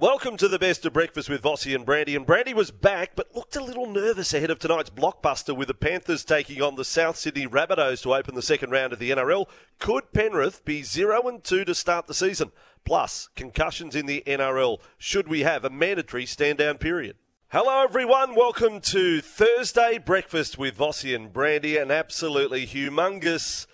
Welcome 0.00 0.36
to 0.38 0.48
the 0.48 0.58
best 0.58 0.84
of 0.84 0.92
breakfast 0.92 1.30
with 1.30 1.42
Vossi 1.42 1.72
and 1.72 1.86
Brandy. 1.86 2.16
And 2.16 2.26
Brandy 2.26 2.52
was 2.52 2.72
back, 2.72 3.12
but 3.14 3.32
looked 3.32 3.54
a 3.54 3.62
little 3.62 3.86
nervous 3.86 4.34
ahead 4.34 4.50
of 4.50 4.58
tonight's 4.58 4.90
blockbuster 4.90 5.56
with 5.56 5.68
the 5.68 5.74
Panthers 5.74 6.24
taking 6.24 6.60
on 6.60 6.74
the 6.74 6.84
South 6.84 7.16
Sydney 7.16 7.46
Rabbitohs 7.46 8.02
to 8.02 8.12
open 8.12 8.34
the 8.34 8.42
second 8.42 8.70
round 8.70 8.92
of 8.92 8.98
the 8.98 9.12
NRL. 9.12 9.46
Could 9.78 10.12
Penrith 10.12 10.64
be 10.64 10.82
0 10.82 11.28
and 11.28 11.44
2 11.44 11.64
to 11.66 11.76
start 11.76 12.08
the 12.08 12.12
season? 12.12 12.50
Plus, 12.84 13.28
concussions 13.36 13.94
in 13.94 14.06
the 14.06 14.24
NRL. 14.26 14.78
Should 14.98 15.28
we 15.28 15.42
have 15.42 15.64
a 15.64 15.70
mandatory 15.70 16.26
stand 16.26 16.58
down 16.58 16.78
period? 16.78 17.14
Hello, 17.52 17.84
everyone. 17.84 18.34
Welcome 18.34 18.80
to 18.80 19.20
Thursday 19.20 19.98
breakfast 19.98 20.58
with 20.58 20.76
Vossi 20.76 21.14
and 21.14 21.32
Brandy. 21.32 21.76
An 21.76 21.92
absolutely 21.92 22.66
humongous 22.66 23.68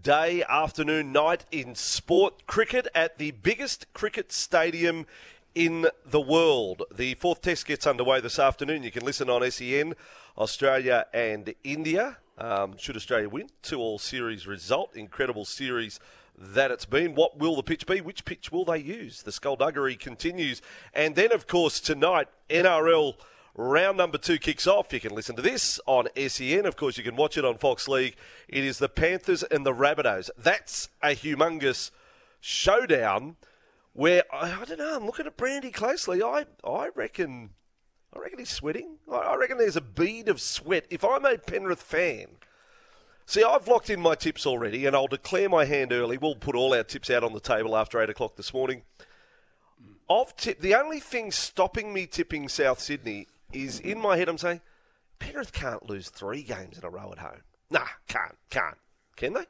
day, 0.00 0.44
afternoon, 0.48 1.10
night 1.10 1.44
in 1.50 1.74
sport 1.74 2.46
cricket 2.46 2.86
at 2.94 3.18
the 3.18 3.32
biggest 3.32 3.92
cricket 3.92 4.30
stadium 4.30 5.06
in 5.56 5.86
the 6.04 6.20
world. 6.20 6.82
The 6.94 7.14
fourth 7.14 7.40
test 7.40 7.66
gets 7.66 7.86
underway 7.86 8.20
this 8.20 8.38
afternoon. 8.38 8.82
You 8.82 8.90
can 8.92 9.04
listen 9.04 9.30
on 9.30 9.50
SEN, 9.50 9.94
Australia 10.36 11.06
and 11.14 11.54
India. 11.64 12.18
Um, 12.36 12.76
should 12.76 12.94
Australia 12.94 13.30
win? 13.30 13.48
Two 13.62 13.80
all 13.80 13.98
series 13.98 14.46
result. 14.46 14.94
Incredible 14.94 15.46
series 15.46 15.98
that 16.38 16.70
it's 16.70 16.84
been. 16.84 17.14
What 17.14 17.38
will 17.38 17.56
the 17.56 17.62
pitch 17.62 17.86
be? 17.86 18.02
Which 18.02 18.26
pitch 18.26 18.52
will 18.52 18.66
they 18.66 18.78
use? 18.78 19.22
The 19.22 19.32
skullduggery 19.32 19.96
continues. 19.96 20.60
And 20.92 21.14
then, 21.14 21.32
of 21.32 21.46
course, 21.46 21.80
tonight, 21.80 22.28
NRL 22.50 23.14
round 23.54 23.96
number 23.96 24.18
two 24.18 24.36
kicks 24.36 24.66
off. 24.66 24.92
You 24.92 25.00
can 25.00 25.14
listen 25.14 25.36
to 25.36 25.42
this 25.42 25.80
on 25.86 26.08
SEN. 26.28 26.66
Of 26.66 26.76
course, 26.76 26.98
you 26.98 27.02
can 27.02 27.16
watch 27.16 27.38
it 27.38 27.46
on 27.46 27.56
Fox 27.56 27.88
League. 27.88 28.16
It 28.46 28.62
is 28.62 28.76
the 28.76 28.90
Panthers 28.90 29.42
and 29.42 29.64
the 29.64 29.72
Rabbitohs. 29.72 30.28
That's 30.36 30.90
a 31.02 31.16
humongous 31.16 31.92
showdown 32.42 33.36
where 33.96 34.22
I, 34.32 34.60
I, 34.60 34.64
don't 34.64 34.78
know. 34.78 34.96
I'm 34.96 35.06
looking 35.06 35.26
at 35.26 35.36
Brandy 35.36 35.70
closely. 35.70 36.22
I 36.22 36.44
I 36.62 36.90
reckon 36.94 37.50
I 38.14 38.18
reckon 38.18 38.38
he's 38.38 38.50
sweating. 38.50 38.98
I, 39.10 39.16
I 39.16 39.36
reckon 39.36 39.58
there's 39.58 39.76
a 39.76 39.80
bead 39.80 40.28
of 40.28 40.40
sweat. 40.40 40.86
If 40.90 41.02
I'm 41.04 41.24
a 41.24 41.38
Penrith 41.38 41.82
fan, 41.82 42.26
see, 43.24 43.42
I've 43.42 43.66
locked 43.66 43.90
in 43.90 44.00
my 44.00 44.14
tips 44.14 44.46
already, 44.46 44.86
and 44.86 44.94
I'll 44.94 45.06
declare 45.06 45.48
my 45.48 45.64
hand 45.64 45.92
early. 45.92 46.18
We'll 46.18 46.36
put 46.36 46.54
all 46.54 46.74
our 46.74 46.84
tips 46.84 47.10
out 47.10 47.24
on 47.24 47.32
the 47.32 47.40
table 47.40 47.76
after 47.76 48.00
eight 48.00 48.10
o'clock 48.10 48.36
this 48.36 48.52
morning. 48.52 48.82
Of 50.08 50.36
tip, 50.36 50.60
the 50.60 50.74
only 50.74 51.00
thing 51.00 51.32
stopping 51.32 51.92
me 51.92 52.06
tipping 52.06 52.48
South 52.48 52.80
Sydney 52.80 53.26
is 53.52 53.80
in 53.80 54.00
my 54.00 54.16
head. 54.16 54.28
I'm 54.28 54.38
saying 54.38 54.60
Penrith 55.18 55.52
can't 55.52 55.88
lose 55.88 56.10
three 56.10 56.42
games 56.42 56.78
in 56.78 56.84
a 56.84 56.90
row 56.90 57.10
at 57.12 57.18
home. 57.18 57.42
Nah, 57.70 57.86
can't, 58.06 58.36
can't. 58.50 58.76
Can 59.16 59.32
they? 59.32 59.46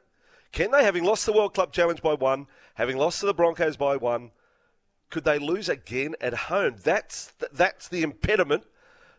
Can 0.57 0.71
they? 0.71 0.83
Having 0.83 1.03
lost 1.03 1.27
the 1.27 1.33
World 1.33 1.53
Club 1.53 1.71
Challenge 1.71 2.01
by 2.01 2.15
one, 2.15 2.47
having 2.73 2.97
lost 2.97 3.19
to 3.19 3.27
the 3.27 3.33
Broncos 3.35 3.77
by 3.77 3.95
one, 3.95 4.31
could 5.11 5.23
they 5.23 5.37
lose 5.37 5.69
again 5.69 6.15
at 6.19 6.33
home? 6.33 6.77
That's 6.83 7.31
that's 7.53 7.87
the 7.87 8.01
impediment 8.01 8.63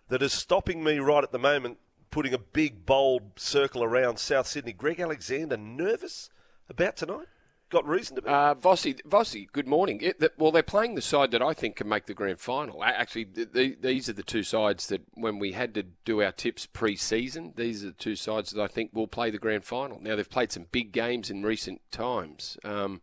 that 0.08 0.20
is 0.20 0.32
stopping 0.32 0.82
me 0.82 0.98
right 0.98 1.22
at 1.22 1.30
the 1.30 1.38
moment. 1.38 1.78
Putting 2.10 2.34
a 2.34 2.38
big 2.38 2.84
bold 2.84 3.38
circle 3.38 3.84
around 3.84 4.18
South 4.18 4.48
Sydney. 4.48 4.72
Greg 4.72 4.98
Alexander 4.98 5.56
nervous 5.56 6.28
about 6.68 6.96
tonight. 6.96 7.28
Got 7.70 7.86
reason 7.86 8.16
to 8.16 8.22
be. 8.22 8.28
Uh, 8.28 8.54
Vossi, 8.54 8.98
Vossi, 9.02 9.46
good 9.52 9.66
morning. 9.66 10.00
It, 10.00 10.20
the, 10.20 10.32
well, 10.38 10.50
they're 10.50 10.62
playing 10.62 10.94
the 10.94 11.02
side 11.02 11.32
that 11.32 11.42
I 11.42 11.52
think 11.52 11.76
can 11.76 11.88
make 11.88 12.06
the 12.06 12.14
grand 12.14 12.40
final. 12.40 12.82
Actually, 12.82 13.24
the, 13.24 13.44
the, 13.44 13.76
these 13.78 14.08
are 14.08 14.14
the 14.14 14.22
two 14.22 14.42
sides 14.42 14.86
that, 14.86 15.02
when 15.12 15.38
we 15.38 15.52
had 15.52 15.74
to 15.74 15.82
do 15.82 16.22
our 16.22 16.32
tips 16.32 16.64
pre-season, 16.64 17.52
these 17.56 17.84
are 17.84 17.88
the 17.88 17.92
two 17.92 18.16
sides 18.16 18.50
that 18.50 18.62
I 18.62 18.68
think 18.68 18.92
will 18.94 19.06
play 19.06 19.30
the 19.30 19.38
grand 19.38 19.64
final. 19.64 20.00
Now, 20.00 20.16
they've 20.16 20.28
played 20.28 20.50
some 20.50 20.66
big 20.72 20.92
games 20.92 21.28
in 21.28 21.42
recent 21.42 21.82
times. 21.90 22.56
Um, 22.64 23.02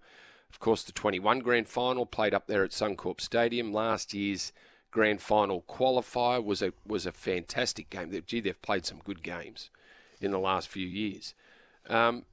of 0.49 0.59
course, 0.59 0.81
the 0.81 0.93
21 0.93 1.39
grand 1.39 1.67
final 1.67 2.07
played 2.07 2.33
up 2.33 2.47
there 2.47 2.63
at 2.63 2.71
Suncorp 2.71 3.21
Stadium. 3.21 3.71
Last 3.71 4.15
year's 4.15 4.51
grand 4.89 5.21
final 5.21 5.61
qualifier 5.69 6.43
was 6.43 6.61
a 6.61 6.71
was 6.87 7.05
a 7.05 7.11
fantastic 7.11 7.89
game. 7.89 8.17
Gee, 8.25 8.39
they've 8.39 8.61
played 8.61 8.85
some 8.85 9.01
good 9.03 9.21
games 9.21 9.69
in 10.21 10.31
the 10.31 10.39
last 10.39 10.69
few 10.69 10.87
years. 10.87 11.35
Um, 11.89 12.23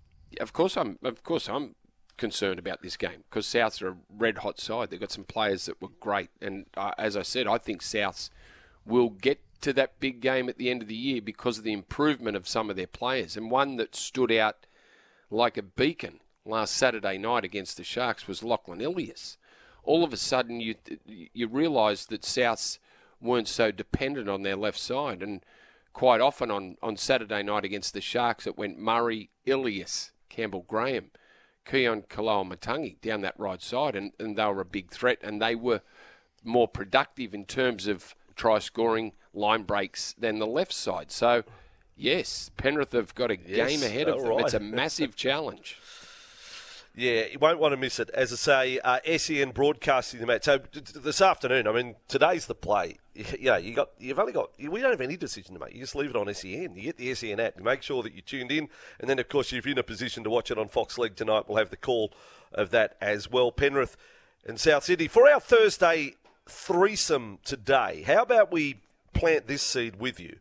of 0.40 0.52
course, 0.52 0.76
I'm 0.76 0.98
of 1.02 1.24
course 1.24 1.48
I'm 1.48 1.74
concerned 2.16 2.58
about 2.58 2.82
this 2.82 2.96
game 2.96 3.24
because 3.28 3.46
Souths 3.46 3.82
are 3.82 3.88
a 3.88 3.96
red 4.16 4.38
hot 4.38 4.60
side. 4.60 4.90
They've 4.90 5.00
got 5.00 5.12
some 5.12 5.24
players 5.24 5.66
that 5.66 5.80
were 5.80 5.88
great, 6.00 6.30
and 6.40 6.66
uh, 6.76 6.92
as 6.98 7.16
I 7.16 7.22
said, 7.22 7.46
I 7.46 7.58
think 7.58 7.82
Souths 7.82 8.30
will 8.84 9.10
get 9.10 9.40
to 9.60 9.72
that 9.72 10.00
big 10.00 10.20
game 10.20 10.48
at 10.48 10.58
the 10.58 10.70
end 10.70 10.82
of 10.82 10.88
the 10.88 10.94
year 10.94 11.22
because 11.22 11.58
of 11.58 11.64
the 11.64 11.72
improvement 11.72 12.36
of 12.36 12.48
some 12.48 12.68
of 12.68 12.76
their 12.76 12.86
players. 12.86 13.36
And 13.36 13.50
one 13.50 13.76
that 13.76 13.94
stood 13.94 14.32
out 14.32 14.66
like 15.30 15.56
a 15.56 15.62
beacon 15.62 16.20
last 16.44 16.76
Saturday 16.76 17.16
night 17.16 17.44
against 17.44 17.76
the 17.76 17.84
Sharks 17.84 18.26
was 18.26 18.42
Lachlan 18.42 18.80
Ilias. 18.80 19.38
All 19.84 20.04
of 20.04 20.12
a 20.12 20.16
sudden, 20.16 20.60
you 20.60 20.74
you 21.06 21.48
realise 21.48 22.06
that 22.06 22.22
Souths 22.22 22.78
weren't 23.20 23.48
so 23.48 23.70
dependent 23.70 24.28
on 24.28 24.42
their 24.42 24.56
left 24.56 24.78
side, 24.78 25.22
and 25.22 25.44
quite 25.92 26.20
often 26.20 26.50
on, 26.50 26.76
on 26.82 26.96
Saturday 26.96 27.42
night 27.42 27.64
against 27.64 27.94
the 27.94 28.00
Sharks, 28.00 28.46
it 28.46 28.58
went 28.58 28.78
Murray, 28.78 29.30
Ilias, 29.44 30.12
Campbell 30.28 30.64
Graham, 30.66 31.10
Keaon 31.66 32.06
Koloamatangi 32.08 33.00
down 33.00 33.20
that 33.22 33.38
right 33.38 33.62
side, 33.62 33.94
and, 33.94 34.12
and 34.18 34.36
they 34.36 34.44
were 34.44 34.60
a 34.60 34.66
big 34.66 34.90
threat, 34.90 35.18
and 35.22 35.40
they 35.40 35.54
were 35.54 35.80
more 36.44 36.68
productive 36.68 37.34
in 37.34 37.44
terms 37.44 37.86
of 37.86 38.14
try 38.34 38.58
scoring 38.58 39.12
line 39.32 39.62
breaks 39.62 40.14
than 40.18 40.38
the 40.38 40.46
left 40.46 40.72
side. 40.72 41.10
So, 41.10 41.44
yes, 41.96 42.50
Penrith 42.56 42.92
have 42.92 43.14
got 43.14 43.30
a 43.30 43.38
yes, 43.46 43.68
game 43.68 43.82
ahead 43.82 44.08
of 44.08 44.20
them. 44.20 44.28
Right. 44.28 44.44
It's 44.44 44.54
a 44.54 44.60
massive 44.60 45.16
challenge. 45.16 45.78
Yeah, 46.94 47.24
you 47.32 47.38
won't 47.38 47.58
want 47.58 47.72
to 47.72 47.78
miss 47.78 47.98
it. 47.98 48.10
As 48.10 48.32
I 48.32 48.36
say, 48.36 48.78
uh, 48.84 48.98
SEN 49.16 49.52
broadcasting 49.52 50.20
the 50.20 50.26
match. 50.26 50.44
So 50.44 50.60
this 50.94 51.22
afternoon, 51.22 51.66
I 51.66 51.72
mean, 51.72 51.96
today's 52.06 52.46
the 52.46 52.54
play. 52.54 52.98
You 53.14 53.50
know, 53.50 53.56
you 53.56 53.74
got, 53.74 53.90
you've 53.98 54.18
only 54.18 54.32
got, 54.32 54.50
we 54.58 54.80
don't 54.80 54.90
have 54.90 55.00
any 55.00 55.16
decision 55.16 55.54
to 55.54 55.60
make. 55.60 55.74
You 55.74 55.80
just 55.80 55.94
leave 55.94 56.10
it 56.10 56.16
on 56.16 56.32
SEN. 56.32 56.74
You 56.74 56.82
get 56.82 56.98
the 56.98 57.14
SEN 57.14 57.40
app. 57.40 57.58
You 57.58 57.64
make 57.64 57.82
sure 57.82 58.02
that 58.02 58.12
you're 58.12 58.22
tuned 58.22 58.52
in, 58.52 58.68
and 58.98 59.08
then 59.08 59.18
of 59.18 59.28
course, 59.28 59.52
if 59.52 59.64
you're 59.64 59.72
in 59.72 59.78
a 59.78 59.82
position 59.82 60.24
to 60.24 60.30
watch 60.30 60.50
it 60.50 60.58
on 60.58 60.68
Fox 60.68 60.98
League 60.98 61.16
tonight, 61.16 61.44
we'll 61.48 61.58
have 61.58 61.70
the 61.70 61.76
call 61.76 62.12
of 62.52 62.70
that 62.70 62.96
as 63.00 63.30
well. 63.30 63.52
Penrith 63.52 63.96
and 64.46 64.60
South 64.60 64.84
Sydney 64.84 65.08
for 65.08 65.28
our 65.28 65.40
Thursday 65.40 66.14
threesome 66.48 67.38
today. 67.44 68.02
How 68.06 68.22
about 68.22 68.52
we 68.52 68.80
plant 69.12 69.46
this 69.46 69.62
seed 69.62 69.96
with 69.96 70.20
you? 70.20 70.36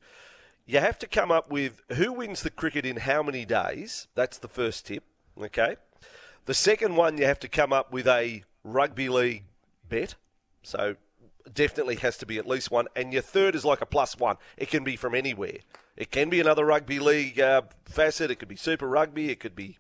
You 0.65 0.79
have 0.79 0.99
to 0.99 1.07
come 1.07 1.31
up 1.31 1.49
with 1.49 1.81
who 1.93 2.13
wins 2.13 2.41
the 2.41 2.49
cricket 2.49 2.85
in 2.85 2.97
how 2.97 3.23
many 3.23 3.45
days. 3.45 4.07
That's 4.15 4.37
the 4.37 4.47
first 4.47 4.85
tip. 4.85 5.03
Okay. 5.37 5.75
The 6.45 6.53
second 6.53 6.95
one, 6.95 7.17
you 7.17 7.25
have 7.25 7.39
to 7.39 7.47
come 7.47 7.71
up 7.71 7.91
with 7.91 8.07
a 8.07 8.43
rugby 8.63 9.09
league 9.09 9.43
bet. 9.87 10.15
So 10.63 10.95
definitely 11.53 11.95
has 11.97 12.17
to 12.17 12.25
be 12.25 12.37
at 12.37 12.47
least 12.47 12.71
one. 12.71 12.87
And 12.95 13.13
your 13.13 13.21
third 13.21 13.55
is 13.55 13.65
like 13.65 13.81
a 13.81 13.85
plus 13.85 14.17
one. 14.17 14.37
It 14.57 14.69
can 14.69 14.83
be 14.83 14.95
from 14.95 15.15
anywhere. 15.15 15.57
It 15.95 16.11
can 16.11 16.29
be 16.29 16.39
another 16.39 16.65
rugby 16.65 16.99
league 16.99 17.39
uh, 17.39 17.63
facet. 17.85 18.31
It 18.31 18.35
could 18.35 18.47
be 18.47 18.55
Super 18.55 18.87
Rugby. 18.87 19.29
It 19.29 19.39
could 19.39 19.55
be 19.55 19.77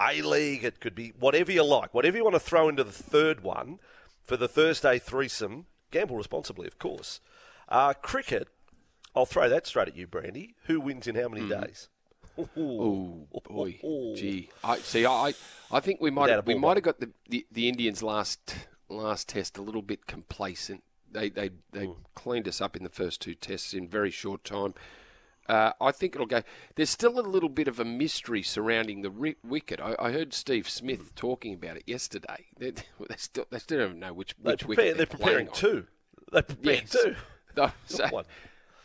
A 0.00 0.22
League. 0.22 0.64
It 0.64 0.80
could 0.80 0.94
be 0.94 1.12
whatever 1.18 1.52
you 1.52 1.64
like. 1.64 1.94
Whatever 1.94 2.16
you 2.16 2.24
want 2.24 2.34
to 2.34 2.40
throw 2.40 2.68
into 2.68 2.84
the 2.84 2.92
third 2.92 3.42
one 3.42 3.78
for 4.22 4.36
the 4.36 4.48
Thursday 4.48 4.98
threesome. 4.98 5.66
Gamble 5.90 6.16
responsibly, 6.16 6.66
of 6.66 6.78
course. 6.78 7.20
Uh, 7.68 7.92
cricket. 7.92 8.48
I'll 9.14 9.26
throw 9.26 9.48
that 9.48 9.66
straight 9.66 9.88
at 9.88 9.96
you, 9.96 10.06
Brandy. 10.06 10.54
Who 10.64 10.80
wins 10.80 11.06
in 11.06 11.16
how 11.16 11.28
many 11.28 11.42
mm. 11.42 11.62
days? 11.62 11.88
Oh 12.56 13.26
boy, 13.44 13.78
gee. 14.16 14.50
I 14.62 14.78
see. 14.78 15.06
I 15.06 15.34
I 15.70 15.80
think 15.80 16.00
we 16.00 16.10
might 16.10 16.30
have, 16.30 16.46
we 16.46 16.54
might 16.54 16.76
have 16.76 16.84
got 16.84 17.00
the, 17.00 17.10
the, 17.28 17.46
the 17.50 17.68
Indians 17.68 18.02
last 18.02 18.54
last 18.88 19.28
test 19.28 19.58
a 19.58 19.62
little 19.62 19.82
bit 19.82 20.06
complacent. 20.06 20.82
They 21.10 21.28
they 21.28 21.50
they 21.72 21.86
mm. 21.86 21.96
cleaned 22.14 22.48
us 22.48 22.60
up 22.60 22.76
in 22.76 22.82
the 22.82 22.90
first 22.90 23.20
two 23.20 23.34
tests 23.34 23.74
in 23.74 23.88
very 23.88 24.10
short 24.10 24.44
time. 24.44 24.74
Uh, 25.48 25.72
I 25.80 25.90
think 25.90 26.14
it'll 26.14 26.26
go. 26.26 26.42
There's 26.76 26.90
still 26.90 27.18
a 27.18 27.26
little 27.26 27.48
bit 27.48 27.66
of 27.66 27.80
a 27.80 27.84
mystery 27.84 28.42
surrounding 28.42 29.02
the 29.02 29.10
ri- 29.10 29.36
wicket. 29.42 29.80
I, 29.80 29.96
I, 29.98 30.12
heard 30.12 30.32
Steve 30.32 30.68
Smith 30.68 31.12
mm. 31.12 31.14
talking 31.16 31.54
about 31.54 31.76
it 31.76 31.84
yesterday. 31.86 32.46
They, 32.58 32.70
they, 32.70 33.16
still 33.16 33.46
they 33.50 33.58
still 33.58 33.78
don't 33.78 33.98
know 33.98 34.12
which, 34.12 34.34
which 34.40 34.60
prepare, 34.60 34.68
wicket 34.68 34.96
they're, 34.98 35.06
they're 35.06 35.18
preparing 35.18 35.48
two. 35.52 35.86
They're 36.30 36.42
preparing 36.42 36.80
yes. 36.82 36.90
two. 36.90 37.16
So, 37.86 38.22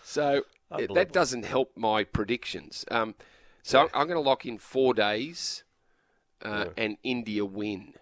so 0.04 0.44
that 0.72 1.14
doesn't 1.14 1.46
help 1.46 1.72
my 1.78 2.04
predictions. 2.04 2.84
Um, 2.90 3.14
so 3.66 3.82
yeah. 3.82 3.88
I'm 3.96 4.08
going 4.08 4.22
to 4.22 4.28
lock 4.30 4.46
in 4.46 4.60
four 4.60 4.94
days 4.94 5.64
uh, 6.44 6.66
yeah. 6.66 6.84
and 6.84 6.98
India 7.02 7.44
win. 7.44 7.94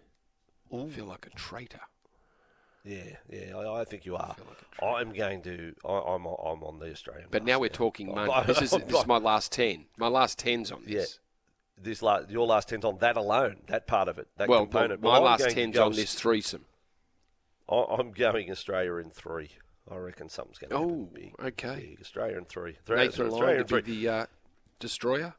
Ooh. 0.74 0.88
I 0.88 0.90
feel 0.90 1.06
like 1.06 1.26
a 1.26 1.30
traitor. 1.30 1.80
Yeah, 2.84 3.16
yeah, 3.30 3.56
I, 3.56 3.80
I 3.80 3.86
think 3.86 4.06
you 4.06 4.18
are. 4.18 4.36
I'm 4.86 5.14
going 5.14 5.42
to. 5.44 5.74
I, 5.86 5.94
I'm 5.94 6.26
I'm 6.26 6.64
on 6.64 6.80
the 6.80 6.92
Australian. 6.92 7.30
But 7.32 7.46
now 7.46 7.60
we're 7.60 7.70
talking 7.70 8.14
money. 8.16 8.34
This 8.46 8.62
is, 8.62 8.72
this 8.72 9.00
is 9.00 9.08
my 9.08 9.20
last 9.20 9.54
10. 9.54 9.86
My 9.98 10.10
last 10.10 10.38
10's 10.44 10.70
on 10.70 10.82
this. 10.84 10.92
Yeah. 10.94 11.82
this. 11.82 12.02
Last, 12.02 12.30
your 12.30 12.46
last 12.46 12.68
ten's 12.68 12.84
on 12.84 12.98
that 12.98 13.16
alone, 13.16 13.62
that 13.68 13.88
part 13.88 14.10
of 14.10 14.18
it, 14.18 14.28
that 14.36 14.50
Well, 14.50 14.66
component. 14.66 15.02
my 15.02 15.14
Well, 15.14 15.22
last 15.22 15.46
10's 15.46 15.78
on 15.78 15.94
this 15.94 16.14
threesome. 16.14 16.66
I- 17.70 17.86
I'm 17.98 18.12
going 18.12 18.52
Australia 18.52 18.96
in 18.96 19.12
three. 19.12 19.52
I 19.90 19.96
reckon 19.96 20.28
something's 20.28 20.58
going 20.60 20.72
to 20.72 20.78
happen. 20.78 21.32
Oh, 21.40 21.46
okay. 21.48 21.88
Big. 21.92 22.02
Australia 22.02 22.38
in 22.38 22.44
three. 22.46 22.78
Three- 22.86 22.98
Nathan 22.98 23.28
Australia 23.28 23.46
Lyon 23.46 23.58
in 23.62 23.64
to 23.64 23.68
three. 23.70 23.82
be 23.82 24.02
the 24.02 24.10
uh, 24.10 24.26
destroyer. 24.80 25.36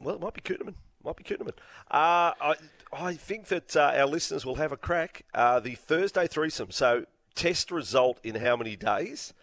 Well, 0.00 0.16
it 0.16 0.20
might 0.20 0.34
be 0.34 0.40
Kuhnemann. 0.40 0.74
Might 1.04 1.16
be 1.16 1.24
Kuhnemann. 1.24 1.54
Uh, 1.90 2.32
I, 2.40 2.54
I 2.92 3.14
think 3.14 3.46
that 3.46 3.76
uh, 3.76 3.92
our 3.96 4.06
listeners 4.06 4.46
will 4.46 4.56
have 4.56 4.72
a 4.72 4.76
crack. 4.76 5.24
Uh, 5.34 5.60
the 5.60 5.74
Thursday 5.74 6.26
threesome. 6.26 6.70
So, 6.70 7.04
test 7.34 7.70
result 7.70 8.18
in 8.22 8.36
how 8.36 8.56
many 8.56 8.76
days? 8.76 9.34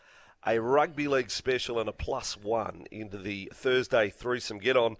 A 0.45 0.59
rugby 0.59 1.07
league 1.07 1.29
special 1.29 1.79
and 1.79 1.87
a 1.87 1.91
plus 1.91 2.35
one 2.35 2.85
into 2.89 3.17
the 3.17 3.51
Thursday 3.53 4.09
threesome. 4.09 4.57
Get 4.57 4.75
on 4.75 4.97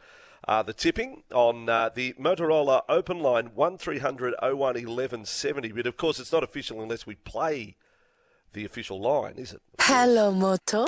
uh, 0.48 0.62
the 0.62 0.74
tipping 0.74 1.24
on 1.34 1.68
uh, 1.68 1.90
the 1.94 2.14
Motorola 2.14 2.84
open 2.90 3.20
line 3.20 3.52
1300 3.56 4.36
01 4.42 4.58
1170. 4.58 5.72
But 5.72 5.88
of 5.88 5.98
course, 5.98 6.20
it's 6.20 6.32
not 6.32 6.44
official 6.44 6.82
unless 6.82 7.08
we 7.08 7.16
play 7.16 7.76
the 8.54 8.66
official 8.66 9.00
line, 9.00 9.36
is 9.38 9.54
it? 9.54 9.62
Hello, 9.80 10.32
Moto. 10.32 10.86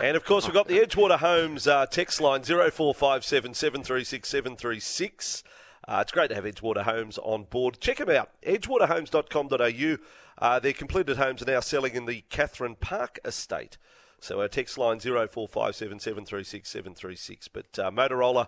And 0.00 0.16
of 0.16 0.24
course, 0.24 0.46
we've 0.46 0.54
got 0.54 0.68
the 0.68 0.78
Edgewater 0.78 1.18
Homes 1.18 1.66
uh, 1.66 1.84
text 1.86 2.20
line 2.20 2.44
0457 2.44 3.52
736 3.52 4.28
736. 4.28 5.42
Uh, 5.88 5.98
it's 6.02 6.12
great 6.12 6.28
to 6.28 6.36
have 6.36 6.44
Edgewater 6.44 6.84
Homes 6.84 7.18
on 7.18 7.44
board. 7.44 7.80
Check 7.80 7.96
them 7.96 8.08
out, 8.08 8.30
edgewaterhomes.com.au. 8.46 9.96
Uh, 10.38 10.60
their 10.60 10.72
completed 10.72 11.16
homes 11.16 11.42
are 11.42 11.50
now 11.50 11.58
selling 11.58 11.96
in 11.96 12.06
the 12.06 12.22
Catherine 12.30 12.76
Park 12.76 13.18
estate. 13.24 13.76
So 14.20 14.40
our 14.40 14.46
text 14.46 14.78
line 14.78 15.00
0457 15.00 15.98
736 15.98 16.68
736. 16.68 17.48
But 17.48 17.76
uh, 17.76 17.90
Motorola, 17.90 18.46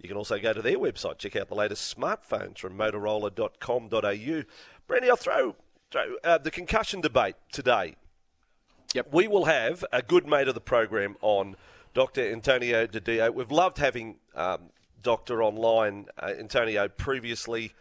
you 0.00 0.08
can 0.08 0.16
also 0.16 0.38
go 0.38 0.54
to 0.54 0.62
their 0.62 0.78
website, 0.78 1.18
check 1.18 1.36
out 1.36 1.48
the 1.48 1.54
latest 1.54 1.94
smartphones 1.94 2.56
from 2.56 2.78
motorola.com.au. 2.78 4.42
Brandy, 4.86 5.10
I'll 5.10 5.16
throw, 5.16 5.56
throw 5.90 6.14
uh, 6.24 6.38
the 6.38 6.50
concussion 6.50 7.02
debate 7.02 7.36
today. 7.52 7.96
Yep. 8.94 9.12
We 9.12 9.28
will 9.28 9.44
have 9.44 9.84
a 9.92 10.00
good 10.00 10.26
mate 10.26 10.48
of 10.48 10.54
the 10.54 10.60
program 10.60 11.16
on, 11.20 11.56
Dr. 11.92 12.32
Antonio 12.32 12.86
Di 12.86 13.00
Dio. 13.00 13.30
We've 13.30 13.50
loved 13.50 13.78
having 13.78 14.16
um, 14.34 14.70
Doctor 15.02 15.42
online. 15.42 16.06
Uh, 16.18 16.32
Antonio 16.38 16.88
previously 16.88 17.74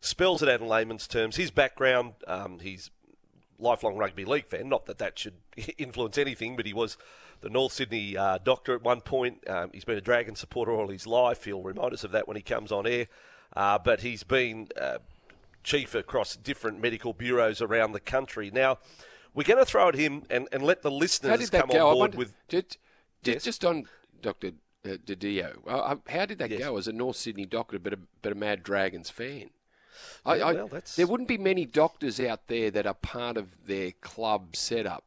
spells 0.00 0.42
it 0.42 0.48
out 0.48 0.60
in 0.60 0.68
layman's 0.68 1.06
terms. 1.06 1.36
His 1.36 1.50
background, 1.50 2.14
um, 2.26 2.60
he's 2.60 2.90
lifelong 3.58 3.96
rugby 3.96 4.24
league 4.24 4.46
fan. 4.46 4.68
Not 4.68 4.86
that 4.86 4.98
that 4.98 5.18
should 5.18 5.34
influence 5.78 6.18
anything, 6.18 6.56
but 6.56 6.66
he 6.66 6.72
was 6.72 6.96
the 7.40 7.50
North 7.50 7.72
Sydney 7.72 8.16
uh, 8.16 8.38
doctor 8.38 8.74
at 8.74 8.82
one 8.82 9.00
point. 9.02 9.48
Um, 9.48 9.70
he's 9.72 9.84
been 9.84 9.98
a 9.98 10.02
Dragon 10.02 10.34
supporter 10.34 10.72
all 10.72 10.88
his 10.88 11.06
life. 11.06 11.44
He'll 11.44 11.62
remind 11.62 11.92
us 11.92 12.04
of 12.04 12.12
that 12.12 12.26
when 12.26 12.36
he 12.36 12.42
comes 12.42 12.72
on 12.72 12.86
air. 12.86 13.08
Uh, 13.54 13.78
but 13.78 14.00
he's 14.00 14.22
been 14.22 14.68
uh, 14.80 14.98
chief 15.62 15.94
across 15.94 16.36
different 16.36 16.80
medical 16.80 17.12
bureaus 17.12 17.60
around 17.60 17.92
the 17.92 18.00
country. 18.00 18.50
Now, 18.52 18.78
we're 19.34 19.44
going 19.44 19.58
to 19.58 19.66
throw 19.66 19.88
at 19.88 19.94
him 19.96 20.22
and, 20.30 20.48
and 20.52 20.62
let 20.62 20.82
the 20.82 20.90
listeners 20.90 21.50
come 21.50 21.68
go? 21.68 21.88
On 21.88 21.94
board 21.94 21.98
wonder- 21.98 22.18
with. 22.18 22.34
just, 22.48 22.78
just, 23.22 23.34
Yes. 23.34 23.44
just 23.44 23.64
on 23.64 23.88
Dr. 24.22 24.52
Uh, 24.86 24.96
Di 25.04 25.14
Dio, 25.14 25.62
uh, 25.66 25.70
uh, 25.70 25.96
how 26.08 26.26
did 26.26 26.38
that 26.38 26.50
Yes. 26.50 26.60
go 26.60 26.76
as 26.76 26.86
a 26.88 26.92
North 26.92 27.16
Sydney 27.16 27.46
doctor, 27.46 27.78
but 27.78 27.92
a, 27.94 27.98
but 28.22 28.32
a 28.32 28.34
Mad 28.34 28.62
Dragons 28.62 29.10
fan? 29.10 29.50
I, 30.26 30.36
Yeah, 30.36 30.52
well, 30.52 30.68
that's- 30.68 30.96
There 30.96 31.06
wouldn't 31.06 31.28
be 31.28 31.38
many 31.38 31.64
doctors 31.64 32.20
out 32.20 32.48
there 32.48 32.70
that 32.70 32.86
are 32.86 32.94
part 32.94 33.36
of 33.36 33.66
their 33.66 33.92
club 33.92 34.56
setup 34.56 35.04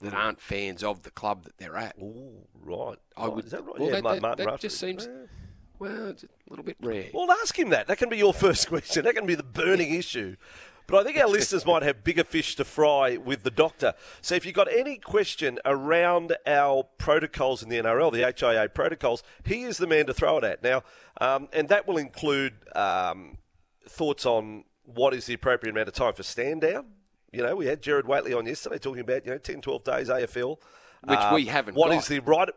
that 0.00 0.14
aren't 0.14 0.40
fans 0.40 0.82
of 0.82 1.02
the 1.02 1.10
club 1.10 1.44
that 1.44 1.58
they're 1.58 1.76
at. 1.76 1.96
Ooh, 1.98 2.46
right. 2.54 2.96
I 3.16 3.28
would. 3.28 3.44
Is 3.44 3.50
that 3.50 3.64
right? 3.66 3.78
Well, 3.78 3.88
yeah, 3.90 3.94
that, 4.00 4.22
Ma- 4.22 4.34
that- 4.34 4.38
that 4.46 4.60
just 4.60 4.78
seems 4.78 5.06
well, 5.78 6.08
it's 6.08 6.24
a 6.24 6.28
little 6.48 6.64
bit 6.64 6.76
rare. 6.80 7.08
Well, 7.12 7.30
ask 7.32 7.58
him 7.58 7.70
that. 7.70 7.86
That 7.86 7.98
can 7.98 8.08
be 8.08 8.16
your 8.18 8.32
first 8.46 8.68
question. 8.68 9.04
That 9.04 9.14
can 9.14 9.26
be 9.26 9.34
the 9.34 9.42
burning 9.42 9.92
issue. 9.94 10.36
But 10.90 10.98
I 11.00 11.04
think 11.04 11.18
our 11.18 11.28
listeners 11.28 11.64
might 11.64 11.82
have 11.82 12.02
bigger 12.02 12.24
fish 12.24 12.56
to 12.56 12.64
fry 12.64 13.16
with 13.16 13.44
the 13.44 13.50
doctor. 13.50 13.94
So 14.20 14.34
if 14.34 14.44
you've 14.44 14.54
got 14.56 14.66
any 14.72 14.96
question 14.98 15.58
around 15.64 16.36
our 16.46 16.82
protocols 16.98 17.62
in 17.62 17.68
the 17.68 17.76
NRL, 17.78 18.12
the 18.12 18.34
HIA 18.36 18.68
protocols, 18.70 19.22
he 19.44 19.62
is 19.62 19.78
the 19.78 19.86
man 19.86 20.06
to 20.06 20.14
throw 20.14 20.38
it 20.38 20.44
at. 20.44 20.62
Now, 20.62 20.82
um, 21.20 21.48
and 21.52 21.68
that 21.68 21.86
will 21.86 21.96
include 21.96 22.54
um, 22.74 23.38
thoughts 23.88 24.26
on 24.26 24.64
what 24.84 25.14
is 25.14 25.26
the 25.26 25.34
appropriate 25.34 25.70
amount 25.72 25.88
of 25.88 25.94
time 25.94 26.14
for 26.14 26.24
stand 26.24 26.62
down. 26.62 26.86
You 27.32 27.44
know, 27.44 27.54
we 27.54 27.66
had 27.66 27.80
Jared 27.80 28.06
Waitley 28.06 28.36
on 28.36 28.46
yesterday 28.46 28.78
talking 28.78 29.02
about, 29.02 29.24
you 29.24 29.30
know, 29.30 29.38
10, 29.38 29.60
12 29.60 29.84
days 29.84 30.08
AFL. 30.08 30.58
Which 31.04 31.18
we 31.32 31.42
Um, 31.42 31.46
haven't 31.46 31.74
What 31.76 31.90
got. 31.90 31.98
is 31.98 32.08
the 32.08 32.18
right 32.20 32.48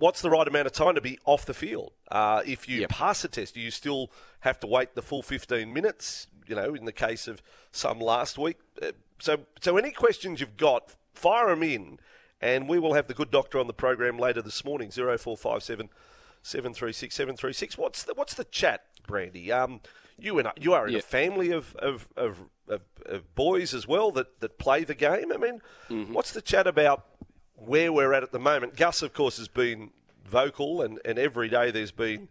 what's 0.00 0.20
the 0.20 0.28
right 0.30 0.48
amount 0.48 0.66
of 0.66 0.72
time 0.72 0.96
to 0.96 1.00
be 1.00 1.16
off 1.24 1.46
the 1.46 1.54
field? 1.54 1.92
Uh, 2.10 2.42
if 2.44 2.68
you 2.68 2.80
Yep. 2.80 2.90
pass 2.90 3.22
the 3.22 3.28
test, 3.28 3.54
do 3.54 3.60
you 3.60 3.70
still 3.70 4.10
have 4.40 4.58
to 4.58 4.66
wait 4.66 4.96
the 4.96 5.02
full 5.02 5.22
15 5.22 5.72
minutes? 5.72 6.26
You 6.48 6.56
know, 6.56 6.74
in 6.74 6.84
the 6.84 6.92
case 6.92 7.26
of 7.28 7.42
some 7.72 7.98
last 8.00 8.38
week. 8.38 8.58
Uh, 8.80 8.92
so, 9.18 9.38
so 9.60 9.76
any 9.76 9.90
questions 9.90 10.40
you've 10.40 10.56
got, 10.56 10.94
fire 11.14 11.48
them 11.48 11.62
in, 11.62 11.98
and 12.40 12.68
we 12.68 12.78
will 12.78 12.94
have 12.94 13.06
the 13.08 13.14
good 13.14 13.30
doctor 13.30 13.58
on 13.58 13.66
the 13.66 13.72
program 13.72 14.18
later 14.18 14.42
this 14.42 14.64
morning. 14.64 14.90
Zero 14.90 15.16
four 15.18 15.36
five 15.36 15.62
seven 15.62 15.88
seven 16.42 16.72
three 16.74 16.92
six 16.92 17.14
seven 17.14 17.36
three 17.36 17.52
six. 17.52 17.76
What's 17.78 18.02
the 18.04 18.14
what's 18.14 18.34
the 18.34 18.44
chat, 18.44 18.84
Brandy? 19.06 19.50
Um, 19.50 19.80
you 20.18 20.38
and 20.38 20.48
I, 20.48 20.52
you 20.58 20.72
are 20.72 20.86
in 20.86 20.92
Yeah. 20.92 20.98
a 21.00 21.02
family 21.02 21.50
of 21.50 21.74
of, 21.76 22.08
of, 22.16 22.38
of 22.68 22.80
of 23.06 23.34
boys 23.34 23.72
as 23.74 23.86
well 23.88 24.10
that 24.12 24.40
that 24.40 24.58
play 24.58 24.84
the 24.84 24.94
game. 24.94 25.32
I 25.32 25.36
mean, 25.36 25.60
Mm-hmm. 25.88 26.12
what's 26.12 26.32
the 26.32 26.42
chat 26.42 26.66
about? 26.66 27.04
where 27.58 27.90
we're 27.90 28.12
at 28.12 28.22
at 28.22 28.32
the 28.32 28.38
moment. 28.38 28.76
Gus, 28.76 29.00
of 29.00 29.14
course, 29.14 29.38
has 29.38 29.48
been 29.48 29.90
vocal, 30.26 30.82
and, 30.82 31.00
and 31.06 31.18
every 31.18 31.48
day 31.48 31.70
there's 31.70 31.90
been 31.90 32.28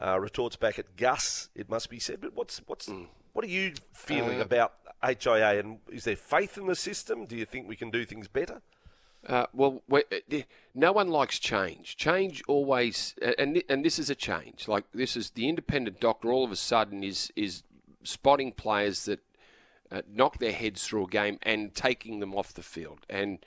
uh, 0.00 0.20
retorts 0.20 0.54
back 0.54 0.78
at 0.78 0.94
Gus. 0.96 1.48
It 1.56 1.68
must 1.68 1.90
be 1.90 1.98
said. 1.98 2.20
But 2.20 2.34
what's 2.34 2.60
what's 2.66 2.86
Mm. 2.88 3.08
What 3.32 3.44
are 3.44 3.48
you 3.48 3.74
feeling 3.92 4.40
Uh, 4.40 4.44
about 4.44 4.74
HIA? 5.02 5.58
And 5.58 5.80
is 5.90 6.04
there 6.04 6.16
faith 6.16 6.56
in 6.58 6.66
the 6.66 6.76
system? 6.76 7.26
Do 7.26 7.36
you 7.36 7.44
think 7.44 7.68
we 7.68 7.76
can 7.76 7.90
do 7.90 8.04
things 8.04 8.28
better? 8.28 8.62
Uh, 9.26 9.46
well, 9.52 9.82
uh, 9.92 10.00
no 10.74 10.92
one 10.92 11.08
likes 11.08 11.38
change. 11.38 11.96
Change 11.96 12.42
always, 12.48 13.14
and 13.38 13.62
and 13.68 13.84
this 13.84 13.98
is 13.98 14.10
a 14.10 14.16
change. 14.16 14.66
Like 14.66 14.84
this 14.92 15.16
is 15.16 15.30
the 15.30 15.48
independent 15.48 16.00
doctor. 16.00 16.32
All 16.32 16.44
of 16.44 16.50
a 16.50 16.56
sudden 16.56 17.04
is 17.04 17.32
is 17.36 17.62
spotting 18.02 18.50
players 18.50 19.04
that 19.04 19.20
uh, 19.92 20.02
knock 20.08 20.38
their 20.38 20.52
heads 20.52 20.86
through 20.86 21.04
a 21.04 21.08
game 21.08 21.38
and 21.42 21.72
taking 21.72 22.18
them 22.18 22.34
off 22.34 22.52
the 22.52 22.62
field. 22.62 23.06
And 23.08 23.38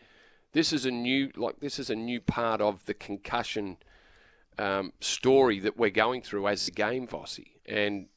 this 0.54 0.72
is 0.72 0.86
a 0.86 0.92
new 0.92 1.32
like 1.36 1.60
this 1.60 1.78
is 1.78 1.90
a 1.90 1.96
new 1.96 2.22
part 2.22 2.62
of 2.62 2.86
the 2.86 2.94
concussion 2.94 3.78
um, 4.58 4.94
story 5.02 5.60
that 5.60 5.78
we're 5.78 5.90
going 5.90 6.22
through 6.22 6.48
as 6.48 6.70
a 6.70 6.72
game, 6.72 7.06
Vossi. 7.06 7.48
And 7.66 8.08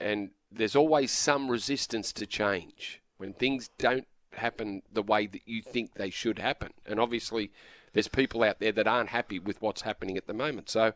and 0.00 0.30
there's 0.50 0.76
always 0.76 1.12
some 1.12 1.50
resistance 1.50 2.12
to 2.14 2.26
change 2.26 3.00
when 3.18 3.32
things 3.32 3.70
don't 3.78 4.06
happen 4.32 4.82
the 4.92 5.02
way 5.02 5.26
that 5.26 5.42
you 5.46 5.62
think 5.62 5.94
they 5.94 6.10
should 6.10 6.38
happen. 6.38 6.72
And 6.84 7.00
obviously, 7.00 7.50
there's 7.92 8.08
people 8.08 8.42
out 8.42 8.60
there 8.60 8.72
that 8.72 8.86
aren't 8.86 9.10
happy 9.10 9.38
with 9.38 9.60
what's 9.62 9.82
happening 9.82 10.16
at 10.16 10.26
the 10.26 10.34
moment. 10.34 10.68
So, 10.68 10.92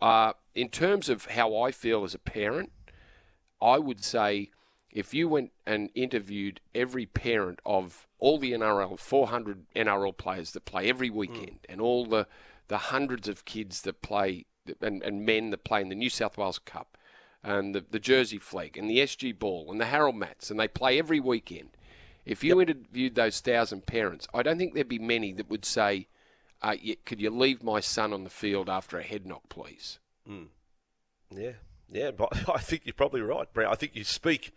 uh, 0.00 0.32
in 0.54 0.68
terms 0.68 1.08
of 1.08 1.26
how 1.26 1.56
I 1.56 1.72
feel 1.72 2.04
as 2.04 2.14
a 2.14 2.18
parent, 2.18 2.72
I 3.60 3.78
would 3.78 4.02
say 4.02 4.50
if 4.90 5.14
you 5.14 5.28
went 5.28 5.52
and 5.66 5.90
interviewed 5.94 6.60
every 6.74 7.06
parent 7.06 7.60
of 7.64 8.06
all 8.18 8.38
the 8.38 8.52
NRL, 8.52 8.98
400 8.98 9.66
NRL 9.76 10.16
players 10.16 10.52
that 10.52 10.64
play 10.64 10.88
every 10.88 11.10
weekend, 11.10 11.60
and 11.68 11.80
all 11.80 12.06
the, 12.06 12.26
the 12.68 12.78
hundreds 12.78 13.28
of 13.28 13.44
kids 13.44 13.82
that 13.82 14.02
play 14.02 14.46
and, 14.80 15.02
and 15.02 15.24
men 15.24 15.50
that 15.50 15.64
play 15.64 15.80
in 15.80 15.88
the 15.88 15.94
New 15.94 16.10
South 16.10 16.36
Wales 16.36 16.58
Cup, 16.58 16.96
and 17.42 17.74
the, 17.74 17.84
the 17.90 17.98
Jersey 17.98 18.38
Flegg, 18.38 18.76
and 18.76 18.88
the 18.88 18.98
SG 18.98 19.38
Ball, 19.38 19.70
and 19.70 19.80
the 19.80 19.86
Harold 19.86 20.16
Matts, 20.16 20.50
and 20.50 20.60
they 20.60 20.68
play 20.68 20.98
every 20.98 21.20
weekend. 21.20 21.70
If 22.26 22.44
you 22.44 22.60
interviewed 22.60 23.14
those 23.14 23.40
thousand 23.40 23.86
parents, 23.86 24.28
I 24.34 24.42
don't 24.42 24.58
think 24.58 24.74
there'd 24.74 24.88
be 24.88 24.98
many 24.98 25.32
that 25.32 25.48
would 25.48 25.64
say, 25.64 26.08
uh, 26.62 26.76
"Could 27.04 27.20
you 27.20 27.30
leave 27.30 27.62
my 27.62 27.80
son 27.80 28.12
on 28.12 28.24
the 28.24 28.30
field 28.30 28.68
after 28.68 28.98
a 28.98 29.02
head 29.02 29.26
knock, 29.26 29.48
please?" 29.48 29.98
Yeah, 31.30 31.52
yeah. 31.90 32.10
But 32.16 32.48
I 32.48 32.58
think 32.58 32.82
you're 32.84 32.94
probably 32.94 33.22
right, 33.22 33.52
Brent. 33.52 33.70
I 33.70 33.74
think 33.74 33.96
you 33.96 34.04
speak 34.04 34.52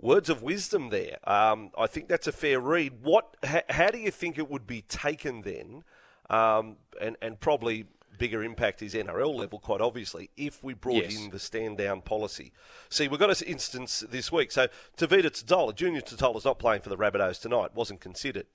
words 0.00 0.28
of 0.28 0.42
wisdom 0.42 0.90
there. 0.90 1.18
Um, 1.24 1.70
I 1.78 1.86
think 1.86 2.08
that's 2.08 2.26
a 2.26 2.32
fair 2.32 2.60
read. 2.60 2.94
What? 3.02 3.36
How, 3.44 3.62
how 3.68 3.88
do 3.88 3.98
you 3.98 4.10
think 4.10 4.38
it 4.38 4.50
would 4.50 4.66
be 4.66 4.82
taken 4.82 5.42
then? 5.42 5.84
Um, 6.28 6.76
and 7.00 7.16
and 7.22 7.38
probably 7.40 7.86
bigger 8.18 8.42
impact 8.42 8.82
is 8.82 8.94
NRL 8.94 9.34
level, 9.34 9.58
quite 9.58 9.80
obviously, 9.80 10.30
if 10.36 10.62
we 10.62 10.74
brought 10.74 11.04
Yes. 11.04 11.16
in 11.16 11.30
the 11.30 11.38
stand 11.38 11.78
down 11.78 12.02
policy. 12.02 12.52
See, 12.90 13.08
we've 13.08 13.20
got 13.20 13.30
an 13.40 13.46
instance 13.48 14.00
this 14.08 14.30
week. 14.32 14.50
So 14.52 14.68
Tevita 14.96 15.30
Tatola, 15.30 15.74
Junior 15.74 16.00
Tatola's 16.00 16.44
not 16.44 16.58
playing 16.58 16.82
for 16.82 16.88
the 16.88 16.96
Rabbitohs 16.96 17.40
tonight. 17.40 17.74
Wasn't 17.74 18.00
considered 18.00 18.46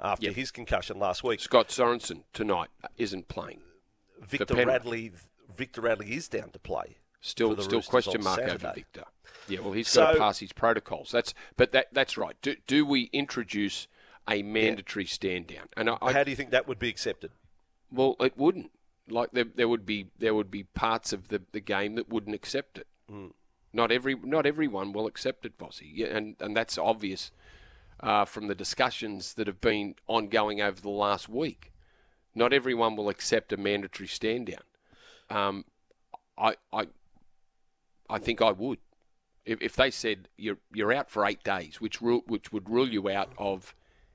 after 0.00 0.26
Yep. 0.26 0.34
his 0.34 0.50
concussion 0.50 0.98
last 0.98 1.24
week. 1.24 1.40
Scott 1.40 1.68
Sorensen 1.68 2.24
tonight 2.32 2.68
isn't 2.98 3.28
playing. 3.28 3.62
Victor. 4.20 4.54
Radley, 4.66 5.12
Victor 5.54 5.80
Radley 5.80 6.12
is 6.14 6.28
down 6.28 6.50
to 6.50 6.58
play. 6.58 6.98
Still, 7.20 7.52
still 7.60 7.78
Roosters 7.78 7.88
question 7.88 8.22
mark 8.22 8.38
Saturday. 8.40 8.54
over 8.66 8.72
Victor. 8.74 9.04
Yeah, 9.48 9.60
well, 9.60 9.72
he's 9.72 9.88
So- 9.88 10.02
got 10.02 10.12
to 10.12 10.18
pass 10.18 10.38
his 10.38 10.52
protocols. 10.52 11.10
That's, 11.10 11.34
but 11.56 11.72
that, 11.72 11.88
that's 11.92 12.16
right. 12.16 12.36
Do, 12.42 12.56
do 12.66 12.84
we 12.86 13.04
introduce 13.12 13.88
a 14.28 14.42
mandatory 14.42 15.06
stand 15.06 15.46
down? 15.48 15.68
And 15.76 15.88
I, 15.90 15.98
I 16.02 16.12
How 16.12 16.24
do 16.24 16.30
you 16.30 16.36
think 16.36 16.50
that 16.50 16.68
would 16.68 16.78
be 16.78 16.88
accepted? 16.88 17.30
Well, 17.90 18.16
it 18.20 18.36
wouldn't. 18.36 18.70
Like 19.08 19.30
there, 19.32 19.44
there 19.44 19.68
would 19.68 19.86
be 19.86 20.08
there 20.18 20.34
would 20.34 20.50
be 20.50 20.64
parts 20.64 21.12
of 21.12 21.28
the, 21.28 21.42
the 21.52 21.60
game 21.60 21.94
that 21.94 22.08
wouldn't 22.08 22.34
accept 22.34 22.78
it. 22.78 22.86
Not 23.72 23.92
every 23.92 24.14
not 24.14 24.46
everyone 24.46 24.92
will 24.92 25.06
accept 25.06 25.44
it, 25.46 25.56
Vossi, 25.58 25.90
yeah, 25.92 26.06
and 26.08 26.36
and 26.40 26.56
that's 26.56 26.78
obvious 26.78 27.30
uh, 28.00 28.24
from 28.24 28.48
the 28.48 28.54
discussions 28.54 29.34
that 29.34 29.46
have 29.46 29.60
been 29.60 29.94
ongoing 30.06 30.60
over 30.60 30.80
the 30.80 30.88
last 30.90 31.28
week. 31.28 31.72
Not 32.34 32.52
everyone 32.52 32.96
will 32.96 33.08
accept 33.08 33.52
a 33.52 33.56
mandatory 33.56 34.08
stand 34.08 34.46
down. 34.48 34.64
Um, 35.30 35.64
I 36.38 36.56
I 36.72 36.86
I 38.08 38.18
think 38.18 38.40
I 38.42 38.52
would. 38.52 38.78
If, 39.44 39.62
if 39.62 39.76
they 39.76 39.90
said 39.90 40.28
you're 40.36 40.58
you're 40.74 40.92
out 40.92 41.10
for 41.10 41.24
eight 41.24 41.44
days, 41.44 41.80
which 41.80 42.00
rule, 42.00 42.22
which 42.26 42.52
would 42.52 42.68
rule 42.68 42.88
you 42.88 43.08
out 43.08 43.32
of 43.38 43.74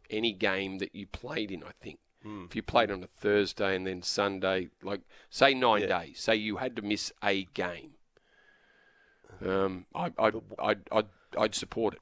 any 0.09 0.33
game 0.33 0.79
that 0.79 0.93
you 0.93 1.07
played 1.07 1.51
in, 1.51 1.63
I 1.63 1.71
think. 1.79 1.99
If 2.23 2.55
you 2.55 2.61
played 2.61 2.91
on 2.91 3.03
a 3.03 3.07
Thursday 3.07 3.75
and 3.75 3.87
then 3.87 4.03
Sunday, 4.03 4.69
like 4.83 5.01
say 5.31 5.53
nine 5.55 5.81
Yeah. 5.81 5.99
days, 6.01 6.19
say 6.19 6.35
you 6.35 6.57
had 6.57 6.75
to 6.75 6.81
miss 6.83 7.11
a 7.23 7.45
game, 7.55 7.93
um, 9.45 9.85
I, 9.95 10.11
I'd, 10.19 10.35
I'd, 10.59 10.79
I'd, 10.91 11.05
I'd 11.37 11.55
support 11.55 11.95
it. 11.95 12.01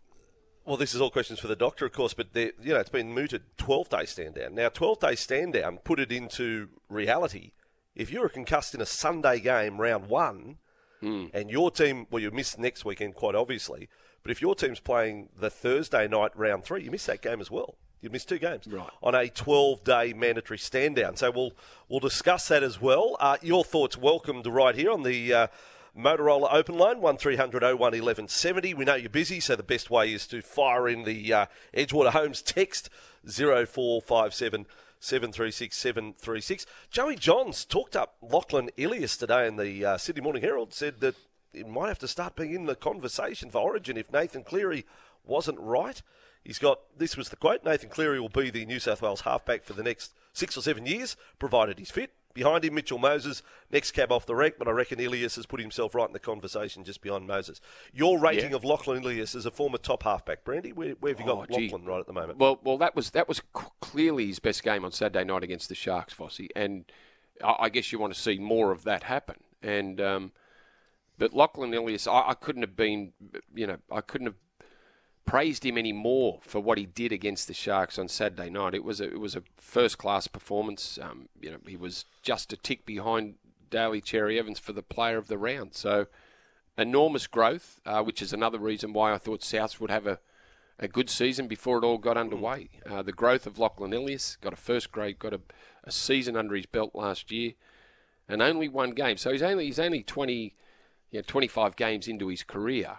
Well, 0.65 0.77
this 0.77 0.93
is 0.93 1.01
all 1.01 1.09
questions 1.09 1.39
for 1.39 1.47
the 1.47 1.55
doctor, 1.55 1.85
of 1.85 1.93
course, 1.93 2.13
but 2.13 2.27
you 2.35 2.51
know 2.65 2.75
it's 2.79 2.89
been 2.89 3.13
mooted. 3.13 3.43
Twelve 3.57 3.89
day 3.89 4.05
stand 4.05 4.35
down. 4.35 4.53
Now, 4.55 4.69
twelve 4.69 4.99
day 4.99 5.15
stand 5.15 5.53
down. 5.53 5.77
Put 5.79 5.99
it 5.99 6.11
into 6.11 6.69
reality. 6.89 7.51
If 7.95 8.11
you 8.11 8.21
were 8.21 8.29
concussed 8.29 8.75
in 8.75 8.81
a 8.81 8.85
Sunday 8.85 9.39
game, 9.39 9.79
round 9.79 10.07
one, 10.09 10.57
and 11.01 11.49
your 11.49 11.71
team, 11.71 12.07
well, 12.11 12.21
you 12.21 12.29
miss 12.29 12.57
next 12.57 12.83
weekend, 12.85 13.15
quite 13.15 13.33
obviously. 13.35 13.87
But 14.21 14.31
if 14.31 14.41
your 14.41 14.53
team's 14.53 14.81
playing 14.81 15.29
the 15.35 15.49
Thursday 15.49 16.07
night 16.09 16.31
round 16.35 16.65
three, 16.65 16.83
you 16.83 16.91
miss 16.91 17.05
that 17.05 17.21
game 17.21 17.39
as 17.39 17.49
well. 17.49 17.77
You 18.01 18.09
miss 18.09 18.23
two 18.25 18.39
games 18.39 18.65
Right. 18.67 18.89
on 19.03 19.13
a 19.13 19.27
12-day 19.27 20.13
mandatory 20.13 20.57
stand 20.57 20.95
down. 20.95 21.17
So 21.17 21.31
we'll 21.31 21.51
we'll 21.89 21.99
discuss 21.99 22.47
that 22.47 22.63
as 22.63 22.79
well. 22.79 23.17
Uh, 23.19 23.37
your 23.41 23.63
thoughts 23.63 23.97
welcomed 23.97 24.47
right 24.47 24.73
here 24.75 24.91
on 24.91 25.03
the 25.03 25.33
uh, 25.33 25.47
Motorola 25.97 26.47
Open 26.53 26.77
Line 26.77 27.01
one 27.01 27.17
01 27.17 27.33
1170. 27.51 28.73
We 28.73 28.85
know 28.85 28.95
you're 28.95 29.09
busy, 29.09 29.39
so 29.41 29.55
the 29.57 29.63
best 29.63 29.89
way 29.89 30.13
is 30.13 30.27
to 30.27 30.41
fire 30.41 30.87
in 30.87 31.03
the 31.03 31.33
uh, 31.33 31.45
Edgewater 31.75 32.11
Homes 32.11 32.41
text 32.41 32.89
0457 33.27 34.65
736 35.01 35.75
736. 35.77 36.65
Joey 36.91 37.15
Johns 37.15 37.65
talked 37.65 37.95
up 37.95 38.15
Lachlan 38.21 38.69
Ilias 38.77 39.17
today 39.17 39.47
in 39.47 39.55
the 39.57 39.83
uh, 39.85 39.97
Sydney 39.97 40.21
Morning 40.21 40.41
Herald. 40.41 40.73
Said 40.73 40.99
that 41.01 41.15
it 41.53 41.67
might 41.67 41.87
have 41.87 41.99
to 41.99 42.07
start 42.07 42.35
being 42.35 42.53
in 42.53 42.65
the 42.65 42.75
conversation 42.75 43.49
for 43.49 43.59
Origin 43.59 43.97
if 43.97 44.11
Nathan 44.11 44.43
Cleary 44.43 44.85
wasn't 45.25 45.59
right. 45.59 46.01
He's 46.43 46.59
got 46.59 46.79
this 46.97 47.15
was 47.17 47.29
the 47.29 47.35
quote 47.35 47.63
Nathan 47.63 47.89
Cleary 47.89 48.19
will 48.19 48.29
be 48.29 48.49
the 48.49 48.65
New 48.65 48.79
South 48.79 49.01
Wales 49.01 49.21
halfback 49.21 49.63
for 49.63 49.73
the 49.73 49.83
next 49.83 50.13
six 50.33 50.57
or 50.57 50.61
seven 50.61 50.85
years, 50.85 51.15
provided 51.37 51.79
he's 51.79 51.91
fit. 51.91 52.11
Behind 52.33 52.63
him, 52.63 52.75
Mitchell 52.75 52.99
Moses, 52.99 53.41
next 53.71 53.91
cab 53.91 54.11
off 54.11 54.25
the 54.25 54.35
rank, 54.35 54.55
but 54.59 54.67
I 54.67 54.71
reckon 54.71 54.99
Ilias 54.99 55.35
has 55.35 55.47
put 55.47 55.59
himself 55.59 55.95
right 55.95 56.07
in 56.07 56.13
the 56.13 56.19
conversation 56.19 56.83
just 56.83 57.01
behind 57.01 57.25
Moses. 57.27 57.59
Your 57.91 58.19
rating 58.19 58.51
Yeah. 58.51 58.55
of 58.57 58.63
Lachlan 58.63 59.03
Ilias 59.03 59.33
as 59.35 59.45
a 59.47 59.51
former 59.51 59.79
top 59.79 60.03
halfback, 60.03 60.43
Brandy, 60.43 60.71
where, 60.71 60.91
where 60.99 61.11
have 61.11 61.19
you 61.19 61.25
got 61.25 61.49
Oh, 61.49 61.55
gee. 61.57 61.63
Lachlan 61.65 61.85
right 61.85 61.99
at 61.99 62.05
the 62.07 62.13
moment? 62.13 62.37
Well, 62.37 62.59
well, 62.63 62.77
that 62.77 62.95
was 62.95 63.09
that 63.11 63.27
was 63.27 63.41
clearly 63.81 64.27
his 64.27 64.39
best 64.39 64.63
game 64.63 64.85
on 64.85 64.91
Saturday 64.91 65.23
night 65.25 65.43
against 65.43 65.69
the 65.69 65.75
Sharks, 65.75 66.13
Vossi, 66.13 66.47
and 66.55 66.85
I, 67.43 67.55
I 67.61 67.69
guess 67.69 67.91
you 67.91 67.97
want 67.99 68.13
to 68.13 68.19
see 68.19 68.37
more 68.37 68.71
of 68.71 68.83
that 68.83 69.03
happen. 69.03 69.37
And 69.63 69.99
um, 69.99 70.31
but 71.17 71.33
Lachlan 71.33 71.73
Ilias, 71.73 72.07
I, 72.07 72.29
I 72.29 72.33
couldn't 72.35 72.61
have 72.61 72.75
been, 72.75 73.11
you 73.53 73.65
know, 73.67 73.77
I 73.91 74.01
couldn't 74.01 74.27
have 74.27 74.35
praised 75.29 75.63
him 75.63 75.77
any 75.77 75.93
more 75.93 76.39
for 76.41 76.59
what 76.59 76.79
he 76.79 76.87
did 76.87 77.11
against 77.11 77.47
the 77.47 77.53
Sharks 77.53 77.99
on 77.99 78.07
Saturday 78.07 78.49
night. 78.49 78.73
It 78.73 78.83
was 78.83 78.99
a 78.99 79.03
it 79.03 79.19
was 79.19 79.35
a 79.35 79.43
first 79.57 79.99
class 79.99 80.25
performance. 80.25 80.97
Um, 80.99 81.29
you 81.39 81.51
know, 81.51 81.59
he 81.67 81.77
was 81.77 82.05
just 82.23 82.51
a 82.51 82.57
tick 82.57 82.83
behind 82.83 83.35
Daly 83.69 84.01
Cherry 84.01 84.39
Evans 84.39 84.57
for 84.57 84.73
the 84.73 84.81
player 84.81 85.17
of 85.17 85.27
the 85.27 85.37
round. 85.37 85.75
So 85.75 86.07
enormous 86.79 87.27
growth, 87.27 87.79
uh, 87.85 88.01
which 88.01 88.23
is 88.23 88.33
another 88.33 88.57
reason 88.57 88.91
why 88.91 89.13
I 89.13 89.19
thought 89.19 89.41
Souths 89.41 89.79
would 89.79 89.91
have 89.91 90.07
a 90.07 90.19
a 90.79 90.87
good 90.87 91.11
season 91.11 91.47
before 91.47 91.77
it 91.77 91.83
all 91.83 91.99
got 91.99 92.17
underway. 92.17 92.69
Uh, 92.89 93.03
the 93.03 93.11
growth 93.11 93.45
of 93.45 93.59
Lachlan 93.59 93.93
Ilias 93.93 94.35
got 94.41 94.53
a 94.53 94.55
first 94.55 94.91
grade, 94.91 95.19
got 95.19 95.33
a, 95.33 95.41
a 95.83 95.91
season 95.91 96.37
under 96.37 96.55
his 96.55 96.65
belt 96.65 96.95
last 96.95 97.31
year, 97.31 97.51
and 98.27 98.41
only 98.41 98.67
one 98.67 98.91
game. 98.91 99.17
So 99.17 99.31
he's 99.31 99.43
only 99.43 99.65
he's 99.65 99.77
only 99.77 100.01
twenty, 100.01 100.55
you 101.11 101.19
know, 101.19 101.23
twenty 101.27 101.47
five 101.47 101.75
games 101.75 102.07
into 102.07 102.29
his 102.29 102.41
career. 102.41 102.97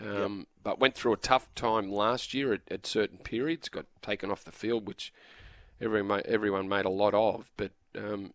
Um, 0.00 0.46
But 0.62 0.78
went 0.78 0.94
through 0.94 1.12
a 1.12 1.18
tough 1.18 1.54
time 1.54 1.90
last 1.90 2.34
year 2.34 2.52
at, 2.52 2.62
at 2.70 2.86
certain 2.86 3.18
periods. 3.18 3.68
Got 3.68 3.86
taken 4.02 4.30
off 4.30 4.44
the 4.44 4.52
field, 4.52 4.86
which 4.86 5.12
everyone 5.80 6.22
everyone 6.24 6.68
made 6.68 6.84
a 6.84 6.90
lot 6.90 7.14
of. 7.14 7.50
But 7.56 7.72
um, 7.96 8.32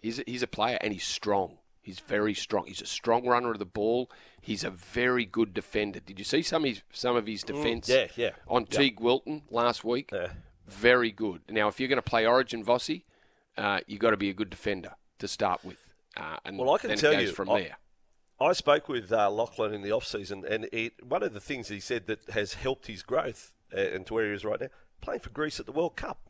he's 0.00 0.18
a, 0.18 0.24
he's 0.26 0.42
a 0.42 0.46
player 0.46 0.78
and 0.80 0.92
he's 0.92 1.06
strong. 1.06 1.58
He's 1.82 2.00
very 2.00 2.34
strong. 2.34 2.66
He's 2.66 2.82
a 2.82 2.86
strong 2.86 3.26
runner 3.26 3.52
of 3.52 3.58
the 3.58 3.64
ball. 3.64 4.10
He's 4.42 4.62
a 4.62 4.68
very 4.70 5.24
good 5.24 5.54
defender. 5.54 6.00
Did 6.00 6.18
you 6.18 6.24
see 6.24 6.42
some 6.42 6.64
of 6.64 6.68
his, 6.68 6.82
some 6.92 7.16
of 7.16 7.26
his 7.26 7.42
defence 7.42 7.88
yeah, 7.88 8.08
yeah. 8.14 8.30
on 8.46 8.66
Teig 8.66 9.00
Wilton 9.00 9.42
last 9.50 9.84
week? 9.84 10.10
Yeah. 10.12 10.32
Very 10.66 11.10
good. 11.10 11.40
Now, 11.48 11.68
if 11.68 11.80
you're 11.80 11.88
going 11.88 11.96
to 11.96 12.02
play 12.02 12.26
Origin 12.26 12.62
Vossi, 12.62 13.04
uh, 13.56 13.80
you've 13.86 14.00
got 14.00 14.10
to 14.10 14.18
be 14.18 14.28
a 14.28 14.34
good 14.34 14.50
defender 14.50 14.96
to 15.18 15.26
start 15.26 15.64
with. 15.64 15.82
Uh, 16.14 16.36
and 16.44 16.58
Well, 16.58 16.74
I 16.74 16.78
can 16.78 16.94
tell 16.98 17.18
you, 17.18 17.32
from 17.32 17.48
I- 17.48 17.60
there. 17.60 17.76
I 18.40 18.52
spoke 18.52 18.88
with 18.88 19.12
uh, 19.12 19.30
Lachlan 19.30 19.74
in 19.74 19.82
the 19.82 19.90
off 19.90 20.06
season, 20.06 20.44
and 20.48 20.68
it, 20.72 21.04
one 21.04 21.22
of 21.22 21.34
the 21.34 21.40
things 21.40 21.68
he 21.68 21.80
said 21.80 22.06
that 22.06 22.30
has 22.30 22.54
helped 22.54 22.86
his 22.86 23.02
growth 23.02 23.52
uh, 23.76 23.80
and 23.80 24.06
to 24.06 24.14
where 24.14 24.26
he 24.26 24.32
is 24.32 24.44
right 24.44 24.60
now, 24.60 24.68
playing 25.00 25.20
for 25.20 25.30
Greece 25.30 25.58
at 25.58 25.66
the 25.66 25.72
World 25.72 25.96
Cup, 25.96 26.20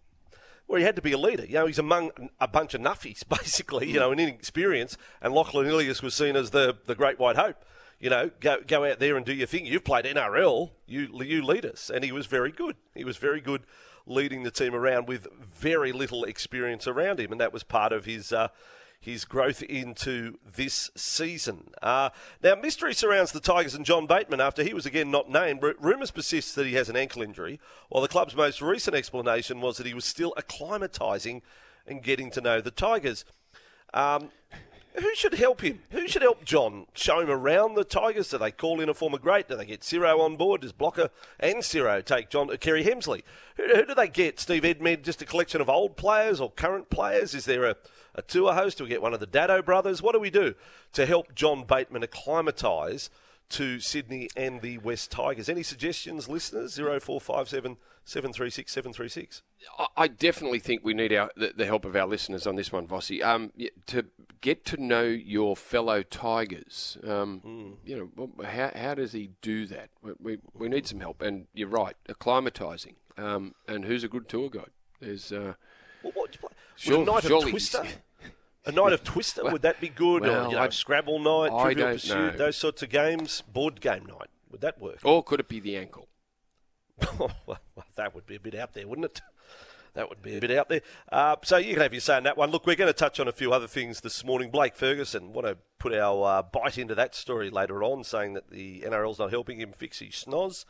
where 0.67 0.79
he 0.79 0.85
had 0.85 0.97
to 0.97 1.03
be 1.03 1.13
a 1.13 1.19
leader. 1.19 1.45
You 1.45 1.55
know, 1.55 1.67
he's 1.67 1.79
among 1.79 2.31
a 2.41 2.49
bunch 2.49 2.75
of 2.75 2.81
nuffies, 2.81 3.25
basically. 3.29 3.91
You 3.91 4.01
know, 4.01 4.11
and 4.11 4.21
inexperience. 4.21 4.97
And 5.21 5.35
Lachlan 5.35 5.67
Ilias 5.67 6.03
was 6.03 6.15
seen 6.15 6.35
as 6.35 6.51
the 6.51 6.77
the 6.87 6.95
great 6.95 7.19
white 7.19 7.37
hope. 7.37 7.65
You 8.01 8.11
know, 8.11 8.31
go 8.41 8.59
go 8.67 8.85
out 8.85 9.01
there 9.01 9.17
and 9.17 9.27
do 9.27 9.35
your 9.35 9.47
thing. 9.47 9.67
You've 9.67 9.85
played 9.85 10.07
NRL, 10.07 10.71
you 10.87 11.09
you 11.23 11.43
lead 11.45 11.67
us, 11.67 11.91
and 11.91 12.05
he 12.05 12.13
was 12.13 12.27
very 12.27 12.53
good. 12.53 12.77
He 12.95 13.05
was 13.05 13.19
very 13.19 13.41
good 13.41 13.65
leading 14.07 14.43
the 14.43 14.51
team 14.51 14.75
around 14.75 15.07
with 15.07 15.27
very 15.39 15.93
little 15.93 16.25
experience 16.25 16.87
around 16.87 17.21
him, 17.21 17.33
and 17.33 17.41
that 17.41 17.53
was 17.53 17.65
part 17.65 17.93
of 17.93 18.07
his. 18.07 18.33
Uh, 18.33 18.49
his 19.01 19.25
growth 19.25 19.63
into 19.63 20.39
this 20.45 20.91
season. 20.97 21.71
Uh, 21.83 22.11
now, 22.43 22.55
mystery 22.55 22.95
surrounds 22.95 23.33
the 23.33 23.41
Tigers 23.41 23.75
and 23.75 23.87
John 23.87 24.07
Bateman 24.07 24.41
after 24.41 24.63
he 24.63 24.75
was 24.75 24.87
again 24.87 25.11
not 25.11 25.31
named. 25.31 25.63
R- 25.63 25.75
rumours 25.79 26.11
persist 26.11 26.57
that 26.57 26.67
he 26.67 26.75
has 26.75 26.89
an 26.89 26.97
ankle 26.97 27.23
injury, 27.23 27.61
while 27.89 28.03
the 28.03 28.09
club's 28.09 28.35
most 28.35 28.61
recent 28.61 28.97
explanation 28.97 29.61
was 29.61 29.77
that 29.77 29.87
he 29.87 29.95
was 29.95 30.05
still 30.05 30.35
acclimatising 30.37 31.43
and 31.87 32.03
getting 32.03 32.31
to 32.33 32.41
know 32.41 32.61
the 32.61 32.71
Tigers. 32.71 33.25
Um, 33.95 34.31
who 35.01 35.15
should 35.15 35.35
help 35.35 35.63
him? 35.63 35.81
Who 35.91 36.09
should 36.09 36.23
help 36.23 36.45
John 36.45 36.87
show 36.95 37.21
him 37.21 37.31
around 37.31 37.75
the 37.75 37.85
Tigers? 37.85 38.31
Do 38.31 38.39
they 38.39 38.51
call 38.51 38.81
in 38.81 38.89
a 38.89 38.95
former 38.95 39.19
great? 39.19 39.49
Do 39.49 39.57
they 39.57 39.67
get 39.67 39.81
Sirro 39.81 40.21
on 40.21 40.37
board? 40.37 40.63
Does 40.63 40.73
Blocker 40.73 41.11
and 41.39 41.57
Sirro 41.57 42.05
take 42.05 42.31
John 42.31 42.51
uh, 42.51 42.57
Kerry 42.57 42.85
Hemsley? 42.85 43.23
Who, 43.57 43.75
who 43.75 43.87
do 43.87 43.95
they 43.95 44.09
get? 44.09 44.41
Steve 44.41 44.63
Edmed, 44.63 45.03
just 45.03 45.23
a 45.23 45.27
collection 45.27 45.61
of 45.61 45.69
old 45.69 45.97
players 45.97 46.41
or 46.41 46.51
current 46.51 46.91
players? 46.91 47.35
Is 47.35 47.45
there 47.45 47.65
a, 47.65 47.77
a 48.15 48.23
tour 48.23 48.55
host? 48.55 48.79
Do 48.79 48.85
we 48.85 48.91
get 48.91 49.03
one 49.03 49.15
of 49.15 49.21
the 49.21 49.27
Dado 49.27 49.63
brothers? 49.63 50.03
What 50.03 50.13
do 50.13 50.21
we 50.21 50.31
do 50.31 50.55
to 50.93 51.07
help 51.07 51.35
John 51.35 51.65
Bateman 51.65 52.03
acclimatise 52.03 53.11
to 53.51 53.81
Sydney 53.81 54.29
and 54.37 54.61
the 54.63 54.79
West 54.79 55.11
Tigers? 55.11 55.49
Any 55.49 55.63
suggestions, 55.63 56.29
listeners? 56.29 56.77
0457 56.77 57.77
736 58.05 58.73
736. 58.73 59.43
I- 59.79 59.87
I 59.97 60.09
definitely 60.09 60.59
think 60.61 60.83
we 60.85 60.95
need 60.95 61.13
our 61.13 61.31
the, 61.37 61.53
the 61.57 61.67
help 61.67 61.85
of 61.85 61.95
our 61.97 62.07
listeners 62.07 62.47
on 62.47 62.57
this 62.57 62.73
one, 62.73 62.87
Vossi. 62.87 63.23
Um, 63.23 63.53
to 63.87 64.07
get 64.41 64.65
to 64.67 64.83
know 64.83 65.03
your 65.03 65.57
fellow 65.57 66.03
Tigers, 66.03 66.97
um, 67.07 67.77
you 67.85 68.11
know, 68.17 68.31
how, 68.45 68.71
how 68.75 68.95
does 68.95 69.13
he 69.13 69.31
do 69.43 69.67
that? 69.67 69.91
We, 70.21 70.39
we, 70.55 70.69
need 70.69 70.87
some 70.87 71.01
help, 71.01 71.21
and 71.23 71.47
you're 71.53 71.69
right, 71.69 71.97
acclimatising. 72.09 72.95
Um, 73.19 73.55
and 73.67 73.85
who's 73.85 74.05
a 74.05 74.09
good 74.09 74.29
tour 74.29 74.49
guide? 74.49 74.71
There's 75.01 75.33
uh, 75.33 75.55
Well, 76.03 76.13
what, 76.15 76.39
play? 76.41 76.51
Sure- 76.77 76.99
Would 76.99 77.09
a 77.09 77.11
night 77.13 77.25
of 77.25 77.43
Twister? 77.51 77.85
A 78.69 78.73
night 78.73 78.93
of 78.93 79.03
Twister, 79.03 79.43
would 79.45 79.63
that 79.63 79.81
be 79.81 79.89
good? 79.89 80.23
well, 80.23 80.47
or, 80.47 80.49
you 80.51 80.57
know, 80.57 80.63
I- 80.63 80.69
Scrabble 80.69 81.19
night, 81.19 81.53
I 81.53 81.65
Trivial 81.65 81.93
Pursuit, 81.93 82.33
know. 82.33 82.39
those 82.39 82.57
sorts 82.57 82.83
of 82.83 82.91
games, 82.91 83.43
board 83.53 83.81
game 83.81 84.05
night. 84.07 84.29
Would 84.51 84.61
that 84.61 84.81
work? 84.81 84.99
or 85.05 85.23
could 85.23 85.41
it 85.41 85.49
be 85.49 85.61
the 85.61 85.77
ankle? 85.77 86.09
well, 87.19 87.31
well, 87.47 87.59
that 87.97 88.15
would 88.15 88.27
be 88.27 88.37
a 88.37 88.41
bit 88.41 88.55
out 88.55 88.75
there, 88.75 88.87
wouldn't 88.87 89.07
it? 89.07 89.21
That 89.95 90.09
would 90.09 90.23
be 90.23 90.37
a 90.37 90.41
bit 90.41 90.51
out 90.51 90.69
there. 90.69 90.83
Uh, 91.11 91.37
so 91.43 91.57
you 91.57 91.73
can 91.73 91.83
have 91.83 91.93
your 91.93 92.01
say 92.01 92.17
on 92.17 92.23
that 92.25 92.37
one. 92.37 92.51
Look, 92.51 92.67
we're 92.67 92.77
going 92.77 92.93
to 92.93 92.97
touch 92.97 93.19
on 93.19 93.27
a 93.27 93.33
few 93.33 93.53
other 93.53 93.67
things 93.67 94.01
this 94.01 94.25
morning. 94.25 94.51
Blake 94.51 94.77
Ferguson, 94.77 95.33
want 95.33 95.47
to 95.47 95.57
put 95.79 95.95
our 95.95 96.39
uh, 96.39 96.43
bite 96.43 96.79
into 96.79 96.95
that 96.95 97.15
story 97.15 97.51
later 97.51 97.83
on, 97.83 98.05
saying 98.05 98.35
that 98.35 98.51
the 98.51 98.83
NRL's 98.87 99.19
not 99.19 99.31
helping 99.31 99.59
him 99.61 99.73
fix 99.73 99.99
his 99.99 100.11
snoz. 100.11 100.65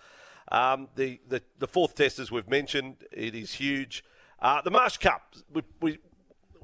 Um, 0.51 0.89
the, 0.95 1.21
the 1.29 1.43
the 1.59 1.67
fourth 1.67 1.95
test, 1.95 2.19
as 2.19 2.31
we've 2.31 2.49
mentioned, 2.49 3.05
it 3.13 3.35
is 3.35 3.55
huge. 3.55 4.03
Uh, 4.41 4.63
the 4.63 4.71
Marsh 4.71 4.97
Cup, 4.99 5.35
we, 5.53 5.63
we, 5.81 5.99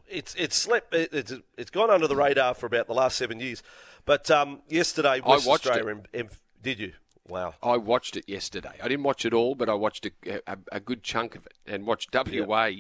it's 0.08 0.34
it's 0.34 0.56
slept, 0.56 0.94
it, 0.94 1.10
it's 1.12 1.32
it's 1.56 1.70
gone 1.70 1.90
under 1.90 2.06
the 2.06 2.16
radar 2.16 2.54
for 2.54 2.66
about 2.66 2.86
the 2.86 2.94
last 2.94 3.16
seven 3.16 3.40
years. 3.40 3.62
But 4.04 4.30
um, 4.30 4.60
yesterday, 4.68 5.20
West 5.24 5.46
watched 5.46 5.66
Australia. 5.66 6.02
em- 6.12 6.28
did 6.62 6.78
you? 6.78 6.92
Wow. 7.26 7.54
I 7.62 7.78
watched 7.78 8.16
it 8.16 8.28
yesterday. 8.28 8.74
I 8.82 8.88
didn't 8.88 9.04
watch 9.04 9.24
it 9.24 9.32
all, 9.32 9.54
but 9.54 9.68
I 9.68 9.74
watched 9.74 10.06
a, 10.06 10.40
a, 10.46 10.58
a 10.72 10.80
good 10.80 11.02
chunk 11.02 11.34
of 11.34 11.46
it 11.46 11.54
and 11.66 11.86
watched 11.86 12.14
WA 12.14 12.70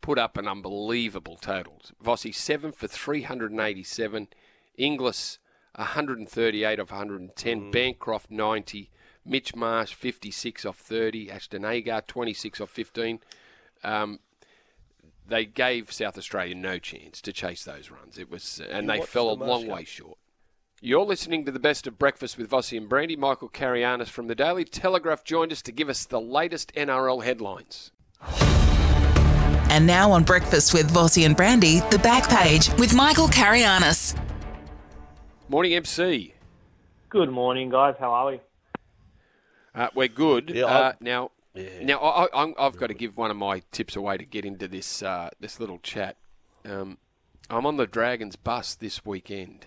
put 0.00 0.18
up 0.18 0.38
an 0.38 0.48
unbelievable 0.48 1.36
total. 1.36 1.80
Vossi, 2.02 2.34
7 2.34 2.72
for 2.72 2.86
387. 2.86 4.28
Inglis, 4.78 5.38
138 5.74 6.78
of 6.78 6.90
110. 6.90 7.60
Mm. 7.60 7.72
Bancroft, 7.72 8.30
90. 8.30 8.90
Mitch 9.24 9.54
Marsh, 9.54 9.92
56 9.94 10.64
off 10.64 10.78
30. 10.78 11.30
Ashton 11.30 11.64
Agar, 11.64 12.02
26 12.06 12.60
off 12.62 12.70
15. 12.70 13.20
Um, 13.84 14.20
they 15.30 15.44
gave 15.46 15.92
South 15.92 16.18
Australia 16.18 16.54
no 16.54 16.78
chance 16.78 17.20
to 17.22 17.32
chase 17.32 17.64
those 17.64 17.90
runs. 17.90 18.18
It 18.18 18.30
was, 18.30 18.60
and 18.70 18.84
You 18.86 18.92
they 18.92 18.98
watched 18.98 19.12
fell 19.12 19.30
a 19.30 19.34
long 19.34 19.66
Marsh 19.66 19.78
way 19.78 19.84
short. 19.84 20.18
You're 20.82 21.04
listening 21.04 21.44
to 21.44 21.52
the 21.52 21.60
best 21.60 21.86
of 21.86 21.98
breakfast 21.98 22.36
with 22.36 22.50
Vossi 22.50 22.76
and 22.76 22.88
Brandy. 22.88 23.14
Michael 23.14 23.48
Carayannis 23.48 24.08
from 24.08 24.26
the 24.26 24.34
Daily 24.34 24.64
Telegraph 24.64 25.24
joined 25.24 25.52
us 25.52 25.62
to 25.62 25.72
give 25.72 25.88
us 25.88 26.04
the 26.04 26.20
latest 26.20 26.72
NRL 26.74 27.22
headlines. 27.22 27.92
And 29.70 29.86
now 29.86 30.10
on 30.10 30.24
Breakfast 30.24 30.74
with 30.74 30.92
Vossi 30.92 31.24
and 31.26 31.36
Brandy, 31.36 31.80
the 31.90 31.98
back 31.98 32.28
page 32.28 32.70
with 32.78 32.94
Michael 32.94 33.28
Carayannis. 33.28 34.16
Morning, 35.48 35.74
MC. 35.74 36.34
Good 37.08 37.30
morning, 37.30 37.70
guys. 37.70 37.94
How 38.00 38.10
are 38.10 38.30
we? 38.32 38.40
Uh, 39.74 39.88
we're 39.94 40.08
good. 40.08 40.50
Yeah, 40.50 40.64
uh, 40.64 40.68
I'll- 40.68 41.30
now, 41.80 41.84
now 41.84 41.98
I, 42.00 42.24
I, 42.24 42.26
I'm- 42.40 42.54
I've 42.58 42.76
got 42.76 42.88
to 42.88 42.94
give 42.94 43.16
one 43.16 43.30
of 43.30 43.36
my 43.36 43.62
tips 43.72 43.96
away 43.96 44.16
to 44.18 44.24
get 44.24 44.44
into 44.44 44.68
this 44.68 45.02
uh, 45.02 45.30
this 45.40 45.60
little 45.60 45.78
chat. 45.78 46.16
Um, 46.64 46.98
I'm 47.48 47.66
on 47.66 47.76
the 47.76 47.86
Dragons 47.86 48.36
bus 48.36 48.74
this 48.74 49.04
weekend. 49.04 49.66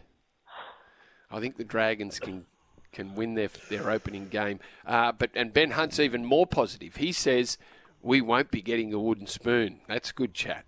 I 1.31 1.39
think 1.39 1.57
the 1.57 1.63
Dragons 1.63 2.19
can 2.19 2.45
can 2.91 3.15
win 3.15 3.33
their 3.33 3.49
their 3.69 3.89
opening 3.89 4.27
game. 4.29 4.59
Uh, 4.85 5.11
but 5.11 5.31
and 5.35 5.51
Ben 5.53 5.71
Hunt's 5.71 5.99
even 5.99 6.25
more 6.25 6.45
positive. 6.45 6.97
He 6.97 7.11
says 7.11 7.57
we 8.01 8.21
won't 8.21 8.51
be 8.51 8.61
getting 8.61 8.93
a 8.93 8.99
wooden 8.99 9.27
spoon. 9.27 9.79
That's 9.87 10.11
good 10.11 10.33
chat. 10.33 10.65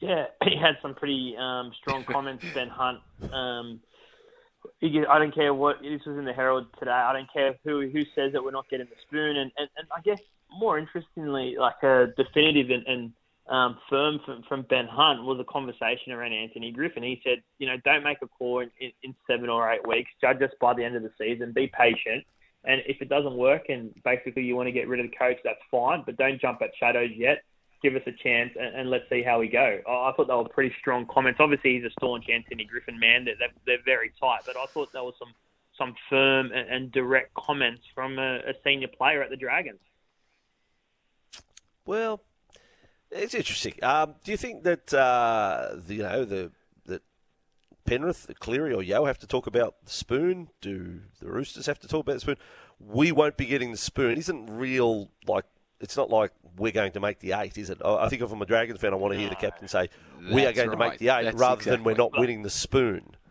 Yeah, 0.00 0.26
he 0.44 0.56
had 0.56 0.74
some 0.82 0.94
pretty 0.94 1.36
um, 1.38 1.72
strong 1.80 2.02
comments, 2.02 2.44
Ben 2.54 2.68
Hunt. 2.68 2.98
Um, 3.32 3.80
he, 4.82 5.06
I 5.06 5.18
don't 5.18 5.34
care 5.34 5.54
what 5.54 5.80
this 5.80 6.04
was 6.04 6.18
in 6.18 6.24
the 6.24 6.32
Herald 6.32 6.66
today. 6.78 6.90
I 6.90 7.12
don't 7.12 7.32
care 7.32 7.54
who 7.64 7.88
who 7.88 8.04
says 8.14 8.32
that 8.32 8.42
we're 8.42 8.50
not 8.50 8.68
getting 8.68 8.86
the 8.86 8.96
spoon, 9.00 9.36
and, 9.36 9.52
and, 9.56 9.68
and 9.76 9.86
I 9.96 10.00
guess 10.00 10.20
more 10.50 10.78
interestingly, 10.78 11.56
like 11.58 11.82
a 11.82 12.08
definitive 12.16 12.70
and, 12.70 12.86
and 12.86 13.12
um, 13.48 13.78
firm 13.88 14.20
from, 14.24 14.42
from 14.48 14.62
Ben 14.62 14.86
Hunt 14.86 15.22
was 15.22 15.38
a 15.40 15.44
conversation 15.44 16.12
around 16.12 16.32
Anthony 16.32 16.72
Griffin. 16.72 17.02
He 17.02 17.20
said, 17.24 17.42
you 17.58 17.66
know, 17.66 17.76
don't 17.84 18.04
make 18.04 18.18
a 18.22 18.28
call 18.28 18.60
in, 18.60 18.70
in, 18.80 18.92
in 19.02 19.14
seven 19.26 19.48
or 19.48 19.70
eight 19.70 19.86
weeks. 19.86 20.10
Judge 20.20 20.42
us 20.42 20.50
by 20.60 20.74
the 20.74 20.84
end 20.84 20.96
of 20.96 21.02
the 21.02 21.10
season. 21.18 21.52
Be 21.52 21.70
patient. 21.76 22.24
And 22.64 22.82
if 22.86 23.00
it 23.00 23.08
doesn't 23.08 23.36
work 23.36 23.64
and 23.68 23.92
basically 24.04 24.42
you 24.42 24.54
want 24.54 24.68
to 24.68 24.72
get 24.72 24.88
rid 24.88 25.00
of 25.00 25.10
the 25.10 25.16
coach, 25.16 25.38
that's 25.42 25.60
fine. 25.70 26.02
But 26.06 26.16
don't 26.16 26.40
jump 26.40 26.62
at 26.62 26.70
shadows 26.78 27.10
yet. 27.16 27.42
Give 27.82 27.96
us 27.96 28.02
a 28.06 28.12
chance 28.12 28.52
and, 28.58 28.76
and 28.76 28.90
let's 28.90 29.08
see 29.10 29.22
how 29.22 29.40
we 29.40 29.48
go. 29.48 29.80
I 29.86 30.12
thought 30.16 30.28
they 30.28 30.34
were 30.34 30.48
pretty 30.48 30.74
strong 30.78 31.06
comments. 31.06 31.40
Obviously, 31.40 31.74
he's 31.74 31.84
a 31.84 31.90
staunch 31.90 32.26
Anthony 32.28 32.64
Griffin 32.64 32.98
man. 32.98 33.24
They're, 33.24 33.34
they're, 33.66 33.82
very 33.84 34.12
tight. 34.20 34.42
But 34.46 34.56
I 34.56 34.66
thought 34.66 34.92
there 34.92 35.02
was 35.02 35.14
some, 35.18 35.34
some 35.76 35.94
firm 36.08 36.52
and, 36.52 36.68
and 36.68 36.92
direct 36.92 37.34
comments 37.34 37.82
from 37.94 38.18
a, 38.18 38.36
a 38.38 38.54
senior 38.62 38.88
player 38.88 39.22
at 39.22 39.30
the 39.30 39.36
Dragons. 39.36 39.80
Well, 41.84 42.22
it's 43.10 43.34
interesting. 43.34 43.74
Um, 43.82 44.14
do 44.24 44.30
you 44.30 44.36
think 44.36 44.62
that 44.64 44.92
uh, 44.94 45.76
the, 45.86 45.94
you 45.96 46.02
know 46.02 46.24
the 46.24 46.52
that 46.86 47.02
Penrith, 47.84 48.30
Cleary, 48.38 48.72
or 48.72 48.82
Yo 48.82 49.04
have 49.04 49.18
to 49.18 49.26
talk 49.26 49.46
about 49.46 49.74
the 49.84 49.90
spoon? 49.90 50.48
Do 50.60 51.00
the 51.20 51.30
Roosters 51.30 51.66
have 51.66 51.78
to 51.80 51.88
talk 51.88 52.02
about 52.02 52.14
the 52.14 52.20
spoon? 52.20 52.36
We 52.78 53.12
won't 53.12 53.36
be 53.36 53.46
getting 53.46 53.70
the 53.70 53.76
spoon. 53.76 54.16
Isn't 54.16 54.46
real 54.46 55.10
like 55.26 55.44
it's 55.82 55.96
not 55.96 56.08
like 56.08 56.32
we're 56.56 56.72
going 56.72 56.92
to 56.92 57.00
make 57.00 57.18
the 57.20 57.32
eight, 57.32 57.58
is 57.58 57.68
it? 57.70 57.78
I 57.84 57.96
I 58.04 58.08
think 58.08 58.22
if 58.22 58.32
I'm 58.32 58.40
a 58.40 58.46
Dragons 58.46 58.80
fan, 58.80 58.92
I 58.92 58.96
want 58.96 59.12
to 59.12 59.18
hear 59.20 59.28
the 59.28 59.34
captain 59.36 59.68
say 59.68 59.90
we 60.30 60.42
are 60.42 60.46
That's 60.46 60.56
going 60.56 60.70
to 60.70 60.76
make 60.76 60.98
the 60.98 61.08
eight, 61.10 61.24
That's 61.24 61.36
rather 61.36 61.62
than 61.62 61.84
we're 61.84 61.92
exactly- 61.92 62.10
not 62.12 62.20
winning 62.20 62.42
the 62.42 62.50
spoon. 62.50 63.16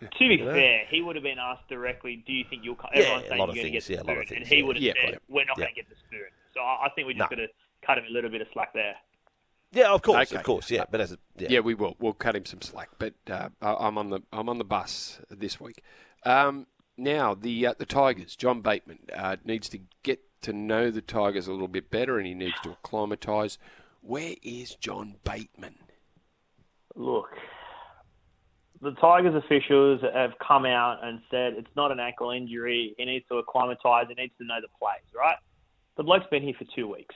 To 0.00 0.28
be 0.28 0.38
fair, 0.38 0.84
he 0.88 1.00
would 1.02 1.16
have 1.16 1.22
been 1.22 1.38
asked 1.38 1.68
directly, 1.68 2.22
"Do 2.26 2.32
you 2.32 2.44
think 2.48 2.62
you'll?" 2.64 2.74
co- 2.74 2.88
Everyone's 2.92 3.24
a 3.24 3.28
saying 3.28 3.38
lot 3.38 3.46
you're 3.46 3.50
of 3.50 3.54
going 3.56 3.66
to 3.66 3.70
get 3.72 3.82
things, 3.82 3.86
the 3.86 3.92
yeah, 3.94 3.98
a 3.98 4.02
spoon, 4.02 4.14
lot 4.14 4.22
of 4.22 4.28
things, 4.28 4.38
and 4.40 4.46
he 4.48 4.56
yeah. 4.58 4.64
would 4.66 4.76
have 4.76 4.82
Yeah, 4.82 4.92
said, 5.00 5.10
yeah. 5.12 5.18
"We're 5.28 5.44
not 5.44 5.58
Yeah. 5.58 5.64
going 5.64 5.74
to 5.74 5.80
get 5.82 5.88
the 5.88 5.96
spoon." 5.96 6.28
So 6.54 6.60
I 6.60 6.86
I 6.86 6.88
think 6.94 7.06
we're 7.06 7.12
just 7.14 7.30
No. 7.30 7.36
got 7.36 7.42
to 7.42 7.48
cut 7.86 7.98
him 7.98 8.04
a 8.08 8.12
little 8.12 8.30
bit 8.30 8.40
of 8.40 8.46
slack 8.52 8.72
there. 8.74 8.96
Yeah, 9.72 9.92
of 9.92 10.02
course, 10.02 10.28
Okay. 10.30 10.36
of 10.36 10.42
course, 10.44 10.70
yeah. 10.70 10.84
But 10.90 11.00
as 11.00 11.12
a, 11.12 11.18
yeah, 11.38 11.48
Yeah, 11.50 11.60
we 11.60 11.74
will. 11.74 11.96
We'll 11.98 12.12
cut 12.12 12.36
him 12.36 12.44
some 12.46 12.60
slack. 12.62 12.90
But 12.98 13.14
uh, 13.28 13.48
I- 13.62 13.74
I'm 13.86 13.96
on 13.98 14.10
the 14.10 14.20
I'm 14.32 14.48
on 14.48 14.58
the 14.58 14.64
bus 14.64 15.20
this 15.30 15.60
week. 15.60 15.82
Um, 16.24 16.66
now 16.96 17.34
the 17.34 17.66
uh, 17.66 17.74
the 17.78 17.86
Tigers. 17.86 18.36
John 18.36 18.60
Bateman 18.62 19.00
uh, 19.14 19.36
needs 19.44 19.68
to 19.70 19.78
get 20.02 20.20
to 20.44 20.52
know 20.52 20.90
the 20.90 21.02
Tigers 21.02 21.46
a 21.46 21.52
little 21.52 21.68
bit 21.68 21.90
better, 21.90 22.18
and 22.18 22.26
he 22.26 22.34
needs 22.34 22.58
to 22.62 22.70
acclimatise. 22.70 23.58
Where 24.00 24.34
is 24.42 24.74
John 24.76 25.16
Bateman? 25.24 25.76
Look, 26.94 27.30
the 28.80 28.92
Tigers 28.92 29.34
officials 29.34 30.00
have 30.14 30.32
come 30.46 30.66
out 30.66 31.02
and 31.02 31.20
said 31.30 31.54
it's 31.54 31.74
not 31.74 31.90
an 31.90 31.98
ankle 31.98 32.30
injury. 32.30 32.94
He 32.96 33.04
needs 33.04 33.24
to 33.30 33.38
acclimatise. 33.38 34.06
He 34.08 34.14
needs 34.14 34.34
to 34.38 34.46
know 34.46 34.60
the 34.60 34.68
plays, 34.78 35.02
right? 35.16 35.36
The 35.96 36.02
bloke's 36.02 36.26
been 36.30 36.42
here 36.42 36.54
for 36.58 36.66
two 36.74 36.88
weeks. 36.88 37.14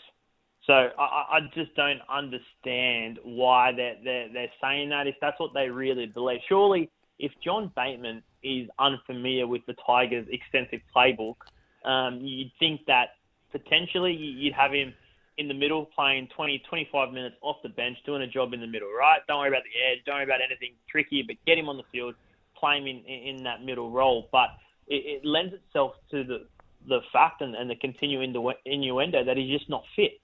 So 0.67 0.73
I, 0.99 1.38
I 1.38 1.41
just 1.55 1.75
don't 1.77 2.01
understand 2.11 3.19
why 3.23 3.73
they're, 3.73 3.97
they're, 4.03 4.29
they're 4.33 4.53
saying 4.62 4.91
that 4.91 5.07
if 5.07 5.14
that's 5.21 5.38
what 5.38 5.55
they 5.55 5.69
really 5.69 6.07
believe. 6.07 6.41
Surely, 6.49 6.91
if 7.19 7.33
John 7.45 7.73
Bateman 7.75 8.23
is 8.43 8.69
unfamiliar 8.79 9.47
with 9.47 9.62
the 9.67 9.75
Tigers' 9.87 10.27
extensive 10.31 10.81
playbook, 10.95 11.37
um, 11.85 12.21
you'd 12.21 12.53
think 12.59 12.83
that 12.87 13.11
potentially 13.52 14.12
you'd 14.12 14.54
have 14.54 14.72
him 14.72 14.94
in 15.38 15.46
the 15.46 15.54
middle 15.54 15.87
playing 15.94 16.28
20, 16.34 16.62
25 16.68 17.12
minutes 17.12 17.37
off 17.42 17.56
the 17.62 17.68
bench 17.68 17.96
doing 18.04 18.22
a 18.22 18.26
job 18.26 18.52
in 18.52 18.61
the 18.61 18.66
middle, 18.66 18.88
right? 18.92 19.20
Don't 19.28 19.38
worry 19.38 19.48
about 19.48 19.62
the 19.62 19.80
edge, 19.90 20.04
don't 20.04 20.16
worry 20.16 20.24
about 20.24 20.40
anything 20.44 20.74
tricky, 20.90 21.22
but 21.26 21.37
get 21.46 21.56
him 21.56 21.68
on 21.68 21.76
the 21.76 21.84
field, 21.92 22.14
play 22.58 22.78
him 22.78 22.87
in, 22.87 23.04
in, 23.04 23.44
that 23.44 23.62
middle 23.64 23.90
role. 23.90 24.28
But 24.32 24.48
it, 24.88 25.22
it 25.22 25.24
lends 25.24 25.54
itself 25.54 25.92
to 26.11 26.24
the, 26.24 26.46
the 26.88 27.00
fact 27.12 27.40
and, 27.40 27.54
and 27.54 27.70
the 27.70 27.76
continuing 27.76 28.34
innuendo 28.66 29.24
that 29.24 29.37
he's 29.37 29.56
just 29.56 29.70
not 29.70 29.84
fit. 29.94 30.20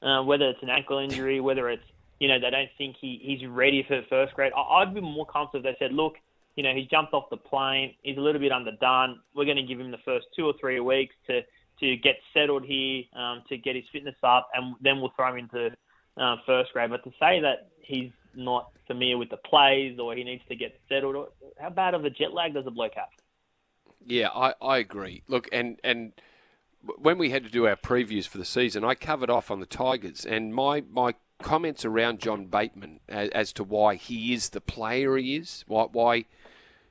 Uh, 0.00 0.22
whether 0.22 0.48
it's 0.48 0.62
an 0.62 0.70
ankle 0.70 0.98
injury, 0.98 1.40
whether 1.40 1.68
it's, 1.70 1.82
you 2.20 2.28
know, 2.28 2.38
they 2.38 2.50
don't 2.50 2.68
think 2.78 2.94
he, 3.00 3.18
he's 3.20 3.48
ready 3.48 3.84
for 3.88 4.00
first 4.08 4.32
grade. 4.34 4.52
I, 4.56 4.60
I'd 4.60 4.94
be 4.94 5.00
more 5.00 5.26
comfortable 5.26 5.66
if 5.66 5.74
they 5.74 5.84
said, 5.84 5.92
look, 5.92 6.14
you 6.54 6.62
know, 6.62 6.74
he's 6.74 6.88
jumped 6.88 7.14
off 7.14 7.30
the 7.30 7.36
plane. 7.36 7.94
He's 8.02 8.16
a 8.16 8.20
little 8.20 8.40
bit 8.40 8.52
underdone. 8.52 9.20
We're 9.34 9.44
going 9.44 9.56
to 9.56 9.62
give 9.62 9.80
him 9.80 9.90
the 9.90 9.98
first 10.04 10.26
two 10.36 10.44
or 10.44 10.54
three 10.60 10.78
weeks 10.78 11.14
to 11.28 11.40
to 11.80 11.96
get 11.96 12.16
settled 12.34 12.64
here, 12.64 13.04
um, 13.16 13.42
to 13.48 13.56
get 13.56 13.76
his 13.76 13.84
fitness 13.92 14.16
up, 14.22 14.48
and 14.54 14.74
then 14.80 15.00
we'll 15.00 15.12
throw 15.16 15.32
him 15.32 15.38
into 15.38 15.70
uh, 16.20 16.36
first 16.46 16.72
grade. 16.72 16.90
But 16.90 17.04
to 17.04 17.10
say 17.20 17.40
that 17.40 17.70
he's 17.82 18.10
not 18.34 18.70
familiar 18.86 19.18
with 19.18 19.30
the 19.30 19.36
plays 19.36 19.98
or 19.98 20.14
he 20.14 20.24
needs 20.24 20.42
to 20.48 20.56
get 20.56 20.78
settled, 20.88 21.16
or, 21.16 21.28
how 21.58 21.70
bad 21.70 21.94
of 21.94 22.04
a 22.04 22.10
jet 22.10 22.32
lag 22.32 22.54
does 22.54 22.66
a 22.66 22.70
bloke 22.70 22.94
have? 22.96 23.08
Yeah, 24.06 24.28
I, 24.34 24.54
I 24.60 24.78
agree. 24.78 25.22
Look, 25.28 25.48
and 25.52 25.78
and 25.84 26.12
when 26.98 27.18
we 27.18 27.30
had 27.30 27.44
to 27.44 27.50
do 27.50 27.66
our 27.66 27.76
previews 27.76 28.26
for 28.26 28.38
the 28.38 28.44
season, 28.44 28.84
I 28.84 28.94
covered 28.94 29.30
off 29.30 29.50
on 29.50 29.60
the 29.60 29.66
Tigers, 29.66 30.24
and 30.24 30.54
my 30.54 30.82
my 30.88 31.14
comments 31.42 31.84
around 31.84 32.20
John 32.20 32.46
Bateman 32.46 33.00
as, 33.08 33.28
as 33.30 33.52
to 33.54 33.64
why 33.64 33.94
he 33.94 34.32
is 34.32 34.50
the 34.50 34.60
player 34.60 35.16
he 35.16 35.36
is, 35.36 35.64
why 35.66 35.84
why 35.90 36.24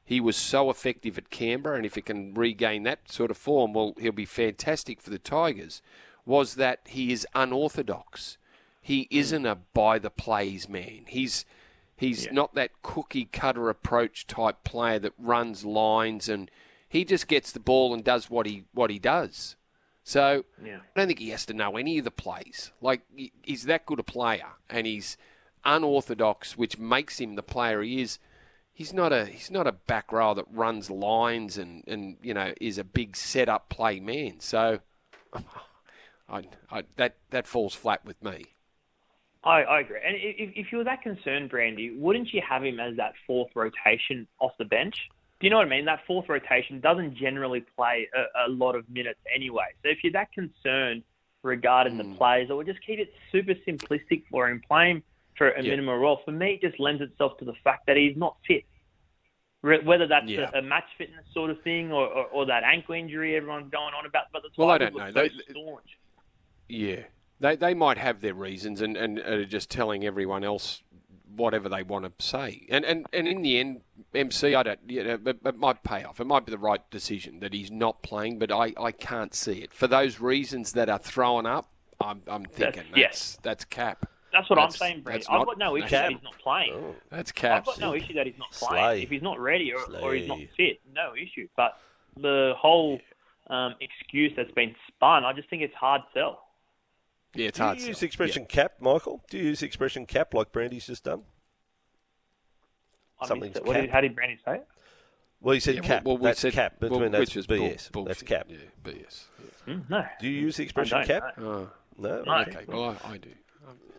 he 0.08 0.22
was 0.22 0.38
so 0.38 0.70
effective 0.70 1.18
at 1.18 1.30
Canberra, 1.30 1.76
and 1.76 1.86
if 1.86 1.96
he 1.96 2.02
can 2.02 2.34
regain 2.34 2.84
that 2.84 3.12
sort 3.12 3.30
of 3.30 3.36
form, 3.36 3.74
well, 3.74 3.94
he'll 4.00 4.14
be 4.14 4.24
fantastic 4.24 5.02
for 5.02 5.10
the 5.10 5.20
Tigers. 5.20 5.82
Was 6.26 6.56
that 6.56 6.80
he 6.86 7.12
is 7.12 7.28
unorthodox? 7.36 8.38
He 8.82 9.04
hmm. 9.04 9.18
isn't 9.18 9.46
a 9.46 9.56
by 9.74 10.00
the 10.00 10.10
plays 10.10 10.70
man. 10.70 11.02
He's 11.08 11.44
he's 11.98 12.32
not 12.32 12.56
that 12.56 12.82
cookie 12.82 13.26
cutter 13.26 13.70
approach 13.70 14.28
type 14.28 14.64
player 14.64 14.98
that 15.00 15.14
runs 15.20 15.66
lines 15.66 16.30
and 16.30 16.50
he 16.88 17.04
just 17.04 17.28
gets 17.28 17.52
the 17.52 17.60
ball 17.60 17.94
and 17.94 18.02
does 18.02 18.30
what 18.30 18.46
he 18.46 18.64
what 18.72 18.90
he 18.90 19.00
does. 19.00 19.58
So 20.06 20.46
Yeah. 20.64 20.78
I 20.78 21.00
don't 21.00 21.08
think 21.08 21.20
he 21.20 21.32
has 21.32 21.46
to 21.48 21.54
know 21.54 21.76
any 21.76 21.98
of 21.98 22.06
the 22.06 22.12
plays. 22.12 22.72
Like 22.80 23.02
he's 23.44 23.66
that 23.66 23.86
good 23.86 24.00
a 24.00 24.04
player, 24.04 24.52
and 24.70 24.88
he's 24.88 25.18
unorthodox, 25.66 26.58
which 26.58 26.78
makes 26.78 27.20
him 27.20 27.36
the 27.36 27.44
player 27.44 27.82
he 27.82 28.02
is. 28.02 28.20
He's 28.78 28.94
not 28.94 29.12
a 29.12 29.26
he's 29.26 29.50
not 29.50 29.66
a 29.66 29.72
back 29.72 30.12
row 30.12 30.36
that 30.36 30.46
runs 30.52 30.92
lines 30.92 31.58
and, 31.58 31.84
and 31.88 32.18
you 32.22 32.32
know 32.32 32.54
is 32.62 32.78
a 32.78 32.84
big 32.84 33.16
set 33.16 33.50
up 33.50 33.70
play 33.70 34.00
man. 34.00 34.40
So 34.40 34.82
I, 36.30 36.44
I, 36.70 36.84
that 36.96 37.16
that 37.32 37.48
falls 37.48 37.74
flat 37.74 38.06
with 38.06 38.22
me. 38.24 38.54
I, 39.44 39.64
I 39.64 39.80
agree. 39.80 39.98
And 40.06 40.16
if, 40.16 40.52
if 40.56 40.72
you 40.72 40.78
were 40.78 40.84
that 40.84 41.02
concerned, 41.02 41.50
Brandy, 41.50 41.98
wouldn't 41.98 42.32
you 42.32 42.44
have 42.48 42.64
him 42.64 42.80
as 42.80 42.96
that 42.98 43.14
fourth 43.26 43.50
rotation 43.56 44.28
off 44.40 44.52
the 44.60 44.66
bench? 44.66 44.96
Do 45.40 45.48
you 45.48 45.50
know 45.50 45.58
what 45.58 45.66
I 45.66 45.70
mean? 45.72 45.86
That 45.86 46.02
fourth 46.06 46.30
rotation 46.30 46.80
doesn't 46.80 47.16
generally 47.16 47.66
play 47.76 48.08
a, 48.16 48.48
a 48.48 48.50
lot 48.50 48.76
of 48.76 48.88
minutes 48.92 49.20
anyway. 49.34 49.70
So 49.82 49.90
if 49.90 50.04
you're 50.04 50.14
that 50.14 50.32
concerned 50.34 51.02
regarding 51.42 51.98
the 51.98 52.04
hmm. 52.04 52.14
plays, 52.14 52.50
I 52.52 52.54
would 52.54 52.68
just 52.68 52.86
keep 52.86 53.00
it 53.00 53.12
super 53.32 53.56
simplistic 53.68 54.22
for 54.30 54.48
him, 54.48 54.62
play 54.68 54.92
him 54.92 55.04
for 55.38 55.52
a 55.52 55.62
Yeah. 55.64 55.72
minimum 55.72 56.00
role. 56.00 56.20
For 56.26 56.32
me, 56.32 56.54
it 56.56 56.62
just 56.68 56.80
lends 56.80 57.02
itself 57.02 57.38
to 57.40 57.46
the 57.46 57.54
fact 57.64 57.86
that 57.88 57.98
he's 57.98 58.18
not 58.18 58.38
fit. 58.48 58.64
Whether 59.62 60.08
that's 60.08 60.28
Yeah. 60.28 60.50
a, 60.54 60.60
a 60.60 60.62
match 60.62 60.86
fitness 60.98 61.26
sort 61.34 61.50
of 61.50 61.62
thing 61.62 61.92
or, 61.92 62.06
or, 62.08 62.26
or 62.28 62.46
that 62.46 62.64
ankle 62.64 62.96
injury 62.96 63.36
everyone's 63.36 63.70
going 63.72 63.94
on 63.94 64.06
about, 64.06 64.26
but 64.32 64.42
the 64.44 64.50
Well, 64.58 64.70
I 64.70 64.78
don't 64.78 64.96
know. 64.96 65.12
They- 65.12 65.30
staunch. 65.30 65.98
Yeah, 66.70 67.04
they 67.40 67.56
they 67.56 67.74
might 67.74 67.98
have 67.98 68.20
their 68.20 68.34
reasons 68.34 68.82
and 68.82 68.98
and 68.98 69.20
are 69.20 69.46
just 69.46 69.72
telling 69.72 70.04
everyone 70.06 70.44
else 70.44 70.84
whatever 71.34 71.70
they 71.70 71.82
want 71.82 72.04
to 72.20 72.26
say. 72.26 72.66
And 72.70 72.84
and, 72.84 73.06
and 73.14 73.26
in 73.28 73.42
the 73.42 73.58
end, 73.58 73.82
MC, 74.14 74.54
I 74.54 74.64
don't. 74.64 74.80
You 74.86 75.04
know, 75.04 75.20
it, 75.26 75.38
it 75.46 75.58
might 75.58 75.82
pay 75.84 76.04
off. 76.04 76.20
It 76.20 76.26
might 76.28 76.46
be 76.46 76.52
the 76.52 76.58
right 76.58 76.82
decision 76.92 77.40
that 77.40 77.54
he's 77.54 77.72
not 77.72 78.04
playing, 78.04 78.38
but 78.38 78.52
I, 78.52 78.74
I 78.78 78.92
can't 78.92 79.34
see 79.34 79.64
it 79.64 79.74
for 79.74 79.88
those 79.88 80.20
reasons 80.20 80.74
that 80.74 80.90
are 80.90 81.00
thrown 81.00 81.46
up. 81.46 81.70
I'm 82.02 82.22
I'm 82.28 82.44
thinking 82.46 82.84
that's 82.92 82.98
yes. 82.98 83.38
that's 83.44 83.64
cap. 83.66 84.10
That's 84.38 84.50
what 84.52 84.56
That's- 84.58 84.74
I'm 84.76 84.78
saying, 84.88 85.02
Brady. 85.02 85.18
that's 85.20 85.30
I've 85.30 85.40
not- 85.40 85.46
got 85.48 85.58
no 85.58 85.76
issue 85.78 85.90
that 85.90 86.12
he's 86.12 86.22
not 86.24 86.38
playing. 86.38 86.96
That's 87.10 87.32
I've 87.32 87.36
cap. 87.36 87.66
got 87.66 87.80
no 87.80 87.94
issue 87.96 88.14
that 88.14 88.28
he's 88.28 88.38
not 88.38 88.52
playing. 88.52 88.84
Slay. 88.84 89.02
If 89.04 89.10
he's 89.10 89.22
not 89.24 89.40
ready 89.40 89.74
or, 89.74 89.80
or 90.02 90.14
he's 90.14 90.28
not 90.28 90.40
fit, 90.56 90.80
no 90.94 91.14
issue. 91.16 91.48
But 91.56 91.78
the 92.16 92.54
whole 92.58 93.00
um, 93.48 93.74
excuse 93.82 94.34
that's 94.36 94.52
been 94.52 94.76
spun, 94.88 95.26
I 95.26 95.34
just 95.34 95.50
think 95.50 95.62
it's 95.64 95.74
hard 95.74 96.02
sell. 96.14 96.44
Yeah, 97.34 97.48
it's 97.48 97.58
Do 97.58 97.64
hard. 97.64 97.80
you 97.80 97.88
use 97.88 97.98
sell. 97.98 98.02
the 98.02 98.06
expression 98.06 98.46
cap, 98.46 98.74
Michael? 98.80 99.24
Do 99.30 99.38
you 99.38 99.46
use 99.46 99.62
the 99.62 99.66
expression 99.66 100.06
cap 100.06 100.34
like 100.34 100.52
Brandy's 100.52 100.86
just 100.86 101.04
done? 101.04 101.24
I 103.20 103.24
missed 103.24 103.28
Something's 103.30 103.58
it. 103.58 103.66
What 103.66 103.74
did, 103.78 103.90
how 103.90 104.02
did 104.02 104.16
Brandy 104.16 104.38
say 104.46 104.56
it? 104.58 104.68
Well, 105.42 105.56
you 105.56 105.62
said 105.62 105.76
Yeah, 105.76 105.82
cap. 105.82 106.04
well, 106.04 106.18
we 106.18 106.24
that's 106.26 106.40
said- 106.40 106.54
cap. 106.54 106.76
But 106.80 106.92
well, 106.92 107.00
I 107.00 107.04
mean, 107.04 107.12
that's 107.12 107.22
which 107.22 107.38
is 107.38 107.48
bull- 107.48 107.58
BS. 107.58 108.06
that's 108.06 108.22
cap. 108.24 108.48
Yeah, 108.50 108.58
BS. 108.84 109.24
Mm, 109.68 109.90
no. 109.90 110.06
Do 110.20 110.28
you 110.28 110.42
use 110.42 110.58
the 110.58 110.64
expression 110.64 111.04
cap? 111.06 111.38
no. 111.38 111.46
Oh. 111.48 111.70
No. 112.00 112.24
No. 112.24 112.34
Okay, 112.42 112.66
well, 112.68 112.96
I, 113.04 113.14
I 113.14 113.18
do. 113.18 113.30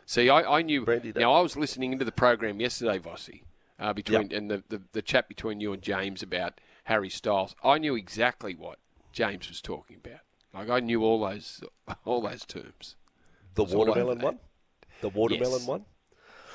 See, 0.07 0.31
I, 0.31 0.59
I 0.59 0.63
knew. 0.63 0.85
Brandy 0.85 1.13
now, 1.15 1.33
I 1.35 1.41
was 1.41 1.57
listening 1.57 1.93
into 1.93 2.05
the 2.05 2.13
program 2.13 2.61
yesterday, 2.61 2.99
Vossi, 2.99 3.43
uh, 3.79 3.93
between 3.93 4.33
and 4.33 4.51
the, 4.51 4.63
the, 4.69 4.81
the 4.93 5.03
chat 5.03 5.29
between 5.29 5.61
you 5.61 5.73
and 5.73 5.83
James 5.83 6.23
about 6.23 6.61
Harry 6.85 7.11
Styles. 7.11 7.55
I 7.63 7.79
knew 7.79 7.95
exactly 7.95 8.55
what 8.55 8.79
James 9.13 9.49
was 9.49 9.61
talking 9.61 9.97
about. 10.03 10.21
Like 10.55 10.71
I 10.71 10.81
knew 10.81 11.03
all 11.05 11.21
those 11.21 11.63
all 12.07 12.23
those 12.23 12.45
terms. 12.47 12.97
The 13.55 13.65
watermelon 13.65 14.21
one. 14.21 14.39
The 15.03 15.11
watermelon 15.11 15.59
Yes. 15.61 15.67
one. 15.67 15.85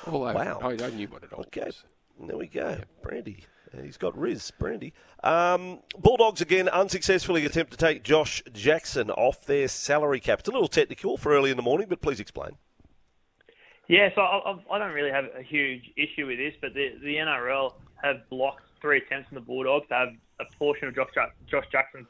All 0.07 0.23
over. 0.23 0.33
Wow. 0.33 0.59
I, 0.63 0.71
I 0.83 0.89
knew 0.89 1.07
what 1.07 1.23
it 1.23 1.31
all 1.31 1.41
Okay. 1.41 1.65
was. 1.65 1.83
There 2.19 2.37
we 2.37 2.47
go. 2.47 2.79
Brandy. 3.01 3.45
Uh, 3.75 3.81
He's 3.81 3.97
got 3.97 4.17
Riz, 4.17 4.51
Brandy. 4.51 4.93
Um, 5.23 5.79
Bulldogs 5.97 6.41
again 6.41 6.67
unsuccessfully 6.69 7.45
attempt 7.45 7.71
to 7.71 7.77
take 7.77 8.03
Josh 8.03 8.41
Jackson 8.51 9.09
off 9.11 9.45
their 9.45 9.67
salary 9.67 10.19
cap. 10.19 10.39
It's 10.39 10.49
a 10.49 10.51
little 10.51 10.67
technical 10.67 11.17
for 11.17 11.31
early 11.33 11.51
in 11.51 11.57
the 11.57 11.63
morning, 11.63 11.87
but 11.89 12.01
please 12.01 12.19
explain. 12.19 12.57
Yeah, 13.93 14.09
so 14.15 14.21
I, 14.21 14.57
I- 14.71 14.79
don't 14.79 14.91
really 14.91 15.11
have 15.11 15.25
a 15.37 15.43
huge 15.43 15.83
issue 15.95 16.25
with 16.25 16.39
this, 16.39 16.55
but 16.61 16.73
the, 16.73 16.93
the 17.03 17.13
NRL 17.17 17.73
have 18.01 18.27
blocked 18.31 18.63
three 18.81 18.97
attempts 18.97 19.29
from 19.29 19.35
the 19.35 19.41
Bulldogs 19.41 19.87
to 19.89 19.93
have 19.93 20.07
a 20.39 20.45
portion 20.57 20.87
of 20.87 20.95
Josh, 20.95 21.09
Josh 21.47 21.65
Jackson's 21.71 22.07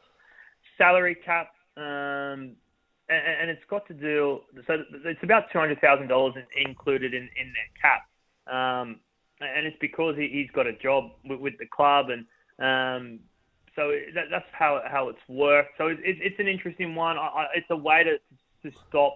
salary 0.77 1.13
cap, 1.25 1.47
um, 1.75 2.55
and, 3.09 3.21
and 3.41 3.49
it's 3.49 3.65
got 3.69 3.85
to 3.89 3.93
do. 3.93 4.39
So 4.65 4.77
it's 5.03 5.23
about 5.23 5.51
two 5.51 5.59
hundred 5.59 5.81
thousand 5.81 6.07
dollars 6.07 6.35
included 6.55 7.13
in, 7.13 7.23
in 7.23 7.51
their 7.51 7.69
cap, 7.81 8.07
um, 8.47 9.01
and 9.41 9.67
it's 9.67 9.75
because 9.81 10.15
he, 10.15 10.29
he's 10.31 10.51
got 10.51 10.67
a 10.67 10.73
job 10.77 11.11
with, 11.25 11.41
with 11.41 11.53
the 11.59 11.65
club, 11.65 12.05
and 12.11 12.21
um, 12.63 13.19
so 13.75 13.91
that, 14.15 14.27
that's 14.31 14.45
how 14.53 14.81
how 14.89 15.09
it's 15.09 15.19
worked. 15.27 15.71
So 15.77 15.87
it, 15.87 15.97
it, 15.99 16.15
it's 16.21 16.39
an 16.39 16.47
interesting 16.47 16.95
one. 16.95 17.17
I, 17.17 17.27
I, 17.27 17.45
it's 17.55 17.67
a 17.71 17.75
way 17.75 18.05
to 18.05 18.19
to 18.69 18.77
stop 18.87 19.15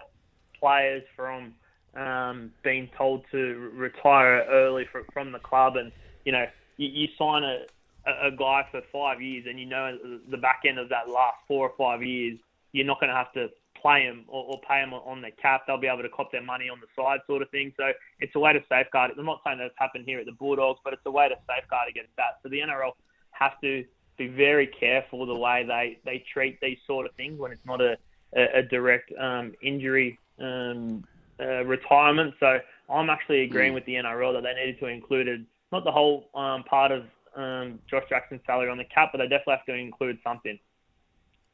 players 0.60 1.04
from 1.16 1.54
um, 1.98 2.52
being 2.64 2.90
told 2.98 3.26
to 3.32 3.72
retire 3.74 4.46
early 4.50 4.86
fr 4.92 5.00
from 5.12 5.32
the 5.32 5.40
club, 5.40 5.76
and 5.76 5.92
you 6.26 6.32
know 6.32 6.46
you, 6.78 6.88
you 6.88 7.08
sign 7.18 7.44
a, 7.44 7.66
a 8.06 8.28
a 8.28 8.32
guy 8.32 8.66
for 8.72 8.82
five 8.92 9.22
years, 9.22 9.46
and 9.50 9.60
you 9.60 9.66
know 9.66 9.98
the 10.30 10.38
back 10.38 10.62
end 10.68 10.80
of 10.80 10.90
that 10.90 11.10
last 11.10 11.38
four 11.48 11.70
or 11.70 11.76
five 11.78 12.04
years, 12.04 12.38
you're 12.72 12.86
not 12.86 13.00
going 13.00 13.10
to 13.10 13.16
have 13.16 13.34
to 13.34 13.50
play 13.82 14.04
him 14.04 14.26
or, 14.28 14.44
or 14.44 14.62
pay 14.68 14.80
him 14.80 14.94
on 14.94 15.22
the 15.22 15.32
cap. 15.32 15.62
They'll 15.66 15.78
be 15.78 15.88
able 15.88 16.04
to 16.04 16.10
cop 16.10 16.32
their 16.32 16.42
money 16.42 16.70
on 16.70 16.80
the 16.80 16.88
side, 16.96 17.20
sort 17.28 17.42
of 17.42 17.50
thing. 17.50 17.74
So 17.78 17.92
it's 18.20 18.36
a 18.36 18.40
way 18.40 18.54
to 18.54 18.64
safeguard 18.70 19.12
it. 19.12 19.18
I'm 19.20 19.26
not 19.26 19.42
saying 19.46 19.60
that's 19.60 19.74
happened 19.78 20.06
here 20.06 20.20
at 20.20 20.26
the 20.26 20.32
Bulldogs, 20.32 20.80
but 20.84 20.94
it's 20.94 21.02
a 21.06 21.12
way 21.12 21.30
to 21.30 21.36
safeguard 21.48 21.90
against 21.90 22.16
that. 22.18 22.40
So 22.44 22.50
the 22.50 22.60
NRL 22.60 22.92
have 23.32 23.60
to 23.62 23.86
be 24.18 24.28
very 24.28 24.68
careful 24.68 25.26
the 25.26 25.36
way 25.36 25.64
they, 25.64 26.00
they 26.06 26.24
treat 26.32 26.60
these 26.60 26.80
sort 26.88 27.06
of 27.06 27.14
things 27.16 27.40
when 27.40 27.52
it's 27.52 27.66
not 27.66 27.82
a, 27.82 27.98
a, 28.36 28.60
a 28.60 28.64
direct 28.64 29.12
um, 29.20 29.54
injury 29.62 30.18
um, 30.40 31.04
uh, 31.40 31.64
retirement. 31.66 32.34
So 32.40 32.60
I'm 32.90 33.10
actually 33.10 33.44
agreeing 33.44 33.74
with 33.74 33.86
the 33.86 33.94
NRL 33.94 34.34
that 34.34 34.44
they 34.44 34.54
needed 34.54 34.80
to 34.80 34.88
include 34.88 35.46
not 35.72 35.84
the 35.84 35.92
whole 35.92 36.30
um, 36.34 36.64
part 36.64 36.92
of 36.92 37.04
um, 37.36 37.80
Josh 37.90 38.04
Jackson's 38.10 38.42
salary 38.46 38.70
on 38.70 38.78
the 38.78 38.86
cap, 38.86 39.10
but 39.12 39.20
they 39.20 39.26
definitely 39.26 39.56
have 39.56 39.66
to 39.66 39.76
include 39.76 40.18
something. 40.24 40.58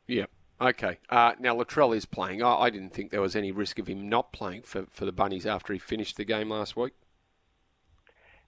Yeah. 0.08 0.26
Okay. 0.62 0.98
Uh, 1.10 1.34
now 1.40 1.56
Latrell 1.56 1.96
is 1.96 2.06
playing. 2.06 2.42
I, 2.42 2.54
I 2.54 2.70
didn't 2.70 2.94
think 2.94 3.12
there 3.12 3.22
was 3.22 3.36
any 3.36 3.52
risk 3.52 3.80
of 3.80 3.88
him 3.88 4.08
not 4.08 4.32
playing 4.32 4.62
for, 4.62 4.86
for 4.90 5.06
the 5.06 5.12
Bunnies 5.12 5.46
after 5.46 5.74
he 5.74 5.80
finished 5.80 6.18
the 6.18 6.26
game 6.26 6.50
last 6.50 6.78
week. 6.78 6.94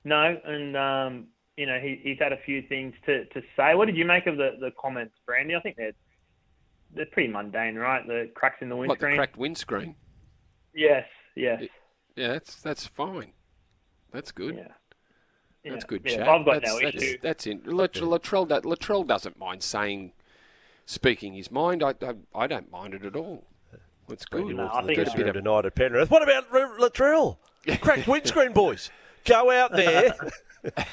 No, 0.04 0.38
and 0.46 0.78
um, 0.78 1.28
you 1.58 1.66
know 1.66 1.80
he, 1.80 2.00
he's 2.04 2.20
had 2.20 2.32
a 2.32 2.38
few 2.46 2.62
things 2.62 2.94
to, 3.08 3.26
to 3.26 3.42
say. 3.58 3.74
What 3.74 3.88
did 3.88 3.98
you 3.98 4.06
make 4.06 4.28
of 4.28 4.38
the, 4.38 4.52
the 4.60 4.72
comments, 4.80 5.16
Brandy? 5.26 5.56
I 5.56 5.60
think 5.62 5.78
they're 5.78 5.94
they're 6.94 7.08
pretty 7.08 7.34
mundane, 7.34 7.76
right? 7.76 8.06
The 8.06 8.30
cracks 8.36 8.58
in 8.62 8.70
the 8.70 8.76
windscreen. 8.76 9.12
What 9.12 9.16
the 9.16 9.18
cracked 9.18 9.38
windscreen? 9.38 9.96
Yes, 10.76 11.06
yes, 11.36 11.64
Yeah, 12.16 12.28
that's 12.30 12.56
that's 12.62 12.86
fine. 12.88 13.32
That's 14.12 14.32
good. 14.32 14.56
yeah. 14.56 14.68
That's 15.64 15.84
Yeah. 15.84 15.88
good 15.88 16.02
Yeah, 16.06 16.18
chat. 16.18 16.28
I've 16.30 16.46
got 16.46 16.62
that's, 16.62 16.74
no 16.74 16.80
that's, 16.80 16.96
issue. 17.04 17.18
That's 17.22 17.48
in. 17.48 17.62
Latrell, 17.62 18.20
Latrell, 18.20 18.48
Latrell 18.64 19.08
doesn't 19.08 19.38
mind 19.40 19.64
saying, 19.64 20.14
speaking 20.86 21.34
his 21.34 21.52
mind. 21.52 21.84
I, 21.84 21.96
I, 22.02 22.14
I 22.36 22.48
don't 22.48 22.72
mind 22.72 22.94
it 22.94 23.04
at 23.06 23.16
all. 23.16 23.46
It's 24.10 24.26
good. 24.26 24.46
No, 24.56 24.68
I 24.68 24.82
in 24.82 24.86
the 24.88 24.94
think 24.94 24.98
dressing 24.98 25.02
it's 25.14 25.16
room 25.16 25.26
good. 25.34 25.34
tonight 25.44 25.66
at 25.66 25.74
Penrith. 25.76 26.12
What 26.12 26.22
about 26.22 26.52
Latrell? 26.52 27.38
Cracked 27.82 28.08
windscreen, 28.08 28.54
boys. 28.54 28.92
Go 29.26 29.50
out 29.50 29.72
there. 29.72 30.14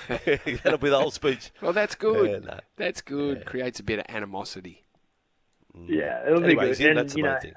That'll 0.08 0.78
be 0.78 0.88
the 0.88 0.98
whole 0.98 1.10
speech. 1.10 1.50
Well, 1.60 1.74
that's 1.74 1.94
good. 1.94 2.30
Yeah, 2.30 2.38
no. 2.54 2.60
That's 2.76 3.02
good. 3.02 3.44
Creates 3.44 3.78
a 3.80 3.82
bit 3.82 3.98
of 3.98 4.06
animosity. 4.08 4.84
Yeah, 5.86 6.26
it'll 6.26 6.42
Anyway, 6.42 6.64
be 6.64 6.68
he's 6.68 6.78
good. 6.78 6.84
in, 6.86 6.90
And, 6.92 6.98
that's 6.98 7.12
the 7.12 7.18
you 7.18 7.24
main 7.24 7.32
know, 7.34 7.40
thing. 7.40 7.52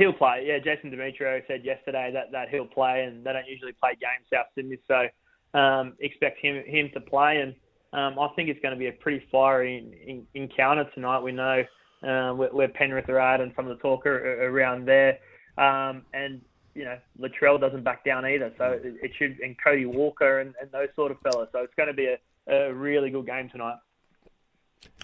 He'll 0.00 0.14
play. 0.14 0.44
Yeah, 0.46 0.58
Jason 0.58 0.90
Demetriou 0.90 1.46
said 1.46 1.62
yesterday 1.62 2.10
that, 2.14 2.32
that 2.32 2.48
he'll 2.48 2.64
play, 2.64 3.04
and 3.04 3.22
they 3.22 3.34
don't 3.34 3.46
usually 3.46 3.72
play 3.72 3.90
games 3.90 4.26
South 4.32 4.46
Sydney, 4.54 4.78
so 4.88 5.58
um, 5.58 5.92
expect 6.00 6.38
him 6.38 6.64
him 6.64 6.88
to 6.94 7.00
play. 7.02 7.42
And 7.42 7.54
um, 7.92 8.18
I 8.18 8.28
think 8.34 8.48
it's 8.48 8.60
going 8.62 8.72
to 8.72 8.78
be 8.78 8.86
a 8.86 8.92
pretty 8.92 9.22
fiery 9.30 10.24
encounter 10.32 10.88
tonight. 10.94 11.20
We 11.20 11.32
know 11.32 11.64
uh, 12.02 12.32
where, 12.32 12.48
where 12.48 12.68
Penrith 12.68 13.10
are 13.10 13.18
at 13.18 13.42
and 13.42 13.52
some 13.54 13.68
of 13.68 13.76
the 13.76 13.82
talk 13.82 14.06
around 14.06 14.86
there. 14.86 15.18
Um, 15.58 16.06
and 16.14 16.40
you 16.74 16.84
know, 16.84 16.96
Latrell 17.20 17.60
doesn't 17.60 17.84
back 17.84 18.02
down 18.02 18.24
either, 18.24 18.54
so 18.56 18.70
it, 18.70 18.94
it 19.02 19.10
should 19.18 19.38
and 19.40 19.54
Cody 19.62 19.84
Walker 19.84 20.40
and, 20.40 20.54
and 20.62 20.72
those 20.72 20.88
sort 20.96 21.12
of 21.12 21.18
fellas. 21.20 21.50
So 21.52 21.58
it's 21.58 21.74
going 21.76 21.88
to 21.88 21.92
be 21.92 22.06
a, 22.06 22.16
a 22.50 22.72
really 22.72 23.10
good 23.10 23.26
game 23.26 23.50
tonight. 23.50 23.76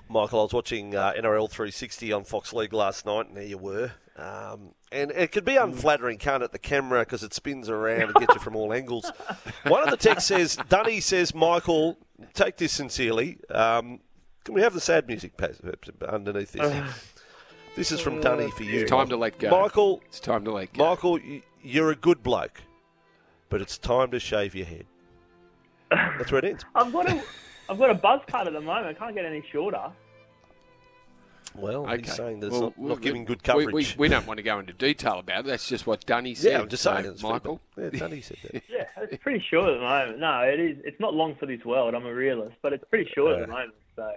Michael, 0.09 0.41
I 0.41 0.43
was 0.45 0.55
watching 0.55 0.97
uh, 0.97 1.13
NRL 1.19 1.51
360 1.51 2.13
on 2.15 2.25
Fox 2.25 2.55
League 2.55 2.73
last 2.73 3.05
night, 3.05 3.27
and 3.27 3.37
there 3.37 3.45
you 3.45 3.59
were. 3.59 3.93
Um, 4.17 4.71
and 4.91 5.11
it 5.11 5.31
could 5.31 5.45
be 5.45 5.57
unflattering, 5.57 6.17
can't 6.19 6.43
it, 6.43 6.53
the 6.53 6.59
camera, 6.59 7.01
because 7.01 7.23
it 7.23 7.35
spins 7.35 7.69
around 7.69 8.03
and 8.03 8.15
gets 8.15 8.35
you 8.35 8.41
from 8.41 8.57
all 8.57 8.73
angles. 8.73 9.11
One 9.67 9.83
of 9.83 9.91
the 9.91 9.97
texts 9.97 10.29
says, 10.29 10.57
Dunny 10.69 11.01
says, 11.01 11.35
Michael, 11.35 11.99
take 12.33 12.57
this 12.57 12.73
sincerely. 12.73 13.39
Um, 13.51 14.01
can 14.45 14.55
we 14.55 14.63
have 14.63 14.73
the 14.73 14.81
sad 14.81 15.07
music 15.07 15.33
underneath 16.09 16.53
this? 16.53 16.95
This 17.77 17.93
is 17.93 18.01
from 18.01 18.23
Dunny 18.23 18.51
for 18.53 18.63
you. 18.63 18.81
It's 18.81 18.91
time 18.91 19.11
to 19.11 19.19
let 19.19 19.39
go. 19.39 19.51
Michael, 19.51 20.01
It's 20.07 20.19
time 20.19 20.47
to 20.47 20.51
let 20.51 20.73
go. 20.73 20.89
Michael, 20.89 21.19
you're 21.63 21.91
a 21.91 21.95
good 21.95 22.23
bloke, 22.23 22.63
but 23.51 23.61
it's 23.61 23.77
time 23.77 24.11
to 24.13 24.19
shave 24.19 24.55
your 24.55 24.65
head. 24.65 24.87
That's 25.91 26.33
where 26.33 26.39
it 26.39 26.47
ends. 26.47 26.65
I've 26.75 26.91
got 26.91 27.07
a 27.11 27.23
I've 27.69 27.79
got 27.79 27.91
a 27.91 27.95
buzz 27.95 28.23
cut 28.29 28.47
at 28.47 28.55
the 28.55 28.63
moment. 28.63 28.87
I 28.87 28.95
can't 28.95 29.15
get 29.15 29.27
any 29.27 29.45
shorter. 29.53 29.93
Well, 31.59 31.85
Okay. 31.87 32.03
he's 32.03 32.15
saying 32.15 32.41
that 32.41 32.51
Well, 32.53 32.61
not, 32.61 32.79
we- 32.79 32.89
not 32.89 33.01
giving 33.01 33.25
good 33.25 33.39
we- 33.43 33.43
coverage. 33.43 33.97
We, 33.97 34.03
we, 34.05 34.09
don't 34.09 34.27
want 34.27 34.39
to 34.39 34.43
go 34.43 34.59
into 34.59 34.73
detail 34.73 35.19
about 35.19 35.41
it. 35.41 35.47
That's 35.47 35.69
just 35.69 35.87
what 35.87 36.05
Dunny 36.07 36.35
said. 36.35 36.53
yeah, 36.53 36.61
I'm 36.61 36.69
just 36.69 36.83
so, 36.83 36.95
saying. 36.95 37.07
It's 37.07 37.23
Michael. 37.23 37.61
feedback. 37.75 37.93
Yeah, 37.95 37.99
Dunny 38.01 38.21
said 38.21 38.37
that. 38.45 38.63
Yeah, 38.69 38.85
it's 39.11 39.23
pretty 39.23 39.45
sure 39.51 39.69
at 39.71 39.75
the 39.75 39.81
moment. 39.81 40.19
No, 40.21 40.41
it 40.41 40.59
is. 40.61 40.79
It's 40.85 40.99
not 41.01 41.15
long 41.15 41.35
for 41.37 41.47
this 41.47 41.65
world. 41.65 41.95
I'm 41.95 42.07
a 42.07 42.15
realist, 42.15 42.57
but 42.63 42.73
it's 42.73 42.85
pretty 42.91 43.11
short 43.15 43.33
at 43.33 43.39
the 43.47 43.53
uh, 43.53 43.57
moment. 43.57 43.75
So 43.95 44.03
But 44.03 44.17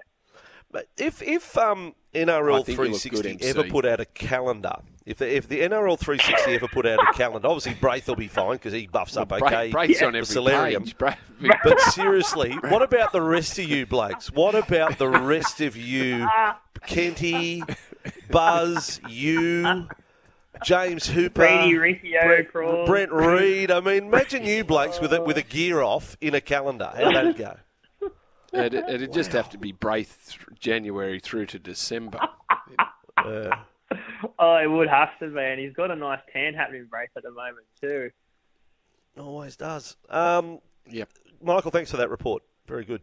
if 0.98 1.22
if 1.22 1.58
um, 1.58 1.96
NRL 2.14 2.66
think 2.66 2.78
you 2.78 2.84
look 2.86 3.02
good, 3.04 3.22
360 3.24 3.48
ever 3.48 3.64
put 3.70 3.86
out 3.86 4.00
a 4.00 4.06
calendar, 4.06 4.76
if 5.06 5.18
the, 5.18 5.36
if 5.36 5.48
the 5.48 5.62
NRL 5.62 5.98
360 5.98 6.52
ever 6.54 6.68
put 6.68 6.86
out 6.86 7.00
a 7.00 7.14
calendar, 7.14 7.48
obviously 7.48 7.74
Braith 7.74 8.08
will 8.08 8.16
be 8.16 8.28
fine 8.28 8.54
because 8.54 8.74
he 8.74 8.86
buffs 8.88 9.18
up 9.18 9.30
Bra- 9.30 9.40
okay. 9.48 9.72
Braith's 9.72 10.02
on 10.02 10.12
for 10.12 10.18
every 10.18 10.26
Solarium. 10.26 10.84
page. 10.84 10.98
Bra- 10.98 11.16
But 11.64 11.80
seriously, 11.82 12.52
what 12.70 12.82
about 12.84 13.12
the 13.12 13.22
rest 13.22 13.58
of 13.58 13.66
you 13.66 13.86
blokes? 13.86 14.32
What 14.32 14.54
about 14.56 14.98
the 15.00 15.08
rest 15.08 15.62
of 15.62 15.76
you, 15.76 16.28
Kenty, 16.86 17.64
Buzz, 18.30 19.02
you, 19.10 19.88
James 20.64 21.08
Hooper, 21.08 21.42
Brady, 21.42 21.78
Riccio, 21.78 22.20
Brent, 22.24 22.52
Crawl. 22.52 22.86
Brent 22.86 23.12
Read? 23.12 23.72
I 23.72 23.80
mean, 23.80 24.06
imagine 24.06 24.44
you 24.46 24.64
blokes 24.64 25.00
with 25.00 25.14
a, 25.14 25.22
with 25.22 25.38
a 25.38 25.42
gear 25.44 25.82
off 25.82 26.18
in 26.22 26.36
a 26.36 26.42
calendar. 26.42 26.92
How 26.96 27.06
would 27.08 27.16
that 27.16 27.38
go? 27.38 27.58
It'd, 28.54 28.74
it'd 28.90 29.14
just 29.14 29.32
have 29.34 29.50
to 29.52 29.58
be 29.58 29.72
Braith 29.72 30.38
January 30.60 31.20
through 31.20 31.48
to 31.48 31.60
December. 31.60 32.20
Uh, 33.18 33.50
Oh, 34.38 34.56
it 34.56 34.68
would 34.68 34.88
have 34.88 35.10
to 35.20 35.28
be, 35.30 35.40
and 35.42 35.60
he's 35.60 35.74
got 35.74 35.92
a 35.92 35.96
nice 35.96 36.20
tan 36.32 36.54
happening 36.54 36.86
Braith 36.90 37.10
at 37.18 37.24
the 37.24 37.32
moment 37.32 37.66
too. 37.82 38.12
always 39.20 39.56
does. 39.58 39.98
Um, 40.10 40.60
Yep. 40.90 41.10
Michael, 41.42 41.72
thanks 41.72 41.92
for 41.92 41.98
that 41.98 42.10
report. 42.10 42.44
Very 42.68 42.86
good. 42.86 43.02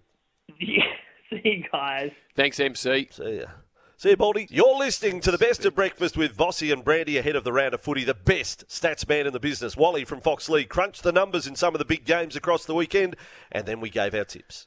Yeah. 0.59 0.85
See 1.29 1.41
you 1.45 1.65
guys. 1.71 2.13
Thanks, 2.37 2.59
MC. 2.61 3.09
See 3.11 3.39
ya. 3.41 3.47
See 3.99 4.11
you, 4.11 4.17
Baldy. 4.17 4.47
You're 4.49 4.77
listening 4.79 5.21
to 5.23 5.31
the 5.33 5.39
best 5.39 5.65
of 5.67 5.75
breakfast 5.75 6.17
with 6.17 6.37
Vossi 6.37 6.73
and 6.73 6.85
Brandy 6.85 7.19
ahead 7.19 7.35
of 7.35 7.43
the 7.45 7.53
round 7.53 7.75
of 7.75 7.81
footy. 7.81 8.05
The 8.05 8.15
best 8.15 8.67
stats 8.69 9.09
man 9.09 9.27
in 9.27 9.33
the 9.33 9.41
business, 9.41 9.77
Wally 9.77 10.05
from 10.05 10.21
Fox 10.21 10.49
League, 10.49 10.69
crunched 10.69 11.03
the 11.03 11.13
numbers 11.13 11.47
in 11.47 11.57
some 11.57 11.75
of 11.75 11.79
the 11.81 11.85
big 11.85 12.05
games 12.05 12.37
across 12.37 12.65
the 12.65 12.75
weekend, 12.75 13.17
and 13.51 13.67
then 13.67 13.81
we 13.81 13.91
gave 13.91 14.15
our 14.15 14.25
tips. 14.25 14.67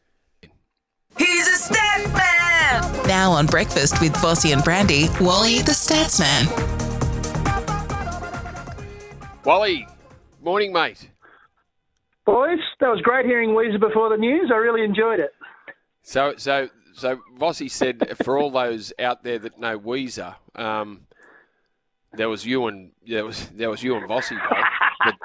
He's 1.17 1.47
a 1.47 1.55
stat 1.55 2.13
man! 2.13 3.07
Now 3.07 3.31
on 3.31 3.45
Breakfast 3.47 3.99
with 4.01 4.13
Vossi 4.15 4.53
and 4.53 4.63
Brandy, 4.63 5.07
Wally 5.21 5.59
the 5.59 5.71
Stats 5.71 6.19
Man. 6.19 6.47
Wally, 9.43 9.87
morning, 10.41 10.71
mate. 10.71 11.09
Boys, 12.25 12.59
that 12.79 12.89
was 12.89 13.01
great 13.01 13.25
hearing 13.25 13.49
Weezer 13.51 13.79
before 13.79 14.09
the 14.09 14.17
news. 14.17 14.51
I 14.53 14.57
really 14.57 14.83
enjoyed 14.83 15.19
it. 15.19 15.33
So, 16.03 16.35
so, 16.37 16.69
so 16.93 17.19
Vossi 17.37 17.69
said 17.71 18.17
for 18.23 18.37
all 18.37 18.51
those 18.51 18.93
out 18.99 19.23
there 19.23 19.39
that 19.39 19.59
know 19.59 19.79
Weezer, 19.79 20.35
um, 20.55 21.07
there 22.13 22.29
was 22.29 22.45
you 22.45 22.67
and 22.67 22.91
there 23.07 23.25
was 23.25 23.47
there 23.49 23.69
was 23.69 23.81
you 23.81 23.95
and 23.95 24.07
Vossi, 24.07 24.37
but 25.03 25.15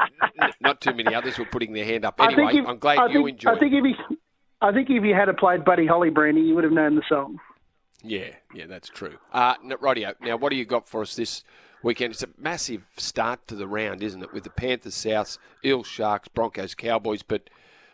n- 0.40 0.53
not 0.61 0.81
too 0.81 0.94
many 0.94 1.14
others 1.14 1.38
were 1.38 1.44
putting 1.47 1.73
their 1.75 1.85
hand 1.85 2.05
up. 2.05 2.18
Anyway, 2.20 2.57
if, 2.59 2.66
I'm 2.66 2.79
glad 2.79 2.99
I 2.99 3.07
you 3.09 3.25
think, 3.25 3.29
enjoyed. 3.31 3.57
I 3.57 3.59
think 3.61 3.75
if 3.75 3.85
he, 3.85 4.16
I 4.61 4.73
think 4.73 4.88
if 4.90 5.05
you 5.05 5.14
had 5.14 5.35
played 5.37 5.64
Buddy 5.64 5.87
Holly 5.87 6.11
Brandy, 6.11 6.40
you 6.40 6.55
would 6.55 6.64
have 6.64 6.73
known 6.73 6.97
the 6.97 7.03
song. 7.09 7.38
Yeah, 8.03 8.31
yeah, 8.55 8.67
that's 8.67 8.88
true. 8.88 9.17
Uh, 9.33 9.55
rightio. 9.59 10.14
Now, 10.21 10.37
what 10.37 10.51
do 10.51 10.57
you 10.57 10.64
got 10.64 10.88
for 10.88 11.01
us 11.03 11.17
this 11.17 11.43
weekend? 11.83 12.12
It's 12.12 12.23
a 12.23 12.29
massive 12.38 12.83
start 12.97 13.47
to 13.49 13.55
the 13.55 13.67
round, 13.67 14.03
isn't 14.03 14.23
it? 14.23 14.33
With 14.33 14.45
the 14.45 14.51
Panthers, 14.51 14.95
Souths, 14.95 15.38
Eels, 15.64 15.87
Sharks, 15.87 16.29
Broncos, 16.29 16.75
Cowboys. 16.75 17.23
But 17.23 17.49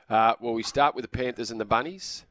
uh, 0.09 0.35
will 0.41 0.55
we 0.55 0.65
start 0.65 0.95
with 0.95 1.05
the 1.05 1.09
Panthers 1.09 1.51
and 1.51 1.61
the 1.61 1.65
Bunnies? 1.65 2.25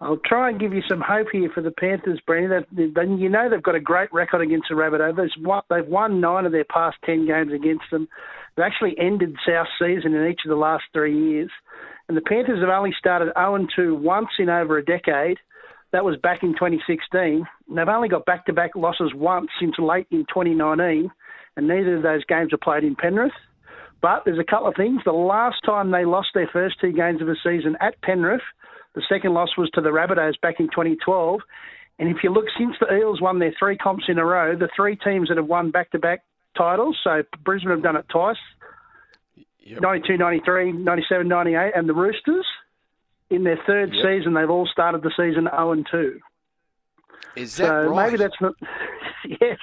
I'll 0.00 0.18
try 0.18 0.50
and 0.50 0.60
give 0.60 0.74
you 0.74 0.82
some 0.88 1.00
hope 1.00 1.28
here 1.32 1.50
for 1.54 1.62
the 1.62 1.70
Panthers, 1.70 2.20
Brandy. 2.26 2.66
You 2.76 3.28
know 3.28 3.48
they've 3.48 3.62
got 3.62 3.74
a 3.74 3.80
great 3.80 4.12
record 4.12 4.42
against 4.42 4.68
the 4.68 4.74
Rabbitohs. 4.74 5.30
They've 5.70 5.86
won 5.86 6.20
nine 6.20 6.46
of 6.46 6.52
their 6.52 6.64
past 6.64 6.96
ten 7.04 7.26
games 7.26 7.52
against 7.52 7.84
them. 7.90 8.08
They've 8.56 8.66
actually 8.66 8.96
ended 8.98 9.36
South 9.48 9.68
season 9.78 10.14
in 10.14 10.28
each 10.28 10.40
of 10.44 10.50
the 10.50 10.56
last 10.56 10.84
three 10.92 11.16
years. 11.16 11.50
And 12.08 12.16
the 12.16 12.22
Panthers 12.22 12.60
have 12.60 12.68
only 12.68 12.94
started 12.98 13.32
0-2 13.34 13.98
once 13.98 14.28
in 14.38 14.48
over 14.48 14.78
a 14.78 14.84
decade. 14.84 15.38
That 15.92 16.04
was 16.04 16.16
back 16.16 16.42
in 16.42 16.52
2016. 16.52 17.46
And 17.68 17.78
they've 17.78 17.88
only 17.88 18.08
got 18.08 18.26
back-to-back 18.26 18.72
losses 18.76 19.12
once 19.14 19.48
since 19.60 19.74
late 19.78 20.06
in 20.10 20.26
2019, 20.26 21.10
and 21.56 21.68
neither 21.68 21.96
of 21.96 22.02
those 22.02 22.24
games 22.26 22.52
are 22.52 22.58
played 22.58 22.84
in 22.84 22.96
Penrith. 22.96 23.32
But 24.02 24.22
there's 24.24 24.38
a 24.38 24.44
couple 24.44 24.68
of 24.68 24.74
things. 24.76 25.00
The 25.04 25.12
last 25.12 25.56
time 25.64 25.90
they 25.90 26.04
lost 26.04 26.28
their 26.34 26.50
first 26.52 26.76
two 26.80 26.92
games 26.92 27.22
of 27.22 27.26
the 27.26 27.36
season 27.42 27.76
at 27.80 28.00
Penrith, 28.02 28.42
the 28.94 29.02
second 29.08 29.32
loss 29.32 29.56
was 29.56 29.70
to 29.70 29.80
the 29.80 29.88
Rabbitohs 29.88 30.40
back 30.42 30.56
in 30.60 30.66
2012. 30.66 31.40
And 31.98 32.08
if 32.08 32.18
you 32.22 32.30
look, 32.30 32.46
since 32.58 32.74
the 32.80 32.94
Eels 32.94 33.22
won 33.22 33.38
their 33.38 33.54
three 33.58 33.78
comps 33.78 34.04
in 34.08 34.18
a 34.18 34.24
row, 34.24 34.56
the 34.56 34.68
three 34.76 34.96
teams 34.96 35.28
that 35.28 35.36
have 35.38 35.46
won 35.46 35.70
back-to-back 35.70 36.22
titles, 36.56 36.98
so 37.02 37.22
Brisbane 37.44 37.70
have 37.70 37.82
done 37.82 37.96
it 37.96 38.04
twice, 38.10 38.36
Yep. 39.64 39.80
92, 39.80 40.16
93, 40.18 40.72
97, 40.72 41.26
98, 41.28 41.72
and 41.74 41.88
the 41.88 41.94
Roosters, 41.94 42.46
in 43.30 43.44
their 43.44 43.58
third 43.66 43.92
Yep. 43.94 44.04
season, 44.04 44.34
they've 44.34 44.50
all 44.50 44.66
started 44.66 45.02
the 45.02 45.10
season 45.16 45.48
0 45.50 45.72
and 45.72 45.86
2. 45.90 46.20
Is 47.36 47.56
that 47.56 47.66
So 47.66 47.86
right? 47.88 48.06
maybe 48.06 48.22
that's 48.22 48.40
not. 48.40 48.54
yes. 49.40 49.58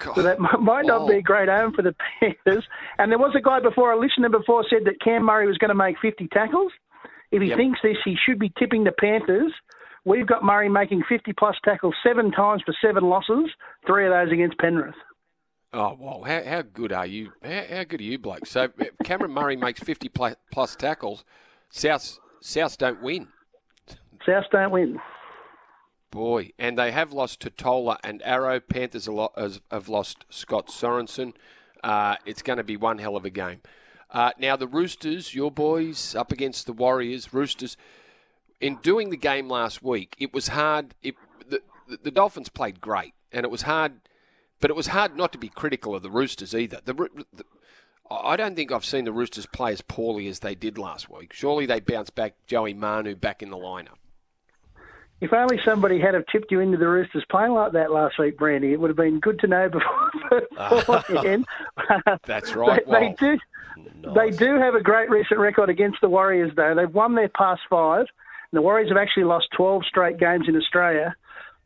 God. 0.00 0.14
So 0.16 0.22
that 0.22 0.40
might, 0.40 0.86
not 0.86 1.06
be 1.06 1.16
a 1.16 1.22
great 1.22 1.48
home 1.48 1.72
for 1.72 1.82
the 1.82 1.94
Panthers. 2.20 2.64
And 2.98 3.12
there 3.12 3.18
was 3.18 3.34
a 3.36 3.40
guy 3.40 3.60
before, 3.60 3.92
a 3.92 3.98
listener 3.98 4.28
before, 4.28 4.64
said 4.68 4.84
that 4.86 5.00
Cam 5.00 5.24
Murray 5.24 5.46
was 5.46 5.58
going 5.58 5.68
to 5.68 5.74
make 5.74 5.96
50 6.00 6.26
tackles. 6.28 6.72
If 7.30 7.42
he 7.42 7.48
Yep. 7.48 7.58
thinks 7.58 7.80
this, 7.82 7.96
he 8.04 8.16
should 8.16 8.38
be 8.38 8.50
tipping 8.58 8.84
the 8.84 8.92
Panthers. 8.92 9.52
We've 10.04 10.26
got 10.26 10.42
Murray 10.42 10.68
making 10.70 11.02
50 11.08 11.34
plus 11.34 11.56
tackles 11.64 11.94
seven 12.02 12.30
times 12.32 12.62
for 12.64 12.72
seven 12.80 13.04
losses, 13.04 13.50
three 13.86 14.06
of 14.06 14.12
those 14.12 14.32
against 14.32 14.56
Penrith. 14.58 14.94
Oh, 15.72 15.94
wow. 15.98 16.22
How, 16.26 16.42
how 16.44 16.62
good 16.62 16.92
are 16.92 17.06
you? 17.06 17.32
How, 17.42 17.62
how 17.70 17.84
good 17.84 18.00
are 18.00 18.04
you, 18.04 18.18
bloke? 18.18 18.46
So 18.46 18.64
uh, 18.64 18.84
Cameron 19.04 19.32
Murray 19.32 19.56
makes 19.56 19.80
50 19.80 20.08
plus, 20.08 20.34
plus 20.50 20.74
tackles. 20.76 21.24
South 21.70 22.18
South 22.40 22.78
don't 22.78 23.02
win. 23.02 23.28
South 24.24 24.44
don't 24.50 24.70
win. 24.70 24.98
Boy, 26.10 26.52
and 26.58 26.78
they 26.78 26.90
have 26.92 27.12
lost 27.12 27.40
to 27.40 27.50
Tola 27.50 27.98
and 28.02 28.22
Arrow. 28.24 28.60
Panthers 28.60 29.06
a 29.06 29.12
lo- 29.12 29.32
has- 29.36 29.60
have 29.70 29.88
lost 29.90 30.24
Scott 30.30 30.68
Sorensen. 30.68 31.34
Uh, 31.84 32.16
it's 32.24 32.40
going 32.42 32.56
to 32.56 32.64
be 32.64 32.76
one 32.76 32.98
hell 32.98 33.16
of 33.16 33.26
a 33.26 33.30
game. 33.30 33.60
Uh, 34.10 34.30
now, 34.38 34.56
the 34.56 34.66
Roosters, 34.66 35.34
your 35.34 35.50
boys, 35.50 36.14
up 36.14 36.32
against 36.32 36.64
the 36.64 36.72
Warriors. 36.72 37.34
Roosters, 37.34 37.76
in 38.58 38.76
doing 38.76 39.10
the 39.10 39.18
game 39.18 39.50
last 39.50 39.82
week, 39.82 40.16
it 40.18 40.32
was 40.32 40.48
hard. 40.48 40.94
It, 41.02 41.14
the, 41.46 41.60
the 42.02 42.10
Dolphins 42.10 42.48
played 42.48 42.80
great, 42.80 43.12
and 43.30 43.44
it 43.44 43.50
was 43.50 43.62
hard, 43.62 44.00
but 44.60 44.70
it 44.70 44.76
was 44.76 44.88
hard 44.88 45.16
not 45.16 45.32
to 45.32 45.38
be 45.38 45.48
critical 45.48 45.94
of 45.94 46.02
the 46.02 46.10
Roosters 46.10 46.54
either. 46.54 46.80
The, 46.84 46.94
the, 47.32 47.44
I 48.10 48.36
don't 48.36 48.56
think 48.56 48.72
I've 48.72 48.84
seen 48.84 49.04
the 49.04 49.12
Roosters 49.12 49.46
play 49.46 49.72
as 49.72 49.80
poorly 49.82 50.28
as 50.28 50.40
they 50.40 50.54
did 50.54 50.78
last 50.78 51.10
week. 51.10 51.32
Surely 51.32 51.66
they 51.66 51.80
bounced 51.80 52.14
back 52.14 52.34
Joey 52.46 52.74
Manu 52.74 53.14
back 53.14 53.42
in 53.42 53.50
the 53.50 53.56
lineup. 53.56 53.96
If 55.20 55.32
only 55.32 55.58
somebody 55.64 56.00
had 56.00 56.14
have 56.14 56.24
tipped 56.30 56.52
you 56.52 56.60
into 56.60 56.78
the 56.78 56.86
Roosters 56.86 57.24
playing 57.28 57.52
like 57.52 57.72
that 57.72 57.90
last 57.90 58.18
week, 58.18 58.38
Brandy, 58.38 58.72
it 58.72 58.80
would 58.80 58.88
have 58.88 58.96
been 58.96 59.18
good 59.18 59.40
to 59.40 59.48
know 59.48 59.68
before. 59.68 60.42
beforehand. 60.70 61.44
That's 62.24 62.54
right. 62.54 62.84
they, 62.86 62.92
they 62.92 63.06
Well, 63.08 63.14
do. 63.18 63.38
They 64.14 64.30
do 64.30 64.58
have 64.58 64.74
a 64.74 64.80
great 64.80 65.10
recent 65.10 65.40
record 65.40 65.70
against 65.70 66.00
the 66.00 66.08
Warriors, 66.08 66.52
though. 66.54 66.74
They've 66.74 66.92
won 66.92 67.14
their 67.14 67.28
past 67.28 67.62
five. 67.68 68.06
And 68.50 68.58
the 68.58 68.62
Warriors 68.62 68.88
have 68.88 68.96
actually 68.96 69.24
lost 69.24 69.48
12 69.56 69.84
straight 69.86 70.18
games 70.18 70.46
in 70.48 70.56
Australia. 70.56 71.14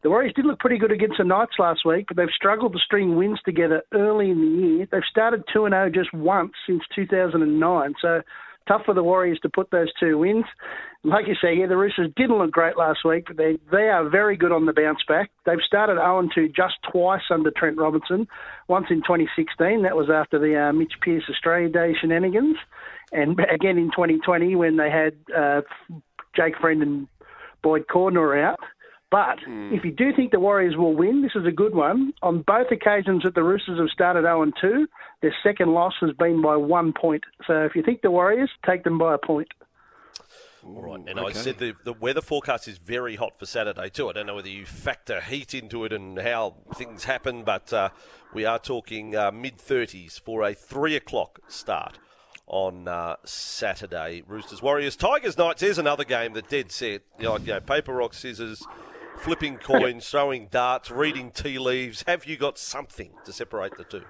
The 0.03 0.11
Warriors 0.11 0.33
did 0.35 0.47
look 0.47 0.59
pretty 0.59 0.79
good 0.79 0.91
against 0.91 1.19
the 1.19 1.25
Knights 1.25 1.53
last 1.61 1.87
week, 1.87 2.07
but 2.09 2.17
they've 2.17 2.29
struggled 2.35 2.73
to 2.73 2.79
string 2.81 3.15
wins 3.17 3.39
together 3.45 3.83
early 3.95 4.31
in 4.31 4.41
the 4.41 4.67
year. 4.67 4.89
They've 4.91 5.03
started 5.09 5.45
2 5.53 5.69
0 5.69 5.91
just 5.95 6.13
once 6.13 6.53
since 6.67 6.83
2009. 6.95 7.95
So 8.03 8.23
tough 8.67 8.83
for 8.85 8.95
the 8.95 9.03
Warriors 9.03 9.39
to 9.43 9.49
put 9.49 9.71
those 9.71 9.93
two 10.01 10.19
wins. 10.19 10.45
Like 11.05 11.27
you 11.29 11.35
say, 11.41 11.55
yeah, 11.55 11.67
the 11.67 11.77
Roosters 11.77 12.11
didn't 12.17 12.39
look 12.39 12.51
great 12.51 12.77
last 12.77 13.01
week, 13.05 13.25
but 13.29 13.37
they 13.37 13.59
they 13.71 13.89
are 13.89 14.09
very 14.09 14.37
good 14.37 14.51
on 14.51 14.67
the 14.67 14.73
bounce 14.73 15.01
back. 15.07 15.31
They've 15.47 15.59
started 15.65 15.95
0 15.95 16.29
2 16.35 16.49
just 16.49 16.75
twice 16.91 17.23
under 17.31 17.53
Trent 17.53 17.79
Robinson. 17.79 18.27
Once 18.69 18.87
in 18.91 19.03
2016, 19.03 19.83
that 19.83 19.97
was 19.97 20.11
after 20.13 20.39
the 20.39 20.59
uh, 20.59 20.73
Mitch 20.73 20.95
Pearce 21.01 21.25
Australia 21.31 21.69
Day 21.69 21.95
shenanigans, 22.01 22.57
and 23.13 23.39
again 23.55 23.79
in 23.79 23.91
2020 23.91 24.57
when 24.57 24.77
they 24.77 24.91
had 24.91 25.15
uh, 25.37 25.63
Jake 26.35 26.59
Friend 26.61 26.83
and 26.83 27.09
Boyd 27.63 27.87
Cordner 27.87 28.43
out. 28.43 28.59
But 29.13 29.41
if 29.47 29.85
you 29.85 29.91
do 29.93 30.17
think 30.17 30.31
the 30.31 30.41
Warriors 30.41 30.75
will 30.75 30.97
win, 30.97 31.21
this 31.21 31.33
is 31.35 31.47
a 31.47 31.51
good 31.51 31.75
one. 31.75 32.15
On 32.23 32.41
both 32.41 32.69
occasions 32.71 33.25
that 33.25 33.35
the 33.35 33.43
Roosters 33.43 33.79
have 33.79 33.91
started 33.91 34.23
0 34.23 34.51
2, 34.59 34.89
their 35.21 35.35
second 35.43 35.75
loss 35.75 35.93
has 36.01 36.13
been 36.19 36.41
by 36.41 36.57
one 36.57 36.95
point. 36.99 37.23
So 37.47 37.63
if 37.63 37.77
you 37.77 37.83
think 37.83 38.01
the 38.01 38.11
Warriors, 38.11 38.49
take 38.65 38.85
them 38.85 38.97
by 38.97 39.15
a 39.15 39.19
point. 39.19 39.49
All 40.65 40.81
right, 40.81 41.01
and 41.07 41.21
I 41.21 41.33
said 41.33 41.59
the, 41.59 41.75
the 41.85 41.93
weather 41.93 42.23
forecast 42.23 42.69
is 42.69 42.79
very 42.79 43.17
hot 43.17 43.39
for 43.39 43.45
Saturday 43.45 43.91
too. 43.91 44.09
I 44.09 44.13
don't 44.13 44.27
know 44.27 44.37
whether 44.37 44.49
you 44.49 44.65
factor 44.65 45.21
heat 45.21 45.53
into 45.53 45.85
it 45.85 45.93
and 45.93 46.19
how 46.19 46.55
things 46.75 47.05
happen, 47.05 47.43
but 47.45 47.71
uh, 47.71 47.91
we 48.33 48.47
are 48.47 48.59
talking 48.59 49.15
uh, 49.15 49.31
mid 49.31 49.59
30s 49.59 50.19
for 50.21 50.43
a 50.43 50.55
three 50.55 50.97
o'clock 50.97 51.41
start 51.49 51.99
on 52.47 52.89
uh, 52.89 53.17
Saturday. 53.25 54.23
Roosters 54.27 54.63
Warriors 54.63 54.97
Tigers 54.97 55.37
Knights. 55.37 55.63
is 55.63 55.79
another 55.79 56.05
game 56.05 56.33
that 56.35 56.49
dead 56.49 56.71
set. 56.73 57.03
You 57.19 57.25
know, 57.25 57.33
like, 57.33 57.47
you 57.47 57.55
know, 57.55 57.61
paper 57.61 57.93
rock 57.93 58.15
scissors, 58.15 58.63
flipping 59.23 59.57
coins, 59.63 60.09
throwing 60.11 60.49
darts, 60.51 60.91
reading 60.91 61.31
tea 61.31 61.59
leaves. 61.59 62.05
Have 62.07 62.27
you 62.27 62.37
got 62.37 62.59
something 62.59 63.13
to 63.25 63.33
separate 63.33 63.77
the 63.77 63.85
two? 63.85 64.03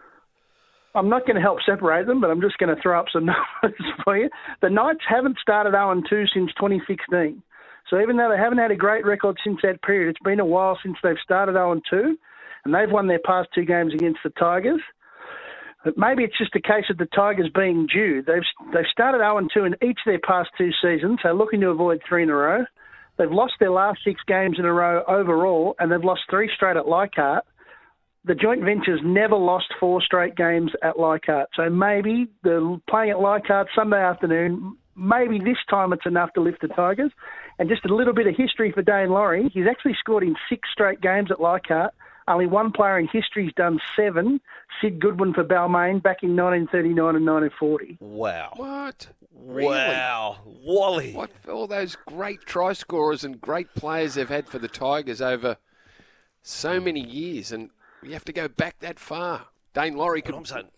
I'm 0.94 1.08
not 1.08 1.26
going 1.26 1.36
to 1.36 1.42
help 1.42 1.58
separate 1.64 2.06
them, 2.06 2.20
but 2.20 2.30
I'm 2.30 2.40
just 2.40 2.58
going 2.58 2.74
to 2.74 2.80
throw 2.80 2.98
up 2.98 3.06
some 3.12 3.26
numbers 3.62 3.80
for 4.04 4.16
you. 4.16 4.28
The 4.60 4.70
Knights 4.70 5.04
haven't 5.08 5.38
started 5.40 5.72
0 5.72 6.02
2 6.08 6.24
since 6.34 6.50
2016. 6.54 7.42
So 7.90 8.00
even 8.00 8.16
though 8.16 8.30
they 8.30 8.38
haven't 8.38 8.58
had 8.58 8.70
a 8.70 8.76
great 8.76 9.04
record 9.04 9.36
since 9.44 9.58
that 9.62 9.82
period, 9.82 10.10
it's 10.10 10.24
been 10.24 10.40
a 10.40 10.44
while 10.44 10.78
since 10.82 10.96
they've 11.02 11.16
started 11.22 11.52
0 11.52 11.80
2, 11.90 12.18
and 12.64 12.74
they've 12.74 12.90
won 12.90 13.06
their 13.06 13.20
past 13.24 13.48
two 13.54 13.64
games 13.64 13.92
against 13.94 14.20
the 14.24 14.30
Tigers. 14.30 14.80
But 15.84 15.98
maybe 15.98 16.22
it's 16.22 16.38
just 16.38 16.54
a 16.54 16.60
case 16.60 16.84
of 16.90 16.98
the 16.98 17.06
Tigers 17.06 17.50
being 17.54 17.86
due. 17.92 18.22
They've 18.22 18.46
they've 18.72 18.92
started 18.92 19.18
0 19.18 19.48
2 19.52 19.64
in 19.64 19.74
each 19.82 19.98
of 20.06 20.10
their 20.12 20.20
past 20.20 20.50
two 20.56 20.70
seasons, 20.82 21.20
so 21.22 21.32
looking 21.32 21.60
to 21.60 21.68
avoid 21.68 22.02
three 22.08 22.22
in 22.22 22.30
a 22.30 22.34
row. 22.34 22.64
They've 23.22 23.30
lost 23.30 23.54
their 23.60 23.70
last 23.70 24.00
six 24.04 24.20
games 24.26 24.56
in 24.58 24.64
a 24.64 24.72
row 24.72 25.04
overall, 25.06 25.76
and 25.78 25.92
they've 25.92 26.02
lost 26.02 26.22
three 26.28 26.50
straight 26.54 26.76
at 26.76 26.88
Leichhardt 26.88 27.44
the 28.24 28.36
joint 28.36 28.62
ventures 28.62 29.00
never 29.02 29.34
lost 29.34 29.66
four 29.80 30.00
straight 30.00 30.36
games 30.36 30.70
at 30.82 30.96
Leichhardt. 30.96 31.48
So 31.56 31.68
maybe 31.68 32.28
the 32.44 32.80
playing 32.88 33.10
at 33.10 33.18
Leichhardt 33.18 33.66
Sunday 33.74 34.00
afternoon 34.00 34.76
maybe 34.96 35.38
this 35.38 35.56
time 35.70 35.92
it's 35.92 36.06
enough 36.06 36.32
to 36.34 36.40
lift 36.40 36.60
the 36.60 36.68
Tigers. 36.68 37.10
And 37.58 37.68
just 37.68 37.84
a 37.84 37.94
little 37.94 38.14
bit 38.14 38.26
of 38.26 38.34
history 38.36 38.72
for 38.72 38.82
Daine 38.82 39.10
Laurie. 39.10 39.50
He's 39.52 39.66
actually 39.68 39.94
scored 39.98 40.22
in 40.22 40.34
six 40.48 40.68
straight 40.72 41.00
games 41.00 41.30
at 41.30 41.40
Leichhardt. 41.40 41.94
Only 42.28 42.46
one 42.46 42.72
player 42.72 42.98
in 42.98 43.08
history's 43.08 43.52
done 43.54 43.80
seven. 43.96 44.40
Sid 44.80 45.00
Goodwin 45.00 45.34
for 45.34 45.44
Balmain 45.44 46.02
back 46.02 46.22
in 46.22 46.36
1939 46.36 47.16
and 47.16 47.26
1940. 47.26 47.98
Wow. 48.00 48.52
What? 48.56 49.08
Really? 49.34 49.68
Wow. 49.68 50.38
Wally. 50.44 51.12
What 51.12 51.30
for 51.40 51.52
all 51.52 51.66
those 51.66 51.96
great 52.06 52.42
try 52.46 52.72
scorers 52.72 53.24
and 53.24 53.40
great 53.40 53.74
players 53.74 54.14
they've 54.14 54.28
had 54.28 54.48
for 54.48 54.58
the 54.58 54.68
Tigers 54.68 55.20
over 55.20 55.56
so 56.42 56.78
hmm. 56.78 56.84
many 56.84 57.00
years, 57.00 57.52
and 57.52 57.70
you 58.02 58.12
have 58.12 58.24
to 58.26 58.32
go 58.32 58.48
back 58.48 58.78
that 58.80 58.98
far. 58.98 59.46
Daine 59.74 59.96
Laurie 59.96 60.22
could. 60.22 60.34
I'm 60.34 60.44
saying, 60.44 60.68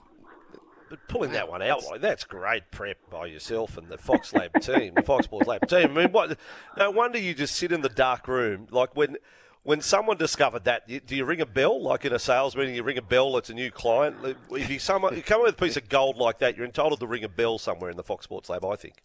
but 0.88 1.08
pulling 1.08 1.32
that 1.32 1.48
one 1.48 1.62
out 1.62 1.82
like 1.84 2.00
that's 2.00 2.24
great 2.24 2.70
prep 2.70 2.98
by 3.10 3.26
yourself 3.26 3.76
and 3.76 3.88
the 3.88 3.98
Fox 3.98 4.32
Lab 4.32 4.60
team, 4.60 4.94
the 4.94 5.02
Fox 5.02 5.24
Sports 5.24 5.48
Lab 5.48 5.66
team. 5.68 5.90
I 5.90 6.02
mean, 6.02 6.12
what? 6.12 6.38
No 6.76 6.90
wonder 6.90 7.18
you 7.18 7.34
just 7.34 7.56
sit 7.56 7.72
in 7.72 7.80
the 7.80 7.88
dark 7.88 8.28
room. 8.28 8.68
Like 8.70 8.94
when 8.94 9.16
when 9.64 9.80
someone 9.80 10.16
discovered 10.18 10.64
that, 10.64 10.86
do 10.86 11.16
you 11.16 11.24
ring 11.24 11.40
a 11.40 11.46
bell? 11.46 11.82
Like 11.82 12.04
in 12.04 12.12
a 12.12 12.18
sales 12.18 12.54
meeting, 12.54 12.74
you 12.74 12.82
ring 12.82 12.98
a 12.98 13.02
bell. 13.02 13.36
It's 13.38 13.50
a 13.50 13.54
new 13.54 13.70
client. 13.70 14.16
If 14.50 14.70
you 14.70 14.78
someone 14.78 15.16
you 15.16 15.22
come 15.22 15.40
up 15.40 15.46
with 15.46 15.54
a 15.54 15.64
piece 15.64 15.76
of 15.76 15.88
gold 15.88 16.18
like 16.18 16.38
that, 16.38 16.56
you're 16.56 16.66
entitled 16.66 17.00
to 17.00 17.06
ring 17.06 17.24
a 17.24 17.28
bell 17.28 17.58
somewhere 17.58 17.90
in 17.90 17.96
the 17.96 18.02
Fox 18.02 18.24
Sports 18.24 18.48
Lab. 18.48 18.64
I 18.64 18.76
think. 18.76 19.02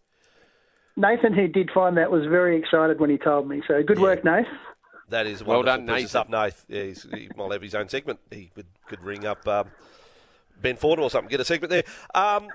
Nathan, 0.96 1.32
who 1.32 1.48
did 1.48 1.70
find 1.72 1.96
that, 1.96 2.10
was 2.10 2.26
very 2.26 2.58
excited 2.58 3.00
when 3.00 3.08
he 3.10 3.16
told 3.16 3.48
me. 3.48 3.62
So 3.66 3.82
good 3.82 3.98
work, 3.98 4.22
Nath. 4.22 4.46
That 5.08 5.26
is 5.26 5.40
a 5.40 5.44
Well 5.44 5.58
wonderful 5.58 5.86
done, 5.86 5.96
piece 5.96 6.04
of 6.04 6.10
stuff, 6.10 6.28
Nath. 6.28 6.64
Yeah, 6.68 6.82
he's, 6.82 7.06
he 7.10 7.30
might 7.36 7.52
have 7.52 7.62
his 7.62 7.74
own 7.74 7.88
segment. 7.88 8.20
He 8.30 8.50
could, 8.54 8.66
could 8.86 9.02
ring 9.02 9.24
up 9.24 9.48
um, 9.48 9.70
Ben 10.60 10.76
Ford 10.76 11.00
or 11.00 11.10
something, 11.10 11.30
get 11.30 11.40
a 11.40 11.44
segment 11.44 11.70
there. 11.70 11.84
Um, 12.14 12.48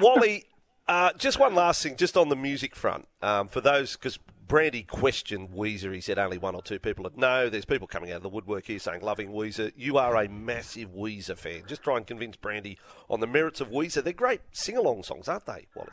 Wally, 0.00 0.46
uh, 0.88 1.12
just 1.18 1.38
one 1.38 1.54
last 1.54 1.82
thing, 1.82 1.96
just 1.96 2.16
on 2.16 2.28
the 2.30 2.36
music 2.36 2.74
front. 2.74 3.06
Um, 3.22 3.48
for 3.48 3.60
those, 3.60 3.96
because 3.96 4.18
Brandy 4.50 4.82
questioned 4.82 5.50
Weezer, 5.50 5.94
he 5.94 6.00
said 6.00 6.18
only 6.18 6.36
one 6.36 6.56
or 6.56 6.60
two 6.60 6.80
people. 6.80 7.04
Had, 7.04 7.16
no, 7.16 7.48
there's 7.48 7.64
people 7.64 7.86
coming 7.86 8.10
out 8.10 8.16
of 8.16 8.24
the 8.24 8.28
woodwork 8.28 8.66
here 8.66 8.80
saying 8.80 9.00
loving 9.00 9.30
Weezer. 9.30 9.72
You 9.76 9.96
are 9.96 10.16
a 10.16 10.28
massive 10.28 10.90
Weezer 10.90 11.38
fan. 11.38 11.62
Just 11.68 11.84
try 11.84 11.96
and 11.96 12.04
convince 12.04 12.34
Brandy 12.34 12.76
on 13.08 13.20
the 13.20 13.28
merits 13.28 13.60
of 13.60 13.68
Weezer. 13.68 14.02
They're 14.02 14.12
great 14.12 14.40
sing 14.50 14.76
along 14.76 15.04
songs, 15.04 15.28
aren't 15.28 15.46
they, 15.46 15.68
Wally? 15.76 15.90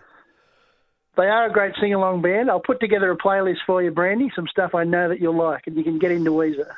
They 1.17 1.27
are 1.27 1.45
a 1.45 1.53
great 1.53 1.73
sing 1.79 1.93
along 1.93 2.23
band. 2.23 2.49
I'll 2.49 2.59
put 2.59 2.79
together 2.79 3.11
a 3.11 3.15
playlist 3.15 3.59
for 3.67 3.83
you, 3.83 3.91
Brandy, 3.91 4.31
some 4.35 4.47
stuff 4.47 4.73
I 4.73 4.83
know 4.85 5.07
that 5.07 5.21
you'll 5.21 5.37
like, 5.37 5.67
and 5.67 5.77
you 5.77 5.83
can 5.83 5.99
get 5.99 6.09
into 6.09 6.31
Weezer. 6.31 6.71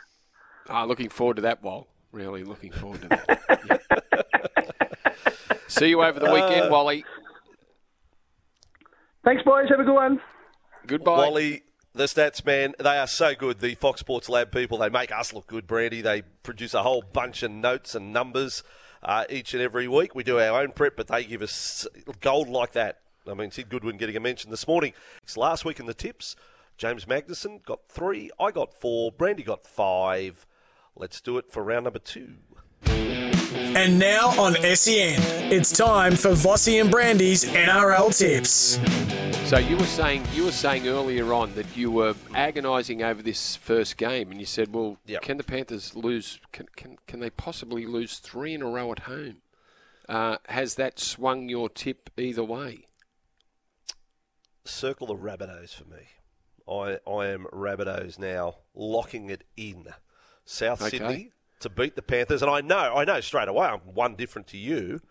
Ah, 0.67 0.83
looking 0.83 1.07
forward 1.07 1.37
to 1.37 1.43
that, 1.43 1.63
Wal. 1.63 1.87
Really 2.11 2.43
looking 2.43 2.73
forward 2.73 3.03
to 3.03 3.07
that. 3.07 3.39
Yeah. 3.69 5.57
See 5.69 5.87
you 5.87 6.03
over 6.03 6.19
the 6.19 6.29
weekend, 6.29 6.71
Wally. 6.71 7.05
Thanks, 9.23 9.43
boys. 9.43 9.69
Have 9.69 9.79
a 9.79 9.85
good 9.85 9.95
one. 9.95 10.19
Goodbye. 10.85 11.17
Wally, 11.17 11.63
the 11.93 12.06
stats 12.06 12.45
man, 12.45 12.73
they 12.80 12.97
are 12.97 13.08
so 13.08 13.36
good. 13.36 13.60
The 13.60 13.75
Fox 13.75 13.99
Sports 13.99 14.30
Lab 14.30 14.52
people, 14.52 14.78
they 14.78 14.89
make 14.89 15.12
us 15.12 15.34
look 15.34 15.47
good, 15.47 15.67
Brandy. 15.67 16.02
They 16.02 16.23
produce 16.43 16.73
a 16.73 16.84
whole 16.84 17.02
bunch 17.02 17.43
of 17.43 17.52
notes 17.52 17.95
and 17.95 18.13
numbers 18.13 18.63
uh, 19.04 19.25
each 19.30 19.54
and 19.54 19.63
every 19.63 19.88
week. 19.88 20.15
We 20.15 20.23
do 20.23 20.39
our 20.39 20.62
own 20.62 20.71
prep, 20.71 20.95
but 20.95 21.08
they 21.08 21.23
give 21.23 21.41
us 21.41 21.88
gold 22.21 22.49
like 22.49 22.73
that. 22.73 22.99
I 23.28 23.34
mean, 23.34 23.52
Sid 23.52 23.69
Goodwin 23.69 23.97
getting 23.97 24.15
a 24.15 24.19
mention 24.19 24.49
this 24.49 24.67
morning. 24.67 24.93
It's 25.23 25.38
last 25.38 25.65
week 25.65 25.80
in 25.80 25.86
the 25.86 25.93
tips. 25.93 26.36
James 26.78 27.06
Magnuson 27.06 27.63
got 27.63 27.82
three. 27.89 28.32
I 28.39 28.52
got 28.52 28.73
four. 28.73 29.12
Brandy 29.12 29.43
got 29.43 29.65
five. 29.65 30.45
Let's 30.95 31.21
do 31.21 31.38
it 31.38 31.52
for 31.52 31.63
round 31.63 31.84
number 31.84 31.99
two. 31.99 32.36
And 33.53 33.97
now 33.97 34.29
on 34.39 34.53
SEN, 34.75 35.19
it's 35.51 35.71
time 35.71 36.15
for 36.15 36.29
Vossi 36.31 36.79
and 36.79 36.91
Brandy's 36.91 37.45
NRL 37.45 38.15
tips. 38.15 38.79
So 39.49 39.57
you 39.57 39.77
were 39.77 39.85
saying 39.85 40.23
you 40.33 40.45
were 40.45 40.51
saying 40.51 40.88
earlier 40.88 41.33
on 41.33 41.55
that 41.55 41.75
you 41.75 41.89
were 41.89 42.13
agonising 42.35 43.01
over 43.01 43.23
this 43.23 43.55
first 43.55 43.97
game, 43.97 44.29
and 44.29 44.39
you 44.39 44.45
said, 44.45 44.71
"Well, 44.73 44.97
Yep. 45.07 45.21
can 45.23 45.38
the 45.38 45.43
Panthers 45.43 45.95
lose? 45.95 46.39
Can, 46.51 46.67
can 46.75 46.97
can 47.07 47.19
they 47.19 47.31
possibly 47.31 47.88
lose 47.88 48.19
three 48.19 48.53
in 48.53 48.62
a 48.62 48.67
row 48.69 48.91
at 48.91 48.99
home?" 48.99 49.41
Uh, 50.07 50.38
has 50.49 50.75
that 50.75 50.99
swung 50.99 51.49
your 51.49 51.69
tip 51.69 52.12
either 52.17 52.43
way? 52.43 52.85
Circle 54.65 55.07
the 55.07 55.15
Rabbitohs 55.15 55.73
for 55.73 55.85
me. 55.85 56.09
I, 56.67 56.99
I 57.09 57.27
am 57.27 57.47
Rabbitohs 57.51 58.19
now, 58.19 58.57
locking 58.75 59.29
it 59.31 59.43
in. 59.57 59.88
South 60.45 60.81
Okay. 60.81 60.97
Sydney 60.97 61.31
to 61.60 61.69
beat 61.69 61.95
the 61.95 62.02
Panthers, 62.02 62.41
and 62.41 62.50
I 62.52 62.62
know, 62.62 62.95
I 62.95 63.04
know 63.06 63.19
straight 63.22 63.48
away 63.48 63.67
I'm 63.67 63.80
one 63.80 64.15
different 64.15 64.48
to 64.48 64.58
you. 64.58 65.02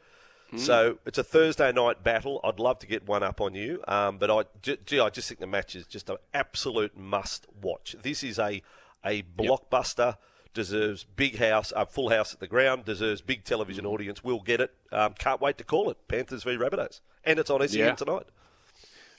So 0.57 0.99
it's 1.05 1.19
a 1.19 1.23
Thursday 1.23 1.71
night 1.73 2.03
battle. 2.03 2.41
I'd 2.43 2.59
love 2.59 2.79
to 2.79 2.87
get 2.87 3.07
one 3.07 3.23
up 3.23 3.39
on 3.39 3.55
you, 3.55 3.85
um, 3.87 4.17
but 4.17 4.31
I, 4.31 4.45
gee, 4.63 4.99
I 4.99 5.11
just 5.11 5.29
think 5.29 5.41
the 5.41 5.47
match 5.47 5.77
is 5.77 5.87
just 5.87 6.09
an 6.09 6.17
absolute 6.33 6.97
must 6.97 7.47
watch. 7.61 7.97
This 8.01 8.23
is 8.23 8.39
a 8.39 8.63
a 9.05 9.25
blockbuster. 9.37 10.17
Deserves 10.55 11.05
big 11.05 11.37
house, 11.37 11.71
a 11.77 11.85
full 11.85 12.09
house 12.09 12.33
at 12.33 12.41
the 12.41 12.47
ground. 12.47 12.87
Deserves 12.87 13.21
big 13.21 13.45
television 13.45 13.85
audience. 13.85 14.25
We'll 14.25 14.41
get 14.41 14.63
it. 14.63 14.75
Um, 14.91 15.13
can't 15.19 15.41
wait 15.43 15.59
to 15.59 15.65
call 15.65 15.91
it 15.91 15.99
Panthers 16.09 16.45
v 16.45 16.53
Rabbitohs, 16.57 17.01
and 17.25 17.39
it's 17.39 17.51
on 17.51 17.61
SEN 17.69 17.79
Yeah. 17.81 17.95
tonight. 17.95 18.27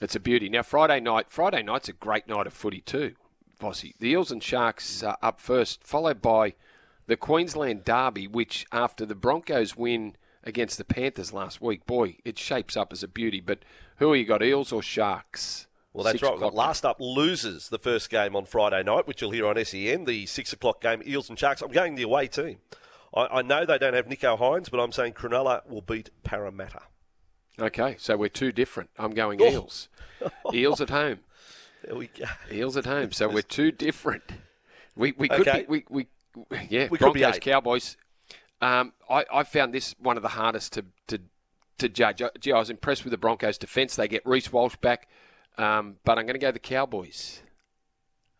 It's 0.01 0.15
a 0.15 0.19
beauty. 0.19 0.49
Now 0.49 0.63
Friday 0.63 0.99
night, 0.99 1.27
Friday 1.29 1.61
night's 1.61 1.87
a 1.87 1.93
great 1.93 2.27
night 2.27 2.47
of 2.47 2.53
footy 2.53 2.81
too, 2.81 3.13
Vossi. 3.61 3.93
The 3.99 4.09
Eels 4.09 4.31
and 4.31 4.41
Sharks 4.41 5.03
are 5.03 5.17
up 5.21 5.39
first, 5.39 5.83
followed 5.83 6.23
by 6.23 6.55
the 7.09 7.17
Queensland 7.17 7.83
Derby, 7.83 8.27
which 8.27 8.65
after 8.71 9.05
the 9.05 9.15
Broncos 9.15 9.75
win 9.75 10.15
against 10.43 10.77
the 10.77 10.85
Panthers 10.85 11.33
last 11.33 11.59
week, 11.59 11.85
boy, 11.85 12.17
it 12.23 12.37
shapes 12.37 12.77
up 12.77 12.93
as 12.93 13.03
a 13.03 13.07
beauty. 13.07 13.39
But 13.41 13.59
who 13.97 14.11
are 14.13 14.15
you 14.15 14.25
got, 14.25 14.43
Eels 14.43 14.71
or 14.71 14.81
Sharks? 14.83 15.67
Well, 15.91 16.03
that's 16.03 16.19
Six 16.19 16.23
right. 16.23 16.33
We've 16.33 16.41
got 16.41 16.53
last 16.53 16.85
up 16.85 16.97
loses 16.99 17.69
the 17.69 17.79
first 17.79 18.11
game 18.11 18.35
on 18.35 18.45
Friday 18.45 18.83
night, 18.83 19.07
which 19.07 19.21
you'll 19.21 19.31
hear 19.31 19.47
on 19.47 19.63
SEN, 19.65 20.05
the 20.05 20.27
six 20.27 20.53
o'clock 20.53 20.81
game, 20.81 21.01
Eels 21.05 21.29
and 21.29 21.37
Sharks. 21.37 21.63
I'm 21.63 21.71
going 21.71 21.95
the 21.95 22.03
away 22.03 22.27
team. 22.27 22.59
I, 23.13 23.25
I 23.39 23.41
know 23.41 23.65
they 23.65 23.79
don't 23.79 23.95
have 23.95 24.05
Nicho 24.05 24.37
Hynes, 24.37 24.69
but 24.69 24.79
I'm 24.79 24.91
saying 24.91 25.13
Cronulla 25.13 25.67
will 25.67 25.81
beat 25.81 26.11
Parramatta. 26.23 26.83
Okay, 27.59 27.95
so 27.97 28.15
we're 28.17 28.29
two 28.29 28.51
different. 28.51 28.91
I'm 28.99 29.11
going 29.15 29.41
Oh. 29.41 29.49
Eels. 29.49 29.89
Eels 30.53 30.79
at 30.79 30.89
home. 30.91 31.19
There 31.81 31.95
we 31.95 32.07
go. 32.07 32.25
Eels 32.51 32.75
at 32.75 32.85
home. 32.85 33.13
So 33.13 33.29
we're 33.33 33.41
two 33.41 33.71
different. 33.71 34.23
We 34.97 35.13
we 35.13 35.29
could 35.29 35.47
Okay. 35.47 35.61
be 35.61 35.65
we, 35.67 35.85
we 35.89 36.07
yeah 36.69 36.87
We 36.89 36.97
could 36.97 37.13
be 37.13 37.21
Broncos. 37.21 37.39
Cowboys. 37.39 37.97
Um, 38.61 38.93
I, 39.09 39.25
I 39.33 39.43
found 39.43 39.73
this 39.73 39.95
one 39.99 40.17
of 40.17 40.23
the 40.23 40.29
hardest 40.29 40.73
to 40.73 40.85
to, 41.07 41.19
to 41.77 41.89
judge. 41.89 42.21
I- 42.21 42.29
Gee, 42.39 42.51
I 42.51 42.59
was 42.59 42.69
impressed 42.69 43.03
with 43.03 43.11
the 43.11 43.17
Broncos' 43.17 43.57
defence. 43.57 43.95
They 43.95 44.07
get 44.07 44.25
Reece 44.25 44.51
Walsh 44.51 44.75
back, 44.77 45.07
um, 45.57 45.97
but 46.03 46.17
I'm 46.17 46.25
going 46.25 46.33
to 46.33 46.39
go 46.39 46.51
the 46.51 46.59
Cowboys. 46.59 47.41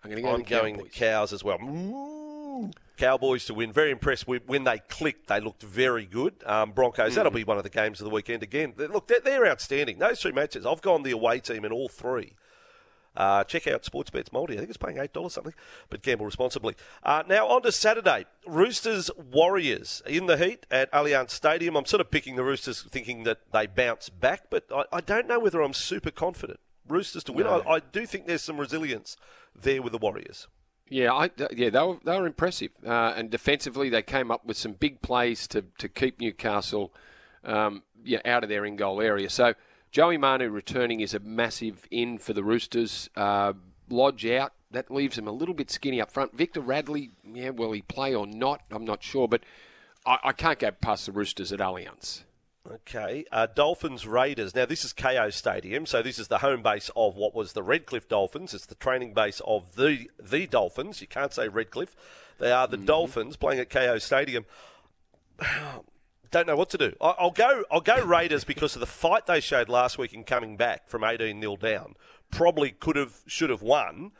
I'm 0.03 0.09
going 0.12 0.23
to 0.23 0.29
go 0.29 0.33
I'm 0.33 0.43
the 0.43 0.49
going 0.49 0.77
the 0.77 0.83
Cows 0.89 1.33
as 1.33 1.43
well. 1.43 1.57
Mm. 1.57 2.73
Cowboys 2.97 3.45
to 3.45 3.53
win. 3.53 3.71
Very 3.71 3.91
impressed 3.91 4.27
when 4.27 4.65
they 4.65 4.79
clicked. 4.89 5.27
They 5.27 5.39
looked 5.39 5.63
very 5.63 6.05
good. 6.05 6.33
Um, 6.45 6.71
Broncos. 6.71 7.12
Hmm. 7.12 7.15
That'll 7.15 7.31
be 7.31 7.45
one 7.45 7.57
of 7.57 7.63
the 7.63 7.69
games 7.69 8.01
of 8.01 8.05
the 8.05 8.09
weekend 8.13 8.43
again. 8.43 8.73
Look, 8.77 9.07
they're, 9.07 9.21
they're 9.21 9.47
outstanding. 9.47 9.99
Those 9.99 10.21
three 10.21 10.33
matches. 10.33 10.65
I've 10.65 10.81
gone 10.81 11.03
the 11.03 11.12
away 11.12 11.39
team 11.39 11.63
in 11.63 11.71
all 11.71 11.88
three. 11.88 12.33
Uh, 13.15 13.43
check 13.43 13.67
out 13.67 13.83
Sportsbets 13.83 14.31
Multi. 14.31 14.53
I 14.53 14.57
think 14.57 14.69
it's 14.69 14.77
paying 14.77 14.97
eight 14.97 15.13
dollars 15.13 15.33
something, 15.33 15.53
but 15.89 16.01
gamble 16.01 16.25
responsibly. 16.25 16.75
Uh, 17.03 17.23
now 17.27 17.47
on 17.47 17.61
to 17.63 17.71
Saturday. 17.71 18.25
Roosters 18.47 19.11
Warriors 19.17 20.01
in 20.05 20.27
the 20.27 20.37
heat 20.37 20.65
at 20.71 20.91
Allianz 20.91 21.31
Stadium. 21.31 21.75
I'm 21.75 21.85
sort 21.85 22.01
of 22.01 22.11
picking 22.11 22.35
the 22.35 22.43
Roosters, 22.43 22.83
thinking 22.83 23.23
that 23.23 23.39
they 23.51 23.67
bounce 23.67 24.09
back, 24.09 24.43
but 24.49 24.65
I, 24.73 24.83
I 24.93 25.01
don't 25.01 25.27
know 25.27 25.39
whether 25.39 25.61
I'm 25.61 25.73
super 25.73 26.11
confident. 26.11 26.59
Roosters 26.87 27.23
to 27.25 27.33
win. 27.33 27.45
I, 27.45 27.61
I 27.67 27.79
do 27.79 28.05
think 28.05 28.25
there's 28.25 28.41
some 28.41 28.57
resilience 28.57 29.17
there 29.55 29.81
with 29.81 29.91
the 29.91 29.99
Warriors. 29.99 30.47
Yeah, 30.87 31.13
I, 31.13 31.29
yeah, 31.51 31.69
they 31.69 31.79
were 31.79 31.97
they 32.03 32.19
were 32.19 32.25
impressive, 32.25 32.71
uh, 32.85 33.13
and 33.15 33.29
defensively 33.29 33.89
they 33.89 34.01
came 34.01 34.31
up 34.31 34.43
with 34.45 34.57
some 34.57 34.73
big 34.73 35.01
plays 35.03 35.47
to, 35.49 35.65
to 35.77 35.87
keep 35.87 36.19
Newcastle, 36.19 36.91
um, 37.43 37.83
yeah, 38.03 38.21
out 38.25 38.43
of 38.43 38.49
their 38.49 38.65
in 38.65 38.75
goal 38.75 38.99
area. 38.99 39.29
So 39.29 39.53
Joey 39.91 40.17
Manu 40.17 40.49
returning 40.49 40.99
is 40.99 41.13
a 41.13 41.19
massive 41.19 41.88
in 41.89 42.17
for 42.17 42.34
the 42.34 42.43
Roosters. 42.43 43.10
Uh, 43.15 43.54
Lodge 43.90 44.25
out, 44.27 44.54
that 44.71 44.92
leaves 44.92 45.17
him 45.17 45.27
a 45.27 45.31
little 45.31 45.56
bit 45.56 45.71
skinny 45.71 46.00
up 46.00 46.12
front. 46.12 46.35
Victor 46.35 46.62
Radley, 46.62 47.12
yeah, 47.25 47.50
will 47.50 47.71
he 47.71 47.81
play 47.81 48.13
or 48.13 48.27
not? 48.27 48.62
I'm 48.71 48.85
not 48.85 49.02
sure, 49.02 49.27
but 49.27 49.42
I, 50.06 50.19
I 50.25 50.31
can't 50.31 50.60
go 50.60 50.71
past 50.71 51.08
the 51.08 51.12
Roosters 51.12 51.52
at 51.52 51.60
Allianz. 51.60 52.23
Okay, 52.69 53.25
uh, 53.31 53.48
Dolphins 53.48 54.06
Raiders. 54.06 54.54
Now 54.54 54.65
this 54.65 54.85
is 54.85 54.94
Kayo 54.94 55.33
Stadium, 55.33 55.87
so 55.87 56.04
this 56.04 56.19
is 56.19 56.27
the 56.27 56.40
home 56.40 56.62
base 56.62 56.92
of 56.96 57.15
what 57.15 57.33
was 57.33 57.54
the 57.54 57.63
Redcliffe 57.63 58.08
Dolphins. 58.08 58.54
It's 58.54 58.67
the 58.67 58.75
training 58.75 59.13
base 59.13 59.42
of 59.46 59.75
the 59.75 60.08
the 60.21 60.46
Dolphins. 60.46 61.02
You 61.02 61.08
can't 61.08 61.33
say 61.33 61.48
Redcliffe. 61.48 61.96
They 62.37 62.52
are 62.52 62.67
the 62.67 62.77
Dolphins 62.77 63.37
playing 63.37 63.60
at 63.60 63.69
Kayo 63.69 64.00
Stadium. 64.00 64.46
Don't 66.32 66.48
know 66.48 66.56
what 66.56 66.69
to 66.71 66.77
do. 66.77 66.96
I- 67.02 67.15
I'll 67.17 67.32
go. 67.32 67.63
I'll 67.71 67.82
go 67.82 68.04
Raiders 68.04 68.44
because 68.44 68.75
of 68.75 68.80
the 68.80 68.86
fight 68.86 69.25
they 69.25 69.40
showed 69.40 69.69
last 69.69 69.98
week 69.98 70.13
in 70.13 70.23
coming 70.23 70.58
back 70.58 70.88
from 70.90 71.04
18 71.04 71.42
0 71.42 71.56
down. 71.58 71.96
Probably 72.32 72.71
could 72.71 72.96
have, 72.96 73.21
should 73.25 73.50
have 73.50 73.62
won. 73.62 74.12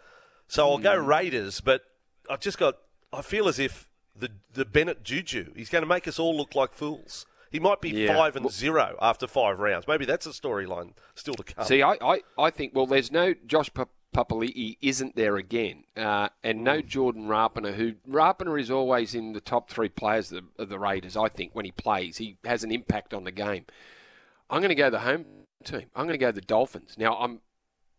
So 0.47 0.70
I'll 0.70 0.80
go 0.80 0.99
hmm. 0.99 1.07
Raiders, 1.07 1.62
but 1.62 1.84
I've 2.30 2.39
just 2.39 2.57
got. 2.57 2.78
I 3.14 3.22
feel 3.22 3.47
as 3.47 3.60
if 3.60 3.88
the 4.16 4.30
the 4.53 4.66
Bennett 4.66 5.03
Juju. 5.03 5.53
He's 5.55 5.70
going 5.70 5.84
to 5.84 5.88
make 5.88 6.07
us 6.07 6.20
all 6.20 6.36
look 6.36 6.55
like 6.55 6.74
fools. 6.74 7.26
He 7.51 7.60
might 7.60 7.82
be 7.82 7.89
Yeah. 7.89 8.16
five 8.16 8.36
and 8.36 8.51
zero 8.51 8.95
after 9.01 9.26
five 9.28 9.60
rounds. 9.60 9.88
Maybe 9.88 10.05
that's 10.05 10.26
a 10.28 10.30
storyline 10.30 10.93
still 11.16 11.34
to 11.36 11.43
come. 11.43 11.66
See, 11.66 11.82
I, 11.82 11.97
I, 12.01 12.22
I 12.38 12.51
think, 12.51 12.76
well, 12.76 12.86
there's 12.86 13.12
no 13.12 13.34
Josh 13.47 13.72
Papali'i 14.16 14.78
isn't 14.82 15.16
there 15.16 15.38
again, 15.38 15.84
uh, 15.95 16.30
and 16.43 16.64
no 16.64 16.82
Jordan 16.82 17.28
Rapana, 17.28 17.76
who 17.76 17.93
Rapana 18.10 18.60
is 18.60 18.72
always 18.72 19.14
in 19.14 19.34
the 19.34 19.41
top 19.41 19.70
three 19.70 19.89
players 19.89 20.32
of 20.32 20.43
the, 20.43 20.64
of 20.64 20.70
the 20.70 20.80
Raiders, 20.80 21.16
I 21.16 21.30
think, 21.30 21.51
when 21.53 21.66
he 21.66 21.72
plays. 21.72 22.18
He 22.18 22.38
has 22.43 22.64
an 22.64 22.72
impact 22.72 23.14
on 23.14 23.24
the 23.24 23.32
game. 23.32 23.66
I'm 24.49 24.62
going 24.62 24.70
to 24.70 24.76
go 24.76 24.89
the 24.89 24.99
home 24.99 25.26
team. 25.64 25.86
I'm 25.95 26.05
going 26.07 26.18
to 26.20 26.26
go 26.26 26.32
the 26.32 26.41
Dolphins. 26.41 26.95
Now, 26.97 27.18
I'm 27.18 27.41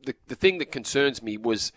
the, 0.02 0.14
the 0.26 0.34
thing 0.34 0.58
that 0.58 0.72
concerns 0.72 1.22
me 1.22 1.36
was 1.36 1.72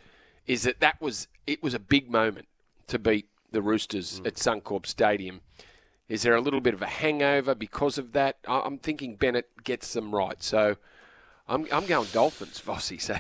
is 0.47 0.63
that 0.63 0.79
that 0.79 0.99
was 1.01 1.27
it 1.45 1.61
was 1.61 1.73
a 1.73 1.79
big 1.79 2.09
moment 2.09 2.47
to 2.87 2.97
beat 2.97 3.27
the 3.51 3.61
Roosters 3.61 4.21
at 4.25 4.35
Suncorp 4.35 4.85
Stadium. 4.85 5.41
Is 6.09 6.23
there 6.23 6.35
a 6.35 6.41
little 6.41 6.59
bit 6.59 6.73
of 6.73 6.81
a 6.81 6.87
hangover 6.87 7.55
because 7.55 7.97
of 7.97 8.11
that? 8.13 8.37
I'm 8.47 8.77
thinking 8.77 9.15
Bennett 9.15 9.63
gets 9.63 9.93
them 9.93 10.13
right. 10.13 10.41
So 10.43 10.75
I'm, 11.47 11.67
I'm 11.71 11.85
going 11.85 12.07
Dolphins, 12.11 12.61
Vossi. 12.65 12.99
So 12.99 13.17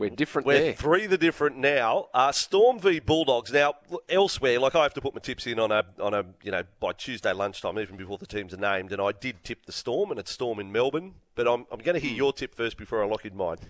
we're 0.00 0.10
different 0.10 0.46
We're 0.46 0.58
there. 0.58 0.72
three 0.74 1.06
the 1.06 1.16
different 1.18 1.56
now. 1.58 2.08
Uh, 2.12 2.32
Storm 2.32 2.80
v 2.80 2.98
Bulldogs. 2.98 3.52
Now 3.52 3.74
elsewhere, 4.08 4.58
like 4.58 4.74
I 4.74 4.82
have 4.82 4.94
to 4.94 5.00
put 5.00 5.14
my 5.14 5.20
tips 5.20 5.46
in 5.46 5.60
on 5.60 5.70
a 5.70 5.84
on 6.00 6.12
a 6.14 6.24
you 6.42 6.50
know 6.50 6.64
by 6.80 6.92
Tuesday 6.92 7.32
lunchtime, 7.32 7.78
even 7.78 7.96
before 7.96 8.18
the 8.18 8.26
teams 8.26 8.52
are 8.52 8.56
named, 8.56 8.92
and 8.92 9.00
I 9.00 9.12
did 9.12 9.44
tip 9.44 9.66
the 9.66 9.72
Storm, 9.72 10.10
and 10.10 10.18
it's 10.18 10.32
Storm 10.32 10.58
in 10.58 10.72
Melbourne. 10.72 11.14
But 11.36 11.46
I'm 11.46 11.66
I'm 11.70 11.78
going 11.78 11.94
to 11.94 12.00
Hmm. 12.00 12.06
hear 12.08 12.16
your 12.16 12.32
tip 12.32 12.54
first 12.54 12.76
before 12.76 13.02
I 13.02 13.06
lock 13.06 13.24
in 13.24 13.36
mine. 13.36 13.58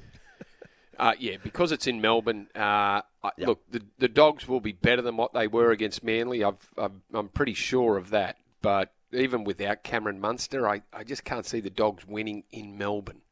Uh, 0.99 1.15
yeah, 1.19 1.37
because 1.43 1.73
it's 1.73 1.87
in 1.87 1.99
Melbourne. 1.99 2.47
Uh, 2.55 3.01
I, 3.25 3.31
Look, 3.39 3.63
the, 3.71 3.81
the 3.99 4.09
Dogs 4.09 4.47
will 4.47 4.61
be 4.61 4.73
better 4.73 5.01
than 5.01 5.17
what 5.17 5.33
they 5.33 5.47
were 5.47 5.71
against 5.71 6.05
Manly. 6.05 6.45
I've, 6.45 6.69
I'm, 6.77 7.01
I'm 7.15 7.29
pretty 7.31 7.55
sure 7.55 7.97
of 7.97 8.11
that. 8.11 8.37
But 8.61 8.93
even 9.11 9.43
without 9.45 9.83
Cameron 9.83 10.21
Munster, 10.21 10.69
I, 10.69 10.83
I 10.93 11.05
just 11.05 11.25
can't 11.25 11.47
see 11.47 11.61
the 11.61 11.71
Dogs 11.71 12.07
winning 12.07 12.45
in 12.51 12.77
Melbourne. 12.77 13.23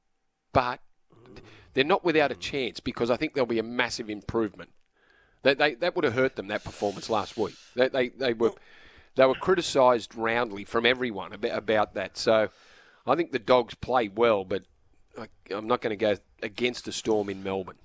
But 0.54 0.80
they're 1.74 1.84
not 1.84 2.04
without 2.04 2.32
a 2.32 2.34
mm. 2.34 2.40
chance 2.40 2.80
because 2.80 3.10
I 3.10 3.16
think 3.16 3.34
there'll 3.34 3.46
be 3.46 3.58
a 3.58 3.64
massive 3.64 4.10
improvement. 4.10 4.70
They, 5.42 5.54
they, 5.54 5.74
that 5.76 5.94
would 5.94 6.04
have 6.04 6.14
hurt 6.14 6.36
them 6.36 6.48
that 6.48 6.64
performance 6.64 7.08
last 7.08 7.36
week. 7.36 7.54
They, 7.74 7.88
they, 7.88 8.08
they 8.08 8.32
were 8.32 8.52
they 9.14 9.26
were 9.26 9.34
criticised 9.34 10.14
roundly 10.14 10.64
from 10.64 10.86
everyone 10.86 11.32
about, 11.32 11.58
about 11.58 11.94
that. 11.94 12.16
So 12.16 12.50
I 13.06 13.14
think 13.16 13.32
the 13.32 13.38
Dogs 13.38 13.74
play 13.74 14.08
well, 14.08 14.44
but 14.44 14.62
I, 15.18 15.26
I'm 15.50 15.66
not 15.66 15.80
going 15.80 15.90
to 15.90 15.96
go 15.96 16.16
against 16.42 16.84
the 16.84 16.92
Storm 16.92 17.28
in 17.28 17.42
Melbourne. 17.42 17.78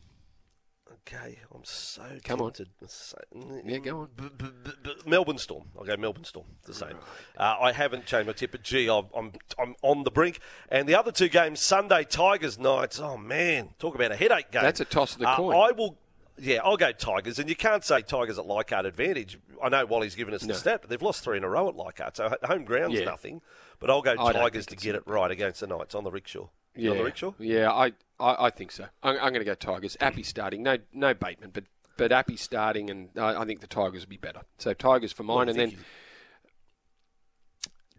Okay, 1.05 1.37
I'm 1.53 1.63
so 1.65 2.01
Come 2.23 2.39
on. 2.41 2.53
tempted. 2.53 2.69
So, 2.87 3.17
Yeah, 3.65 3.79
go 3.79 3.99
on. 4.01 4.09
B- 4.15 4.29
b- 4.37 4.71
b- 4.83 4.95
Melbourne 5.05 5.37
Storm. 5.37 5.65
I'll 5.77 5.83
go 5.83 5.97
Melbourne 5.97 6.23
Storm. 6.23 6.45
The 6.65 6.73
same. 6.73 6.97
Uh, 7.37 7.57
I 7.59 7.73
haven't 7.73 8.05
changed 8.05 8.27
my 8.27 8.33
tip, 8.33 8.51
but 8.51 8.63
gee, 8.63 8.89
I'm, 8.89 9.07
I'm 9.15 9.33
I'm 9.59 9.75
on 9.81 10.03
the 10.03 10.11
brink. 10.11 10.39
And 10.69 10.87
the 10.87 10.95
other 10.95 11.11
two 11.11 11.27
games, 11.27 11.59
Sunday 11.59 12.05
Tigers 12.05 12.57
Knights. 12.57 12.99
Oh 13.01 13.17
man, 13.17 13.71
talk 13.79 13.95
about 13.95 14.13
a 14.13 14.15
headache 14.15 14.49
game. 14.51 14.63
That's 14.63 14.79
a 14.79 14.85
toss 14.85 15.13
of 15.15 15.19
the 15.19 15.27
Uh, 15.27 15.35
coin. 15.35 15.55
I 15.55 15.71
will. 15.71 15.97
Yeah, 16.37 16.61
I'll 16.63 16.77
go 16.77 16.91
Tigers, 16.93 17.37
and 17.37 17.47
you 17.47 17.55
can't 17.55 17.83
say 17.83 18.01
Tigers 18.01 18.39
at 18.39 18.47
Leichhardt 18.47 18.85
advantage. 18.87 19.37
I 19.61 19.69
know 19.69 19.85
Wally's 19.85 20.15
given 20.15 20.33
us 20.33 20.41
the 20.41 20.55
stat, 20.55 20.79
but 20.81 20.89
they've 20.89 21.01
lost 21.01 21.23
three 21.23 21.37
in 21.37 21.43
a 21.43 21.49
row 21.49 21.67
at 21.69 21.75
Leichhardt, 21.75 22.15
so 22.17 22.33
home 22.43 22.63
ground's 22.63 22.97
Yeah. 22.97 23.05
nothing. 23.05 23.41
But 23.79 23.89
I'll 23.89 24.01
go 24.01 24.15
don't 24.15 24.33
Tigers 24.33 24.65
to 24.67 24.75
get 24.75 24.95
it 24.95 25.03
right 25.05 25.29
against 25.31 25.59
the 25.59 25.67
Knights 25.67 25.93
on 25.95 26.03
the 26.03 26.11
rickshaw. 26.11 26.47
Yeah, 26.75 26.91
on 26.91 26.97
the 26.97 27.03
rickshaw? 27.03 27.33
yeah, 27.39 27.71
I, 27.71 27.93
I, 28.19 28.45
I 28.45 28.49
think 28.49 28.71
so. 28.71 28.85
I'm, 29.03 29.15
I'm 29.15 29.33
going 29.33 29.35
to 29.35 29.45
go 29.45 29.53
Tigers. 29.55 29.95
Api 29.99 30.23
starting, 30.23 30.63
no, 30.63 30.77
no 30.91 31.13
Bateman, 31.13 31.51
but 31.53 31.65
but 31.97 32.11
Api 32.11 32.37
starting, 32.37 32.89
and 32.89 33.09
I, 33.17 33.41
I 33.41 33.45
think 33.45 33.61
the 33.61 33.67
Tigers 33.67 34.01
will 34.01 34.09
be 34.09 34.17
better. 34.17 34.41
So 34.57 34.73
Tigers 34.73 35.11
for 35.13 35.23
mine, 35.23 35.49
and 35.49 35.57
do 35.57 35.63
you 35.63 35.69
then 35.71 35.77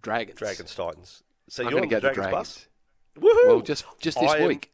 Dragons. 0.02 0.38
Dragons 0.38 0.74
Titans. 0.74 1.22
So 1.48 1.62
I'm 1.64 1.70
you're 1.70 1.80
going 1.80 1.84
on 1.84 1.88
to 1.90 1.94
the 1.96 2.00
go 2.00 2.08
the 2.08 2.14
Dragons 2.14 2.32
Dragons. 2.32 2.68
bus? 3.16 3.24
Woohoo! 3.24 3.46
Well, 3.48 3.60
just 3.60 3.84
just 4.00 4.20
this 4.20 4.30
I 4.30 4.38
am- 4.38 4.48
week. 4.48 4.70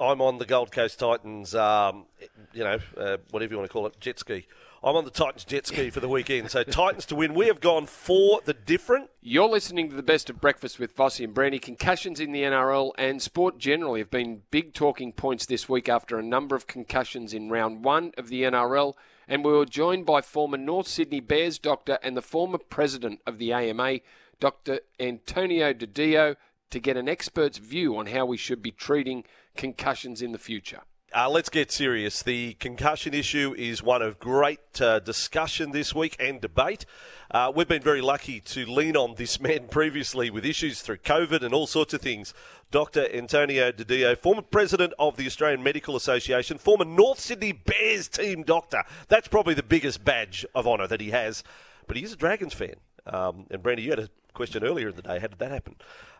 I'm 0.00 0.20
on 0.20 0.38
the 0.38 0.44
Gold 0.46 0.70
Coast 0.70 1.00
Titans, 1.00 1.56
um, 1.56 2.06
you 2.52 2.62
know, 2.62 2.78
uh, 2.96 3.16
whatever 3.30 3.52
you 3.52 3.58
want 3.58 3.68
to 3.68 3.72
call 3.72 3.84
it, 3.88 3.98
jet 3.98 4.20
ski. 4.20 4.46
I'm 4.80 4.94
on 4.94 5.04
the 5.04 5.10
Titans 5.10 5.44
jet 5.44 5.66
ski 5.66 5.90
for 5.90 5.98
the 5.98 6.08
weekend. 6.08 6.52
So 6.52 6.62
Titans 6.62 7.04
to 7.06 7.16
win. 7.16 7.34
We 7.34 7.48
have 7.48 7.60
gone 7.60 7.86
for 7.86 8.40
the 8.44 8.54
different. 8.54 9.10
You're 9.20 9.48
listening 9.48 9.90
to 9.90 9.96
the 9.96 10.04
best 10.04 10.30
of 10.30 10.40
breakfast 10.40 10.78
with 10.78 10.96
Vossi 10.96 11.24
and 11.24 11.34
Brandy. 11.34 11.58
Concussions 11.58 12.20
in 12.20 12.30
the 12.30 12.42
NRL 12.42 12.92
and 12.96 13.20
sport 13.20 13.58
generally 13.58 13.98
have 13.98 14.10
been 14.10 14.42
big 14.52 14.74
talking 14.74 15.12
points 15.12 15.46
this 15.46 15.68
week 15.68 15.88
after 15.88 16.16
a 16.16 16.22
number 16.22 16.54
of 16.54 16.68
concussions 16.68 17.34
in 17.34 17.50
round 17.50 17.82
one 17.84 18.12
of 18.16 18.28
the 18.28 18.44
NRL. 18.44 18.94
And 19.26 19.44
we 19.44 19.50
were 19.50 19.66
joined 19.66 20.06
by 20.06 20.20
former 20.20 20.56
North 20.56 20.86
Sydney 20.86 21.20
Bears 21.20 21.58
doctor 21.58 21.98
and 22.00 22.16
the 22.16 22.22
former 22.22 22.58
president 22.58 23.20
of 23.26 23.38
the 23.38 23.52
AMA, 23.52 23.98
Dr. 24.38 24.78
Antonio 25.00 25.72
Di 25.72 25.86
Dio, 25.86 26.36
to 26.70 26.78
get 26.78 26.96
an 26.96 27.08
expert's 27.08 27.58
view 27.58 27.96
on 27.96 28.06
how 28.06 28.26
we 28.26 28.36
should 28.36 28.62
be 28.62 28.70
treating 28.70 29.24
concussions 29.56 30.22
in 30.22 30.30
the 30.30 30.38
future. 30.38 30.82
Uh, 31.16 31.26
let's 31.26 31.48
get 31.48 31.72
serious. 31.72 32.22
The 32.22 32.52
concussion 32.54 33.14
issue 33.14 33.54
is 33.56 33.82
one 33.82 34.02
of 34.02 34.18
great 34.18 34.78
uh, 34.78 34.98
discussion 34.98 35.70
this 35.70 35.94
week 35.94 36.14
and 36.20 36.38
debate. 36.38 36.84
Uh, 37.30 37.50
we've 37.54 37.66
been 37.66 37.80
very 37.80 38.02
lucky 38.02 38.40
to 38.40 38.66
lean 38.66 38.94
on 38.94 39.14
this 39.14 39.40
man 39.40 39.68
previously 39.68 40.28
with 40.28 40.44
issues 40.44 40.82
through 40.82 40.98
COVID 40.98 41.42
and 41.42 41.54
all 41.54 41.66
sorts 41.66 41.94
of 41.94 42.02
things. 42.02 42.34
Dr. 42.70 43.08
Antonio 43.10 43.72
Di 43.72 43.84
Dio, 43.84 44.14
former 44.16 44.42
president 44.42 44.92
of 44.98 45.16
the 45.16 45.26
Australian 45.26 45.62
Medical 45.62 45.96
Association, 45.96 46.58
former 46.58 46.84
North 46.84 47.20
Sydney 47.20 47.52
Bears 47.52 48.08
team 48.08 48.42
doctor. 48.42 48.82
That's 49.08 49.28
probably 49.28 49.54
the 49.54 49.62
biggest 49.62 50.04
badge 50.04 50.44
of 50.54 50.68
honour 50.68 50.88
that 50.88 51.00
he 51.00 51.10
has. 51.12 51.42
But 51.86 51.96
he 51.96 52.04
is 52.04 52.12
a 52.12 52.16
Dragons 52.16 52.52
fan. 52.52 52.74
Um, 53.06 53.46
and 53.50 53.62
Brandy, 53.62 53.84
you 53.84 53.90
had 53.90 53.98
a 53.98 54.10
question 54.34 54.62
earlier 54.62 54.90
in 54.90 54.96
the 54.96 55.02
day. 55.02 55.18
How 55.20 55.28
did 55.28 55.38
that 55.38 55.52
happen? 55.52 55.76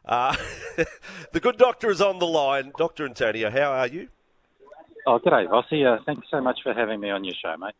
Uh, 0.06 0.34
the 1.32 1.40
good 1.40 1.58
doctor 1.58 1.90
is 1.90 2.00
on 2.00 2.20
the 2.20 2.26
line. 2.26 2.72
Dr. 2.78 3.04
Antonio, 3.04 3.50
how 3.50 3.72
are 3.72 3.86
you? 3.86 4.08
Oh, 5.08 5.18
g'day, 5.18 5.48
Vossi. 5.48 5.86
Uh, 5.86 6.02
thank 6.04 6.18
you 6.18 6.24
so 6.30 6.38
much 6.42 6.58
for 6.62 6.74
having 6.74 7.00
me 7.00 7.08
on 7.08 7.24
your 7.24 7.34
show, 7.42 7.56
mate. 7.56 7.72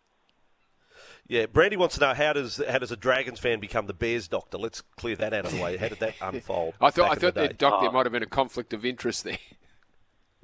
Yeah, 1.27 1.45
Brandy 1.45 1.77
wants 1.77 1.97
to 1.97 2.01
know 2.01 2.15
how 2.15 2.33
does 2.33 2.59
how 2.71 2.79
does 2.79 2.91
a 2.91 2.97
Dragons 2.97 3.39
fan 3.39 3.61
become 3.61 3.87
the 3.87 3.93
Bears 3.93 4.29
doctor? 4.29 4.57
Let's 4.57 4.81
clear 4.97 5.15
that 5.17 5.35
out 5.35 5.45
of 5.45 5.53
the 5.53 5.61
way. 5.63 5.77
How 5.77 5.89
did 5.89 6.01
that 6.01 6.15
unfold? 6.23 6.73
I 6.81 6.91
thought, 6.91 7.11
I 7.11 7.15
thought 7.17 7.35
the 7.35 7.41
there, 7.41 7.49
day? 7.49 7.57
Doc, 7.59 7.83
there 7.83 7.91
Oh. 7.91 7.93
might 7.93 8.07
have 8.07 8.13
been 8.15 8.23
a 8.23 8.27
conflict 8.27 8.73
of 8.73 8.87
interest 8.87 9.25
there. 9.25 9.37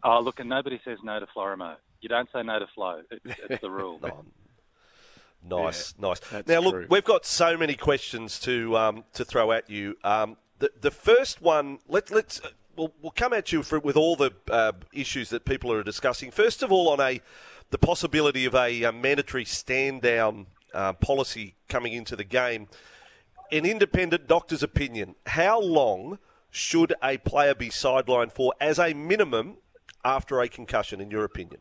Oh, 0.03 0.21
look, 0.21 0.41
and 0.41 0.51
nobody 0.51 0.79
says 0.85 0.99
no 1.03 1.19
to 1.19 1.27
Florimo. 1.35 1.77
You 2.03 2.11
don't 2.11 2.29
say 2.35 2.43
no 2.43 2.59
to 2.59 2.67
Flo. 2.75 3.01
It's, 3.11 3.41
it's 3.49 3.63
the 3.63 3.71
rule. 3.71 3.99
Oh, 5.51 5.65
nice, 5.65 5.95
nice. 5.99 6.21
Now, 6.47 6.61
look, 6.61 6.73
true. 6.75 6.87
we've 6.89 7.05
got 7.05 7.27
so 7.27 7.55
many 7.59 7.75
questions 7.75 8.39
to 8.41 8.77
um, 8.79 9.05
to 9.13 9.27
throw 9.27 9.53
at 9.53 9.69
you. 9.69 9.95
Um, 10.03 10.39
the 10.59 10.71
the 10.81 10.91
first 10.91 11.43
one, 11.43 11.81
let, 11.87 12.11
let's 12.11 12.41
uh, 12.41 12.49
we'll, 12.77 12.93
we'll 13.01 13.13
come 13.13 13.33
at 13.33 13.53
you 13.53 13.63
for, 13.63 13.79
with 13.79 13.97
all 13.97 14.17
the 14.17 14.33
uh, 14.51 14.73
issues 14.93 15.31
that 15.31 15.45
people 15.45 15.73
are 15.73 15.83
discussing. 15.83 16.31
First 16.31 16.63
of 16.63 16.73
all, 16.73 16.89
on 16.89 17.01
a 17.01 17.21
the 17.71 17.79
possibility 17.79 18.45
of 18.45 18.55
a, 18.55 18.85
uh 18.85 18.93
mandatory 18.93 19.45
stand 19.45 20.03
down 20.03 20.47
uh, 20.73 20.93
policy 20.93 21.55
coming 21.69 21.93
into 21.93 22.15
the 22.15 22.25
game. 22.25 22.69
An 23.51 23.65
independent 23.65 24.27
doctor's 24.27 24.63
opinion: 24.63 25.15
How 25.27 25.61
long 25.61 26.19
should 26.51 26.95
a 27.03 27.19
player 27.19 27.55
be 27.55 27.69
sidelined 27.69 28.33
for, 28.33 28.53
as 28.61 28.79
a 28.79 28.95
minimum, 28.95 29.57
after 30.05 30.41
a 30.41 30.49
concussion? 30.49 31.01
In 31.01 31.11
your 31.11 31.25
opinion? 31.25 31.61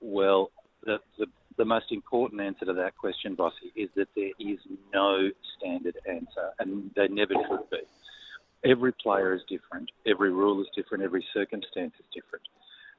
Well, 0.00 0.50
the, 0.84 0.98
the, 1.18 1.26
the 1.56 1.64
most 1.64 1.92
important 1.92 2.40
answer 2.40 2.64
to 2.64 2.72
that 2.72 2.96
question, 2.96 3.36
Vossi, 3.36 3.70
is 3.76 3.90
that 3.96 4.08
there 4.16 4.30
is 4.38 4.58
no 4.94 5.30
standard 5.58 5.96
answer, 6.08 6.50
and 6.58 6.90
there 6.96 7.08
never 7.08 7.34
should 7.34 7.70
be. 7.70 7.78
Every 8.64 8.92
player 8.92 9.34
is 9.34 9.40
different. 9.48 9.90
Every 10.06 10.32
rule 10.32 10.60
is 10.60 10.66
different. 10.76 11.02
Every 11.02 11.24
circumstance 11.32 11.92
is 11.98 12.06
different. 12.14 12.44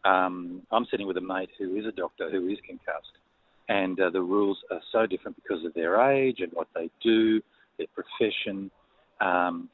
Um, 0.04 0.64
I'm 0.72 0.88
sitting 0.90 1.06
with 1.06 1.18
a 1.18 1.22
mate 1.22 1.50
who 1.60 1.76
is 1.76 1.86
a 1.86 1.92
doctor 1.92 2.32
who 2.32 2.48
is 2.48 2.58
concussed, 2.66 3.18
and 3.70 4.00
uh, 4.00 4.10
the 4.10 4.22
rules 4.22 4.58
are 4.72 4.82
so 4.92 5.06
different 5.06 5.38
because 5.38 5.64
of 5.64 5.74
their 5.76 6.02
age 6.12 6.38
and 6.40 6.52
what 6.54 6.68
they 6.74 6.90
do, 7.04 7.42
their 7.78 7.88
profession. 7.94 8.72
Um, 9.20 9.70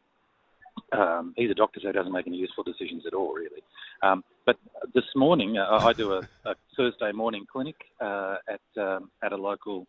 um, 0.91 1.33
he's 1.37 1.49
a 1.51 1.53
doctor, 1.53 1.79
so 1.81 1.87
he 1.87 1.93
doesn't 1.93 2.11
make 2.11 2.27
any 2.27 2.37
useful 2.37 2.63
decisions 2.63 3.03
at 3.07 3.13
all, 3.13 3.33
really. 3.33 3.63
Um, 4.03 4.23
but 4.45 4.57
this 4.93 5.05
morning, 5.15 5.57
uh, 5.57 5.79
I 5.79 5.93
do 5.93 6.11
a, 6.13 6.27
a 6.45 6.55
Thursday 6.75 7.13
morning 7.13 7.45
clinic 7.51 7.75
uh, 8.01 8.35
at 8.49 8.81
um, 8.81 9.09
at 9.23 9.31
a 9.31 9.37
local 9.37 9.87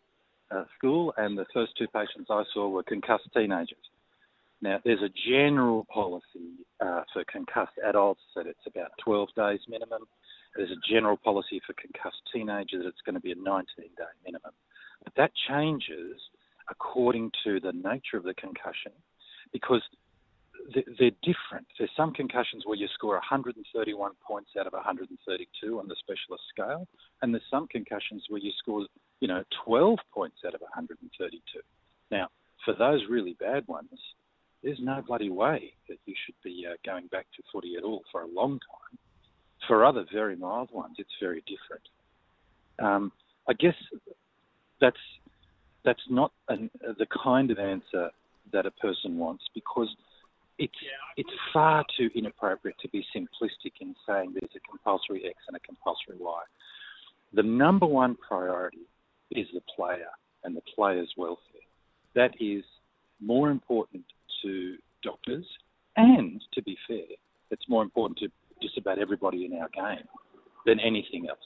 uh, 0.51 0.63
school, 0.77 1.13
and 1.17 1.37
the 1.37 1.45
first 1.53 1.73
two 1.77 1.87
patients 1.87 2.27
I 2.29 2.43
saw 2.53 2.69
were 2.69 2.83
concussed 2.83 3.29
teenagers. 3.33 3.77
Now, 4.61 4.79
there's 4.83 5.01
a 5.01 5.09
general 5.29 5.85
policy 5.91 6.65
uh, 6.81 7.03
for 7.13 7.23
concussed 7.31 7.77
adults 7.87 8.21
that 8.35 8.45
it's 8.45 8.59
about 8.67 8.91
12 9.03 9.29
days 9.35 9.59
minimum. 9.69 10.03
There's 10.55 10.71
a 10.71 10.93
general 10.93 11.17
policy 11.17 11.61
for 11.65 11.73
concussed 11.73 12.21
teenagers 12.33 12.83
that 12.83 12.89
it's 12.89 13.01
going 13.05 13.15
to 13.15 13.21
be 13.21 13.31
a 13.31 13.35
19-day 13.35 14.13
minimum. 14.25 14.51
But 15.03 15.13
that 15.15 15.31
changes 15.47 16.19
according 16.69 17.31
to 17.43 17.59
the 17.59 17.71
nature 17.71 18.17
of 18.17 18.23
the 18.23 18.33
concussion, 18.33 18.91
because 19.51 19.81
they're 20.73 21.11
different. 21.23 21.65
There's 21.77 21.89
some 21.95 22.13
concussions 22.13 22.63
where 22.65 22.77
you 22.77 22.87
score 22.93 23.13
131 23.15 24.11
points 24.25 24.51
out 24.59 24.67
of 24.67 24.73
132 24.73 25.79
on 25.79 25.87
the 25.87 25.95
specialist 25.99 26.43
scale, 26.49 26.87
and 27.21 27.33
there's 27.33 27.43
some 27.49 27.67
concussions 27.67 28.23
where 28.29 28.41
you 28.41 28.51
score, 28.59 28.85
you 29.19 29.27
know, 29.27 29.43
12 29.65 29.97
points 30.13 30.37
out 30.45 30.53
of 30.53 30.61
132. 30.61 31.41
Now, 32.11 32.27
for 32.65 32.73
those 32.77 33.01
really 33.09 33.35
bad 33.39 33.67
ones, 33.67 33.89
there's 34.63 34.79
no 34.81 35.01
bloody 35.05 35.29
way 35.29 35.73
that 35.87 35.97
you 36.05 36.13
should 36.25 36.35
be 36.43 36.65
uh, 36.69 36.75
going 36.85 37.07
back 37.07 37.27
to 37.35 37.43
footy 37.51 37.75
at 37.77 37.83
all 37.83 38.01
for 38.11 38.21
a 38.21 38.27
long 38.27 38.51
time. 38.51 38.99
For 39.67 39.85
other 39.85 40.05
very 40.11 40.35
mild 40.35 40.69
ones, 40.71 40.95
it's 40.97 41.09
very 41.21 41.43
different. 41.47 41.83
Um, 42.79 43.11
I 43.47 43.53
guess 43.53 43.75
that's 44.81 44.97
that's 45.85 46.01
not 46.09 46.31
an, 46.49 46.69
the 46.81 47.07
kind 47.23 47.51
of 47.51 47.59
answer 47.59 48.09
that 48.51 48.65
a 48.65 48.71
person 48.71 49.17
wants 49.17 49.43
because 49.53 49.87
it's 50.57 50.73
it's 51.17 51.29
far 51.53 51.85
too 51.97 52.09
inappropriate 52.15 52.77
to 52.81 52.89
be 52.89 53.05
simplistic 53.15 53.73
in 53.81 53.95
saying 54.07 54.33
there's 54.33 54.51
a 54.55 54.69
compulsory 54.69 55.25
X 55.25 55.35
and 55.47 55.55
a 55.55 55.59
compulsory 55.59 56.17
Y. 56.19 56.41
The 57.33 57.43
number 57.43 57.85
one 57.85 58.15
priority 58.15 58.87
is 59.31 59.47
the 59.53 59.61
player 59.75 60.09
and 60.43 60.55
the 60.55 60.61
player's 60.75 61.11
welfare. 61.17 61.67
That 62.15 62.31
is 62.39 62.63
more 63.21 63.51
important 63.51 64.03
to 64.43 64.77
doctors, 65.03 65.45
and 65.95 66.41
to 66.53 66.61
be 66.61 66.77
fair, 66.87 67.05
it's 67.51 67.67
more 67.67 67.83
important 67.83 68.19
to 68.19 68.29
just 68.61 68.77
about 68.77 68.99
everybody 68.99 69.45
in 69.45 69.53
our 69.53 69.69
game 69.69 70.05
than 70.65 70.79
anything 70.79 71.27
else. 71.29 71.39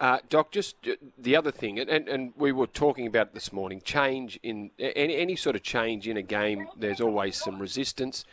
Uh, 0.00 0.18
Doc, 0.28 0.50
just 0.50 0.76
uh, 0.88 0.96
the 1.16 1.36
other 1.36 1.52
thing, 1.52 1.78
and, 1.78 1.88
and, 1.88 2.08
and 2.08 2.32
we 2.36 2.50
were 2.50 2.66
talking 2.66 3.06
about 3.06 3.32
this 3.32 3.52
morning, 3.52 3.80
change 3.82 4.40
in 4.42 4.70
any, 4.78 5.16
any 5.16 5.36
sort 5.36 5.54
of 5.54 5.62
change 5.62 6.08
in 6.08 6.16
a 6.16 6.22
game, 6.22 6.66
there's 6.76 7.00
always 7.00 7.36
some 7.36 7.60
resistance. 7.60 8.24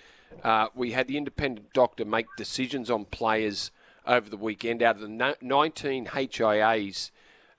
Uh, 0.44 0.68
we 0.74 0.92
had 0.92 1.08
the 1.08 1.18
independent 1.18 1.72
doctor 1.72 2.04
make 2.04 2.26
decisions 2.36 2.90
on 2.90 3.06
players 3.06 3.70
over 4.08 4.28
the 4.30 4.38
weekend. 4.38 4.82
Out 4.82 4.96
of 4.96 5.02
the 5.02 5.36
19 5.40 6.08
HIAs 6.08 7.12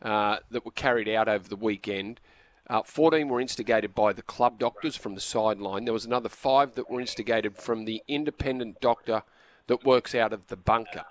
uh, 0.02 0.38
that 0.50 0.64
were 0.64 0.72
carried 0.72 1.08
out 1.08 1.28
over 1.28 1.48
the 1.48 1.56
weekend, 1.56 2.20
uh, 2.68 2.82
14 2.82 3.28
were 3.28 3.40
instigated 3.40 3.94
by 3.94 4.12
the 4.12 4.22
club 4.22 4.58
doctors 4.58 4.96
from 4.96 5.14
the 5.14 5.20
sideline. 5.20 5.84
There 5.84 5.92
was 5.92 6.04
another 6.04 6.28
five 6.28 6.74
that 6.74 6.88
were 6.88 7.00
instigated 7.00 7.56
from 7.56 7.84
the 7.84 8.02
independent 8.06 8.80
doctor 8.80 9.22
that 9.66 9.84
works 9.84 10.14
out 10.14 10.32
of 10.32 10.46
the 10.46 10.56
bunker. 10.56 11.04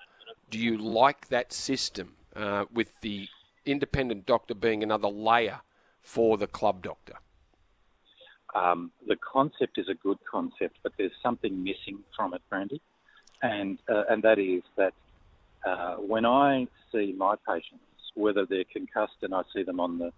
Do 0.50 0.58
you 0.58 0.78
like 0.78 1.28
that 1.30 1.52
system 1.52 2.16
uh, 2.36 2.66
with 2.72 3.02
the 3.02 3.28
independent 3.66 4.26
doctor 4.26 4.54
being 4.54 4.84
another 4.84 5.08
layer 5.08 5.62
for 6.02 6.38
the 6.38 6.48
club 6.48 6.82
doctor? 6.82 7.16
Um, 8.54 8.92
the 9.08 9.16
concept 9.16 9.78
is 9.78 9.88
a 9.88 9.94
good 9.94 10.18
concept, 10.30 10.78
but 10.84 10.94
there's 10.98 11.12
something 11.24 11.64
missing 11.64 12.00
from 12.16 12.34
it, 12.34 12.42
Brandy, 12.50 12.82
and 13.42 13.78
uh, 13.88 14.04
and 14.10 14.22
that 14.24 14.40
is 14.40 14.64
that 14.76 14.94
uh, 15.66 15.96
when 15.96 16.26
I 16.26 16.68
see 16.92 17.14
my 17.18 17.36
patients, 17.48 17.84
whether 18.16 18.46
they're 18.46 18.66
concussed 18.66 19.16
and 19.22 19.34
I 19.34 19.44
see 19.54 19.64
them 19.64 19.80
on 19.80 20.00
the 20.00 20.12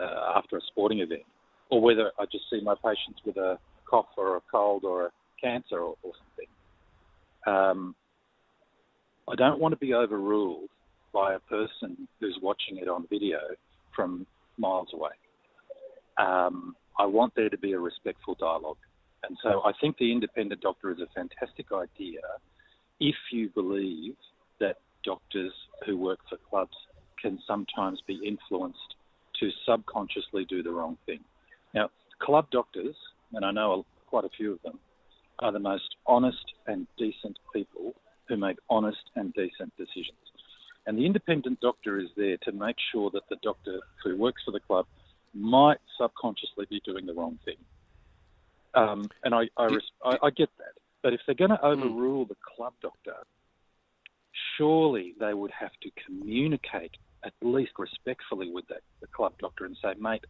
uh, 0.00 0.32
after 0.36 0.56
a 0.56 0.60
sporting 0.68 1.00
event, 1.00 1.22
or 1.70 1.80
whether 1.80 2.12
I 2.18 2.24
just 2.30 2.44
see 2.50 2.60
my 2.62 2.74
patients 2.74 3.20
with 3.24 3.36
a 3.36 3.58
cough 3.88 4.06
or 4.16 4.36
a 4.36 4.40
cold 4.50 4.84
or 4.84 5.06
a 5.06 5.10
cancer 5.40 5.78
or, 5.78 5.94
or 6.02 6.12
something. 6.18 6.46
Um, 7.46 7.94
I 9.28 9.34
don't 9.34 9.60
want 9.60 9.72
to 9.72 9.78
be 9.78 9.94
overruled 9.94 10.68
by 11.12 11.34
a 11.34 11.38
person 11.40 12.08
who's 12.20 12.38
watching 12.42 12.78
it 12.78 12.88
on 12.88 13.06
video 13.08 13.38
from 13.94 14.26
miles 14.58 14.88
away. 14.92 15.10
Um, 16.18 16.76
I 16.98 17.06
want 17.06 17.34
there 17.34 17.48
to 17.48 17.58
be 17.58 17.72
a 17.72 17.78
respectful 17.78 18.36
dialogue. 18.38 18.78
And 19.26 19.36
so 19.42 19.62
I 19.64 19.72
think 19.80 19.96
the 19.98 20.12
independent 20.12 20.60
doctor 20.60 20.90
is 20.92 20.98
a 21.00 21.06
fantastic 21.14 21.66
idea 21.72 22.20
if 23.00 23.16
you 23.32 23.48
believe 23.50 24.14
that 24.60 24.76
doctors 25.04 25.52
who 25.84 25.96
work 25.96 26.18
for 26.28 26.38
clubs 26.48 26.76
can 27.20 27.38
sometimes 27.46 28.00
be 28.06 28.20
influenced 28.24 28.95
to 29.40 29.50
subconsciously 29.66 30.44
do 30.44 30.62
the 30.62 30.70
wrong 30.70 30.96
thing. 31.06 31.20
Now, 31.74 31.90
club 32.20 32.46
doctors, 32.50 32.96
and 33.32 33.44
I 33.44 33.50
know 33.50 33.84
quite 34.06 34.24
a 34.24 34.30
few 34.36 34.52
of 34.52 34.62
them, 34.62 34.78
are 35.40 35.52
the 35.52 35.58
most 35.58 35.96
honest 36.06 36.52
and 36.66 36.86
decent 36.98 37.38
people 37.52 37.94
who 38.28 38.36
make 38.36 38.56
honest 38.70 39.10
and 39.14 39.32
decent 39.34 39.76
decisions. 39.76 40.18
And 40.86 40.96
the 40.96 41.04
independent 41.04 41.60
doctor 41.60 41.98
is 41.98 42.08
there 42.16 42.36
to 42.44 42.52
make 42.52 42.76
sure 42.92 43.10
that 43.10 43.28
the 43.28 43.36
doctor 43.42 43.80
who 44.04 44.16
works 44.16 44.42
for 44.44 44.52
the 44.52 44.60
club 44.60 44.86
might 45.34 45.78
subconsciously 46.00 46.66
be 46.70 46.80
doing 46.84 47.06
the 47.06 47.12
wrong 47.12 47.38
thing. 47.44 47.56
Um, 48.74 49.08
and 49.24 49.34
I, 49.34 49.48
I, 49.56 49.64
res- 49.64 49.92
I, 50.04 50.18
I, 50.22 50.30
get 50.30 50.50
that. 50.58 50.74
But 51.02 51.12
if 51.12 51.20
they're 51.26 51.34
going 51.34 51.50
to 51.50 51.56
hmm. 51.56 51.82
overrule 51.82 52.24
the 52.26 52.36
club 52.56 52.74
doctor, 52.82 53.16
surely 54.56 55.14
they 55.18 55.34
would 55.34 55.50
have 55.58 55.72
to 55.82 55.90
communicate 56.04 56.92
at 57.26 57.32
least 57.42 57.72
respectfully 57.78 58.50
with 58.50 58.66
that, 58.68 58.82
the 59.00 59.06
club 59.08 59.32
doctor 59.38 59.64
and 59.64 59.76
say, 59.82 59.94
mate, 59.98 60.24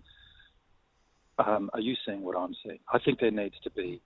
um, 1.39 1.71
are 1.75 1.81
you 1.81 1.95
seeing 2.07 2.23
what 2.23 2.37
I'm 2.37 2.55
seeing? 2.65 2.79
I 2.93 2.99
think 2.99 3.21
there 3.21 3.31
needs 3.31 3.57
to 3.65 3.71
be 3.71 4.01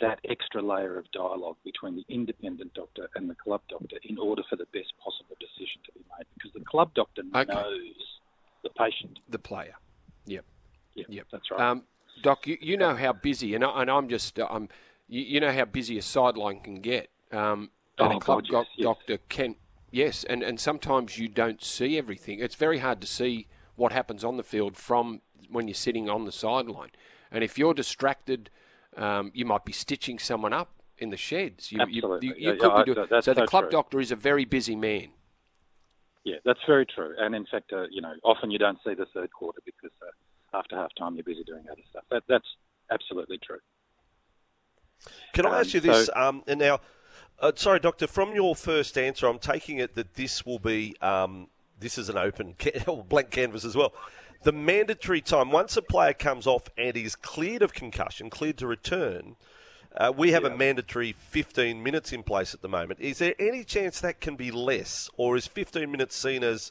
that 0.00 0.18
extra 0.28 0.60
layer 0.60 0.98
of 0.98 1.10
dialogue 1.10 1.56
between 1.64 1.96
the 1.96 2.04
independent 2.08 2.74
doctor 2.74 3.08
and 3.14 3.30
the 3.30 3.34
club 3.34 3.62
doctor 3.70 3.96
in 4.04 4.18
order 4.18 4.42
for 4.50 4.56
the 4.56 4.66
best 4.74 4.92
possible 5.02 5.36
decision 5.40 5.80
to 5.86 5.92
be 5.92 6.00
made. 6.18 6.26
Because 6.34 6.52
the 6.52 6.64
club 6.64 6.92
doctor 6.94 7.22
okay. 7.34 7.52
knows 7.52 7.94
the 8.62 8.68
patient, 8.70 9.18
the 9.30 9.38
player. 9.38 9.74
Yep. 10.26 10.44
Yep. 10.94 11.06
Yep. 11.08 11.26
That's 11.32 11.50
right. 11.50 11.60
Um, 11.60 11.84
Doc, 12.22 12.46
you, 12.46 12.58
you 12.60 12.76
know 12.76 12.94
how 12.94 13.12
busy, 13.12 13.54
and, 13.54 13.64
I, 13.64 13.82
and 13.82 13.90
I'm 13.90 14.08
just, 14.08 14.38
I'm, 14.38 14.68
you, 15.08 15.22
you 15.22 15.40
know 15.40 15.52
how 15.52 15.64
busy 15.64 15.98
a 15.98 16.02
sideline 16.02 16.60
can 16.60 16.76
get. 16.76 17.08
Um, 17.32 17.70
and 17.98 18.12
oh, 18.12 18.16
a 18.16 18.20
club 18.20 18.44
God, 18.50 18.66
yes, 18.76 18.84
doctor 18.84 19.12
yes. 19.14 19.20
can 19.28 19.54
Yes, 19.96 20.24
and, 20.24 20.42
and 20.42 20.60
sometimes 20.60 21.16
you 21.16 21.26
don't 21.26 21.64
see 21.64 21.96
everything. 21.96 22.38
It's 22.38 22.54
very 22.54 22.80
hard 22.80 23.00
to 23.00 23.06
see 23.06 23.46
what 23.76 23.92
happens 23.92 24.24
on 24.24 24.36
the 24.36 24.42
field 24.42 24.76
from 24.76 25.22
when 25.50 25.68
you're 25.68 25.74
sitting 25.74 26.10
on 26.10 26.26
the 26.26 26.32
sideline. 26.32 26.90
And 27.30 27.42
if 27.42 27.56
you're 27.56 27.72
distracted, 27.72 28.50
um, 28.94 29.30
you 29.32 29.46
might 29.46 29.64
be 29.64 29.72
stitching 29.72 30.18
someone 30.18 30.52
up 30.52 30.82
in 30.98 31.08
the 31.08 31.16
sheds. 31.16 31.72
You, 31.72 31.80
Absolutely. 31.80 32.28
You, 32.28 32.34
you, 32.34 32.34
you 32.40 32.52
yeah, 32.52 32.60
could 32.60 32.76
yeah, 32.76 32.84
be 32.84 32.92
doing, 32.92 33.06
so, 33.08 33.20
so 33.22 33.32
the 33.32 33.40
so 33.40 33.46
club 33.46 33.64
true. 33.64 33.70
doctor 33.70 33.98
is 33.98 34.12
a 34.12 34.16
very 34.16 34.44
busy 34.44 34.76
man. 34.76 35.08
Yeah, 36.24 36.36
that's 36.44 36.60
very 36.66 36.84
true. 36.84 37.14
And 37.18 37.34
in 37.34 37.46
fact, 37.46 37.72
uh, 37.72 37.86
you 37.90 38.02
know, 38.02 38.12
often 38.22 38.50
you 38.50 38.58
don't 38.58 38.78
see 38.84 38.92
the 38.92 39.06
third 39.14 39.32
quarter 39.32 39.60
because 39.64 39.92
uh, 40.02 40.58
after 40.58 40.76
half 40.76 40.90
time 40.98 41.14
you're 41.14 41.24
busy 41.24 41.42
doing 41.44 41.64
other 41.72 41.80
stuff. 41.88 42.04
That, 42.10 42.22
that's 42.28 42.48
absolutely 42.90 43.38
true. 43.38 43.60
Can 45.32 45.46
I 45.46 45.50
Um, 45.50 45.60
ask 45.60 45.72
you 45.72 45.80
this? 45.80 46.06
so- 46.06 46.12
um, 46.14 46.42
and 46.46 46.58
now, 46.60 46.80
uh, 47.40 47.52
sorry, 47.54 47.80
Doctor, 47.80 48.06
from 48.06 48.34
your 48.34 48.54
first 48.56 48.96
answer, 48.96 49.26
I'm 49.26 49.38
taking 49.38 49.78
it 49.78 49.94
that 49.94 50.14
this 50.14 50.46
will 50.46 50.58
be 50.58 50.96
um, 51.00 51.48
this 51.78 51.98
is 51.98 52.08
an 52.08 52.16
open 52.16 52.54
ca- 52.58 53.02
blank 53.08 53.30
canvas 53.30 53.64
as 53.64 53.76
well. 53.76 53.92
The 54.42 54.52
mandatory 54.52 55.20
time 55.20 55.50
once 55.50 55.76
a 55.76 55.82
player 55.82 56.12
comes 56.12 56.46
off 56.46 56.68
and 56.76 56.96
is 56.96 57.16
cleared 57.16 57.62
of 57.62 57.72
concussion, 57.74 58.30
cleared 58.30 58.58
to 58.58 58.66
return. 58.66 59.36
Uh, 59.96 60.12
we 60.14 60.32
have 60.32 60.44
a 60.44 60.54
mandatory 60.54 61.12
15 61.12 61.82
minutes 61.82 62.12
in 62.12 62.22
place 62.22 62.52
at 62.52 62.60
the 62.60 62.68
moment. 62.68 63.00
Is 63.00 63.18
there 63.18 63.34
any 63.38 63.64
chance 63.64 63.98
that 64.00 64.20
can 64.20 64.36
be 64.36 64.50
less, 64.50 65.08
or 65.16 65.36
is 65.36 65.46
15 65.46 65.90
minutes 65.90 66.14
seen 66.14 66.44
as, 66.44 66.70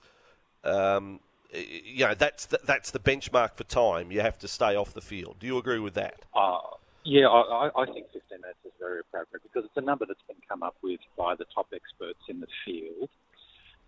um, 0.63 1.19
you 1.51 2.05
know, 2.05 2.13
that's 2.13 2.45
the, 2.45 2.59
that's 2.63 2.91
the 2.91 2.99
benchmark 2.99 3.55
for 3.55 3.63
time? 3.63 4.11
You 4.11 4.21
have 4.21 4.37
to 4.39 4.47
stay 4.47 4.75
off 4.75 4.93
the 4.93 5.01
field. 5.01 5.37
Do 5.39 5.47
you 5.47 5.57
agree 5.57 5.79
with 5.79 5.95
that? 5.95 6.19
Uh, 6.35 6.59
yeah, 7.05 7.27
I, 7.27 7.69
I 7.75 7.85
think 7.85 8.07
15 8.11 8.41
minutes 8.41 8.59
is 8.65 8.71
very 8.79 8.99
appropriate 8.99 9.43
because 9.43 9.63
it's 9.65 9.77
a 9.77 9.81
number 9.81 10.05
that's 10.05 10.25
been 10.27 10.41
come 10.49 10.63
up 10.63 10.75
with 10.81 10.99
by 11.15 11.35
the 11.35 11.45
top 11.53 11.67
experts 11.73 12.19
in 12.27 12.39
the 12.39 12.47
field. 12.65 13.09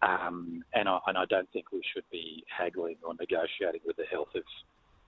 Um, 0.04 0.64
and, 0.76 0.88
I, 0.88 1.00
and 1.08 1.18
I 1.18 1.26
don't 1.26 1.52
think 1.52 1.72
we 1.72 1.82
should 1.94 2.04
be 2.12 2.44
haggling 2.56 2.98
or 3.04 3.16
negotiating 3.20 3.82
with 3.86 3.98
the 3.98 4.06
health 4.06 4.30
of 4.36 4.44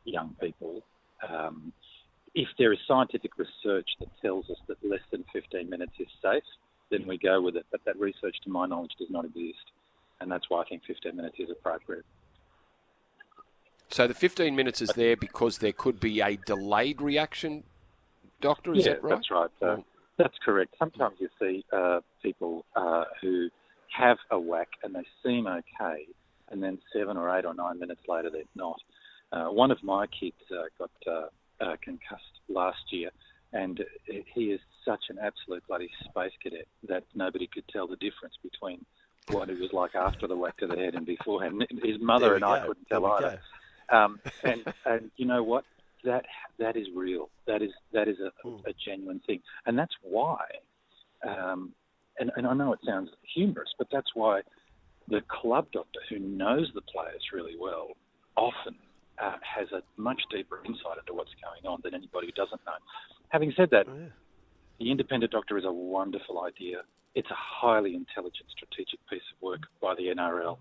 young 0.06 0.36
people. 0.42 0.82
Um, 1.28 1.72
if 2.34 2.48
there 2.58 2.74
is 2.74 2.80
scientific 2.88 3.32
research 3.38 3.88
that 4.00 4.10
tells 4.22 4.50
us 4.50 4.58
that 4.68 4.78
less 4.84 5.06
than 5.12 5.24
15 5.32 5.70
minutes 5.70 5.94
is 6.00 6.08
safe, 6.22 6.44
then 6.90 7.06
we 7.08 7.20
go 7.20 7.42
with 7.42 7.56
it. 7.56 7.66
But 7.72 7.82
that 7.86 8.00
research, 8.00 8.36
to 8.44 8.50
my 8.50 8.66
knowledge, 8.66 8.92
does 8.98 9.10
not 9.12 9.26
exist. 9.26 9.72
And 10.20 10.32
that's 10.32 10.50
why 10.50 10.62
I 10.62 10.66
think 10.66 10.82
15 10.88 11.16
minutes 11.16 11.36
is 11.40 11.50
appropriate. 11.52 12.06
So 13.92 14.08
the 14.08 14.14
15 14.14 14.56
minutes 14.56 14.82
is 14.82 14.90
there 14.90 15.16
because 15.16 15.58
there 15.60 15.72
could 15.72 16.00
be 16.00 16.22
a 16.22 16.38
delayed 16.46 17.02
reaction, 17.02 17.64
Doctor, 18.42 18.74
is 18.74 18.86
yeah, 18.86 18.94
that 18.94 19.04
right? 19.04 19.10
that's 19.10 19.32
right. 19.32 19.50
Uh, 19.62 19.78
that's 20.18 20.38
correct. 20.44 20.76
Sometimes 20.78 21.16
you 21.20 21.30
see 21.40 21.66
uh, 21.72 22.02
people 22.22 22.66
uh, 22.76 23.06
who 23.22 23.50
have 23.98 24.18
a 24.32 24.40
whack 24.40 24.70
and 24.84 24.94
they 24.94 25.06
seem 25.24 25.48
okay, 25.48 26.06
and 26.50 26.62
then 26.62 26.78
seven 26.94 27.18
or 27.18 27.36
eight 27.38 27.46
or 27.46 27.54
nine 27.54 27.80
minutes 27.80 28.02
later 28.08 28.30
they're 28.30 28.44
not. 28.56 28.80
Uh, 29.32 29.46
one 29.46 29.72
of 29.72 29.82
my 29.84 30.08
kids 30.08 30.38
uh, 30.52 30.64
got 30.78 30.92
uh, 31.08 31.64
uh, 31.64 31.76
concussed 31.82 32.40
last 32.48 32.92
year, 32.92 33.12
and 33.54 33.84
he 34.34 34.52
is 34.52 34.60
such 34.86 35.06
an 35.10 35.18
absolute 35.22 35.66
bloody 35.68 35.90
space 36.06 36.32
cadet 36.42 36.68
that 36.88 37.04
nobody 37.14 37.48
could 37.48 37.68
tell 37.68 37.88
the 37.88 37.96
difference 37.98 38.36
between 38.42 38.84
what 39.30 39.50
he 39.50 39.56
was 39.56 39.72
like 39.72 39.94
after 39.96 40.28
the 40.28 40.36
whack 40.36 40.58
to 40.58 40.68
the 40.68 40.76
head 40.76 40.96
and 40.96 41.06
beforehand. 41.06 41.66
His 41.84 42.00
mother 42.00 42.36
and 42.36 42.44
I 42.44 42.66
couldn't 42.66 42.88
tell 42.90 43.06
either. 43.06 43.40
Um, 43.90 44.20
and 44.44 44.74
and 44.86 45.12
you 45.18 45.26
know 45.26 45.44
what? 45.44 45.66
That 46.04 46.26
that 46.58 46.78
is 46.78 46.88
real. 46.96 47.30
That 47.48 47.62
is 47.62 47.72
that 47.94 48.08
is 48.08 48.18
a, 48.20 48.48
a 48.48 48.74
genuine 48.86 49.22
thing, 49.28 49.42
and 49.66 49.78
that's 49.78 49.96
why. 50.02 50.40
Um, 51.28 51.74
and, 52.20 52.32
and 52.36 52.46
I 52.46 52.54
know 52.54 52.74
it 52.74 52.80
sounds 52.86 53.10
humorous, 53.34 53.70
but 53.78 53.88
that's 53.92 54.10
why 54.14 54.42
the 55.08 55.22
club 55.42 55.68
doctor 55.72 56.00
who 56.10 56.20
knows 56.20 56.70
the 56.76 56.82
players 56.82 57.22
really 57.34 57.56
well 57.60 57.90
often 58.36 58.76
uh, 59.22 59.36
has 59.42 59.68
a 59.72 59.82
much 60.00 60.22
deeper 60.32 60.60
insight 60.66 60.98
into 61.00 61.14
what's 61.14 61.32
going 61.44 61.72
on 61.72 61.80
than 61.84 61.94
anybody 61.94 62.28
who 62.28 62.34
doesn't 62.34 62.62
know. 62.66 62.80
Having 63.30 63.54
said 63.58 63.70
that, 63.72 63.86
yeah. 63.88 64.08
the 64.80 64.92
independent 64.92 65.32
doctor 65.32 65.58
is 65.58 65.66
a 65.66 65.72
wonderful 65.72 66.44
idea. 66.44 66.82
It's 67.16 67.30
a 67.30 67.36
highly 67.38 67.96
intelligent, 67.96 68.46
strategic 68.52 69.00
piece 69.10 69.26
of 69.36 69.42
work 69.42 69.62
by 69.82 69.96
the 69.96 70.14
NRL, 70.16 70.58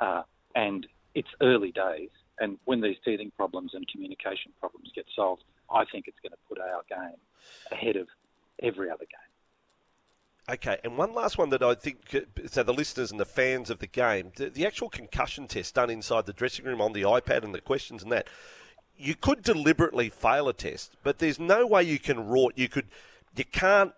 uh, 0.00 0.22
and 0.54 0.86
it's 1.14 1.28
early 1.40 1.72
days. 1.72 2.10
And 2.42 2.58
when 2.64 2.80
these 2.80 2.96
teething 3.04 3.30
problems 3.36 3.70
and 3.72 3.86
communication 3.86 4.50
problems 4.58 4.90
get 4.96 5.06
solved, 5.14 5.44
I 5.72 5.84
think 5.84 6.08
it's 6.08 6.18
going 6.20 6.32
to 6.32 6.38
put 6.48 6.58
our 6.58 6.82
game 6.88 7.16
ahead 7.70 7.94
of 7.94 8.08
every 8.60 8.90
other 8.90 9.04
game. 9.04 10.54
Okay, 10.56 10.76
and 10.82 10.98
one 10.98 11.14
last 11.14 11.38
one 11.38 11.50
that 11.50 11.62
I 11.62 11.74
think, 11.74 11.98
so 12.48 12.64
the 12.64 12.74
listeners 12.74 13.12
and 13.12 13.20
the 13.20 13.24
fans 13.24 13.70
of 13.70 13.78
the 13.78 13.86
game, 13.86 14.32
the, 14.34 14.50
the, 14.50 14.66
actual 14.66 14.88
concussion 14.88 15.46
test 15.46 15.76
done 15.76 15.88
inside 15.88 16.26
the 16.26 16.32
dressing 16.32 16.64
room 16.64 16.80
on 16.80 16.94
the 16.94 17.02
iPad 17.02 17.44
and 17.44 17.54
the 17.54 17.60
questions 17.60 18.02
and 18.02 18.10
that, 18.10 18.26
you 18.96 19.14
could 19.14 19.42
deliberately 19.44 20.08
fail 20.08 20.48
a 20.48 20.52
test, 20.52 20.96
but 21.04 21.20
there's 21.20 21.38
no 21.38 21.64
way 21.64 21.84
you 21.84 22.00
can 22.00 22.16
rort, 22.16 22.50
you 22.56 22.68
could, 22.68 22.86
you 23.36 23.44
can't 23.44 23.92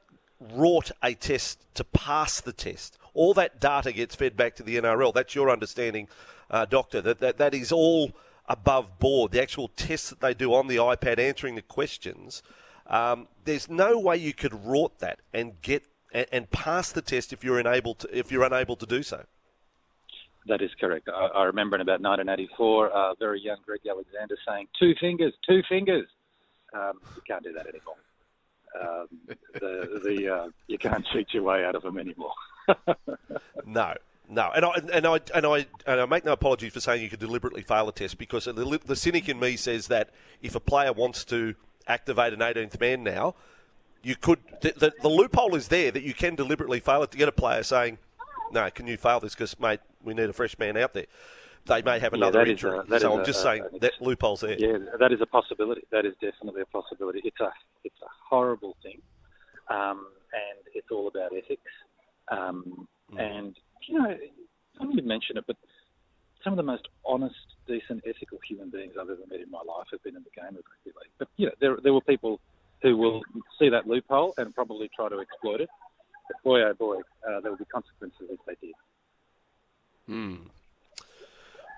rort 0.52 0.90
a 1.02 1.14
test 1.14 1.64
to 1.76 1.82
pass 1.82 2.42
the 2.42 2.52
test. 2.52 2.98
All 3.14 3.32
that 3.34 3.58
data 3.58 3.90
gets 3.90 4.14
fed 4.14 4.36
back 4.36 4.54
to 4.56 4.62
the 4.62 4.76
NRL. 4.76 5.14
That's 5.14 5.34
your 5.34 5.48
understanding, 5.48 6.08
uh, 6.50 6.66
Doctor, 6.66 7.00
that, 7.00 7.20
that 7.20 7.38
that 7.38 7.54
is 7.54 7.72
all 7.72 8.12
above 8.46 8.98
board. 8.98 9.32
The 9.32 9.42
actual 9.42 9.68
tests 9.68 10.10
that 10.10 10.20
they 10.20 10.34
do 10.34 10.54
on 10.54 10.66
the 10.66 10.76
iPad 10.76 11.18
answering 11.18 11.54
the 11.54 11.62
questions, 11.62 12.42
um, 12.86 13.28
there's 13.44 13.68
no 13.68 13.98
way 13.98 14.16
you 14.16 14.32
could 14.32 14.52
rort 14.52 14.98
that 14.98 15.20
and 15.32 15.60
get 15.62 15.84
and, 16.12 16.26
and 16.30 16.50
pass 16.50 16.92
the 16.92 17.02
test 17.02 17.32
if 17.32 17.42
you're 17.42 17.58
unable 17.58 17.94
to 17.94 18.18
if 18.18 18.30
you're 18.30 18.44
unable 18.44 18.76
to 18.76 18.86
do 18.86 19.02
so. 19.02 19.24
That 20.46 20.60
is 20.60 20.70
correct. 20.78 21.08
I, 21.08 21.26
I 21.26 21.44
remember 21.44 21.76
in 21.76 21.80
about 21.80 22.02
1984, 22.02 22.88
a 22.88 22.90
uh, 22.90 23.14
very 23.18 23.40
young 23.40 23.56
Greg 23.64 23.80
Alexander 23.88 24.36
saying, 24.46 24.68
two 24.78 24.92
fingers, 25.00 25.32
two 25.48 25.62
fingers. 25.68 26.06
Um, 26.74 27.00
you 27.16 27.22
can't 27.26 27.42
do 27.42 27.52
that 27.54 27.66
anymore. 27.66 27.96
Um, 28.78 29.08
the 29.54 30.00
the 30.04 30.34
uh, 30.34 30.48
you 30.66 30.78
can't 30.78 31.06
cheat 31.12 31.28
your 31.32 31.44
way 31.44 31.64
out 31.64 31.76
of 31.76 31.82
them 31.82 31.96
anymore. 31.96 32.32
no, 33.64 33.94
no, 34.28 34.50
and 34.54 34.64
I 34.64 34.70
and 34.92 35.06
I 35.06 35.20
and 35.34 35.46
I 35.46 35.66
and 35.86 36.00
I 36.00 36.06
make 36.06 36.24
no 36.24 36.32
apologies 36.32 36.72
for 36.72 36.80
saying 36.80 37.02
you 37.02 37.10
could 37.10 37.20
deliberately 37.20 37.62
fail 37.62 37.88
a 37.88 37.92
test 37.92 38.16
because 38.16 38.46
the, 38.46 38.80
the 38.84 38.96
cynic 38.96 39.28
in 39.28 39.38
me 39.38 39.56
says 39.56 39.88
that 39.88 40.10
if 40.40 40.54
a 40.54 40.60
player 40.60 40.92
wants 40.92 41.24
to 41.26 41.54
activate 41.86 42.32
an 42.32 42.40
18th 42.40 42.80
man 42.80 43.02
now, 43.02 43.34
you 44.02 44.16
could 44.16 44.38
the, 44.62 44.72
the, 44.76 44.92
the, 45.02 45.08
loophole 45.08 45.54
is 45.54 45.68
there 45.68 45.90
that 45.90 46.02
you 46.02 46.14
can 46.14 46.34
deliberately 46.34 46.80
fail 46.80 47.02
it 47.02 47.10
to 47.10 47.18
get 47.18 47.28
a 47.28 47.32
player 47.32 47.62
saying, 47.62 47.98
"No, 48.50 48.70
can 48.70 48.86
you 48.86 48.96
fail 48.96 49.20
this? 49.20 49.34
Because 49.34 49.58
mate, 49.60 49.80
we 50.02 50.14
need 50.14 50.30
a 50.30 50.32
fresh 50.32 50.58
man 50.58 50.76
out 50.76 50.94
there." 50.94 51.06
They 51.66 51.82
may 51.82 51.98
have 51.98 52.12
another 52.12 52.44
yeah, 52.44 52.50
injury, 52.50 52.78
a, 52.78 53.00
so 53.00 53.14
I'm 53.14 53.20
a, 53.20 53.24
just 53.24 53.42
saying 53.42 53.64
that 53.80 53.92
loophole's 54.00 54.42
there. 54.42 54.58
Yeah, 54.58 54.78
that 54.98 55.12
is 55.12 55.22
a 55.22 55.26
possibility. 55.26 55.82
That 55.92 56.04
is 56.04 56.12
definitely 56.20 56.60
a 56.60 56.66
possibility. 56.66 57.20
It's 57.24 57.40
a 57.40 57.50
it's 57.84 58.00
a 58.02 58.08
horrible 58.28 58.76
thing, 58.82 59.00
um, 59.70 60.06
and 60.32 60.60
it's 60.74 60.88
all 60.90 61.08
about 61.08 61.32
ethics. 61.34 61.62
Um, 62.30 62.86
mm. 63.12 63.20
And 63.20 63.56
you 63.86 63.98
know, 63.98 64.16
I 64.80 64.86
didn't 64.86 65.06
mention 65.06 65.36
it, 65.36 65.44
but 65.46 65.56
some 66.42 66.52
of 66.52 66.56
the 66.58 66.62
most 66.62 66.88
honest, 67.06 67.34
decent, 67.66 68.04
ethical 68.06 68.38
human 68.46 68.70
beings 68.70 68.92
I've 69.00 69.08
ever 69.08 69.24
met 69.30 69.40
in 69.40 69.50
my 69.50 69.62
life 69.66 69.86
have 69.92 70.02
been 70.02 70.16
in 70.16 70.22
the 70.22 70.40
game 70.40 70.50
of 70.50 70.64
rugby 70.64 70.92
league. 71.00 71.12
But 71.18 71.28
you 71.36 71.46
know, 71.46 71.52
there 71.60 71.76
there 71.82 71.94
were 71.94 72.02
people 72.02 72.40
who 72.82 72.96
will 72.96 73.22
see 73.58 73.70
that 73.70 73.86
loophole 73.86 74.34
and 74.36 74.54
probably 74.54 74.90
try 74.94 75.08
to 75.08 75.18
exploit 75.20 75.62
it. 75.62 75.70
But 76.28 76.42
boy, 76.42 76.62
oh 76.62 76.74
boy, 76.74 76.96
uh, 77.26 77.40
there 77.40 77.50
will 77.50 77.58
be 77.58 77.64
consequences 77.64 78.28
if 78.30 78.38
they 78.46 78.66
did. 78.66 78.74
Hmm. 80.06 80.48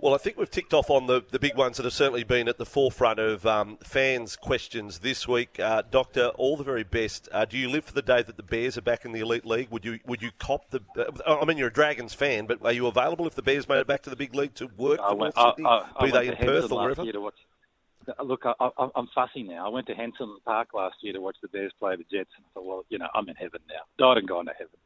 Well, 0.02 0.14
I 0.14 0.18
think 0.18 0.36
we've 0.36 0.50
ticked 0.50 0.74
off 0.74 0.90
on 0.90 1.06
the, 1.06 1.24
the 1.30 1.38
big 1.38 1.56
ones 1.56 1.78
that 1.78 1.84
have 1.84 1.92
certainly 1.92 2.22
been 2.22 2.48
at 2.48 2.58
the 2.58 2.66
forefront 2.66 3.18
of 3.18 3.46
um, 3.46 3.78
fans' 3.82 4.36
questions 4.36 4.98
this 4.98 5.26
week. 5.26 5.58
Uh, 5.58 5.82
Doctor, 5.90 6.28
all 6.36 6.56
the 6.56 6.64
very 6.64 6.84
best. 6.84 7.28
Uh, 7.32 7.46
do 7.46 7.56
you 7.56 7.70
live 7.70 7.84
for 7.84 7.94
the 7.94 8.02
day 8.02 8.22
that 8.22 8.36
the 8.36 8.42
Bears 8.42 8.76
are 8.76 8.82
back 8.82 9.06
in 9.06 9.12
the 9.12 9.20
Elite 9.20 9.46
League? 9.46 9.70
Would 9.70 9.84
you 9.84 10.00
would 10.04 10.20
you 10.20 10.32
cop 10.38 10.70
the? 10.70 10.80
Uh, 10.96 11.38
I 11.40 11.44
mean, 11.46 11.56
you're 11.56 11.68
a 11.68 11.72
Dragons 11.72 12.12
fan, 12.12 12.46
but 12.46 12.62
are 12.62 12.72
you 12.72 12.86
available 12.86 13.26
if 13.26 13.34
the 13.34 13.42
Bears 13.42 13.68
made 13.68 13.78
it 13.78 13.86
back 13.86 14.02
to 14.02 14.10
the 14.10 14.16
big 14.16 14.34
league 14.34 14.54
to 14.56 14.66
work 14.76 15.00
for 15.00 15.14
North 15.14 15.34
Sydney, 15.34 15.64
I, 15.64 15.84
I, 15.96 16.04
be 16.04 16.10
they 16.10 16.28
in 16.28 16.36
Perth 16.36 16.70
or 16.70 16.82
wherever? 16.82 17.04
Look, 18.22 18.44
I, 18.44 18.88
am 18.96 19.08
fussy 19.14 19.42
now. 19.42 19.66
I 19.66 19.68
went 19.68 19.86
to 19.88 19.94
Henson 19.94 20.36
Park 20.44 20.74
last 20.74 20.96
year 21.00 21.12
to 21.14 21.20
watch 21.20 21.36
the 21.42 21.48
Bears 21.48 21.72
play 21.78 21.96
the 21.96 22.04
Jets, 22.04 22.30
and 22.36 22.44
I 22.44 22.48
thought, 22.54 22.64
well, 22.64 22.84
you 22.88 22.98
know, 22.98 23.08
I'm 23.14 23.28
in 23.28 23.34
heaven 23.34 23.60
now. 23.68 23.80
Died 23.98 24.18
and 24.18 24.28
gone 24.28 24.46
to 24.46 24.52
heaven. 24.52 24.76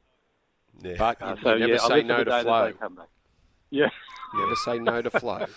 Yeah. 0.82 0.94
But 0.96 1.20
uh, 1.20 1.36
so, 1.42 1.58
never 1.58 1.72
yeah, 1.72 1.78
say 1.78 2.02
no 2.02 2.24
to 2.24 2.42
flow. 2.42 2.72
Yeah. 3.70 3.88
Never 4.34 4.56
say 4.56 4.78
no 4.78 5.02
to 5.02 5.10
flow. 5.10 5.46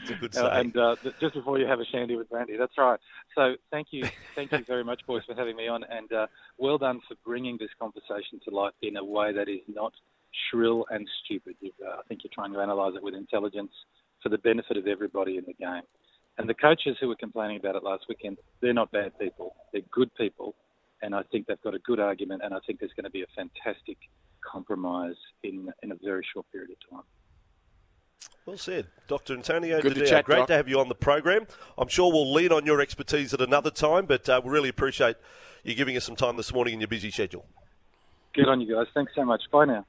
It's 0.00 0.10
a 0.10 0.14
good 0.14 0.36
uh, 0.36 0.50
and 0.52 0.76
uh, 0.76 0.96
just 1.20 1.34
before 1.34 1.58
you 1.58 1.66
have 1.66 1.80
a 1.80 1.84
shandy 1.84 2.14
with 2.14 2.30
Brandy, 2.30 2.56
that's 2.56 2.76
right. 2.78 3.00
So 3.34 3.54
thank 3.70 3.88
you, 3.90 4.06
thank 4.36 4.52
you 4.52 4.64
very 4.64 4.84
much, 4.84 5.02
boys, 5.06 5.22
for 5.26 5.34
having 5.34 5.56
me 5.56 5.66
on, 5.66 5.82
and 5.84 6.12
uh, 6.12 6.26
well 6.56 6.78
done 6.78 7.00
for 7.08 7.16
bringing 7.24 7.56
this 7.58 7.70
conversation 7.80 8.40
to 8.44 8.54
life 8.54 8.74
in 8.82 8.96
a 8.96 9.04
way 9.04 9.32
that 9.32 9.48
is 9.48 9.60
not 9.66 9.92
shrill 10.50 10.86
and 10.90 11.06
stupid. 11.24 11.56
Uh, 11.62 11.90
I 11.90 12.02
think 12.08 12.20
you're 12.22 12.30
trying 12.32 12.52
to 12.52 12.60
analyse 12.60 12.94
it 12.94 13.02
with 13.02 13.14
intelligence 13.14 13.72
for 14.22 14.28
the 14.28 14.38
benefit 14.38 14.76
of 14.76 14.86
everybody 14.86 15.36
in 15.36 15.44
the 15.46 15.54
game. 15.54 15.82
And 16.38 16.48
the 16.48 16.54
coaches 16.54 16.96
who 17.00 17.08
were 17.08 17.16
complaining 17.16 17.56
about 17.56 17.74
it 17.74 17.82
last 17.82 18.04
weekend, 18.08 18.38
they're 18.60 18.72
not 18.72 18.92
bad 18.92 19.18
people. 19.18 19.56
They're 19.72 19.82
good 19.90 20.14
people. 20.14 20.54
And 21.02 21.14
I 21.14 21.22
think 21.30 21.46
they've 21.46 21.60
got 21.62 21.74
a 21.74 21.80
good 21.80 21.98
argument. 21.98 22.42
And 22.44 22.54
I 22.54 22.58
think 22.66 22.78
there's 22.78 22.92
going 22.92 23.04
to 23.04 23.10
be 23.10 23.22
a 23.22 23.26
fantastic 23.34 23.98
compromise 24.40 25.16
in, 25.42 25.72
in 25.82 25.92
a 25.92 25.96
very 25.96 26.24
short 26.32 26.46
period 26.52 26.70
of 26.70 26.90
time. 26.90 27.04
Well 28.48 28.56
said. 28.56 28.86
Dr. 29.08 29.34
Antonio 29.34 29.78
Good 29.82 29.94
to 29.94 30.06
chat, 30.06 30.24
great 30.24 30.38
Doc. 30.38 30.46
to 30.48 30.54
have 30.54 30.68
you 30.68 30.80
on 30.80 30.88
the 30.88 30.94
program. 30.94 31.46
I'm 31.76 31.88
sure 31.88 32.10
we'll 32.10 32.32
lean 32.32 32.50
on 32.50 32.64
your 32.64 32.80
expertise 32.80 33.34
at 33.34 33.42
another 33.42 33.70
time, 33.70 34.06
but 34.06 34.26
uh, 34.26 34.40
we 34.42 34.50
really 34.50 34.70
appreciate 34.70 35.16
you 35.64 35.74
giving 35.74 35.98
us 35.98 36.04
some 36.04 36.16
time 36.16 36.38
this 36.38 36.52
morning 36.54 36.72
in 36.72 36.80
your 36.80 36.88
busy 36.88 37.10
schedule. 37.10 37.44
Good 38.34 38.48
on 38.48 38.62
you 38.62 38.74
guys. 38.74 38.86
Thanks 38.94 39.12
so 39.14 39.24
much. 39.24 39.42
Bye 39.52 39.66
now. 39.66 39.84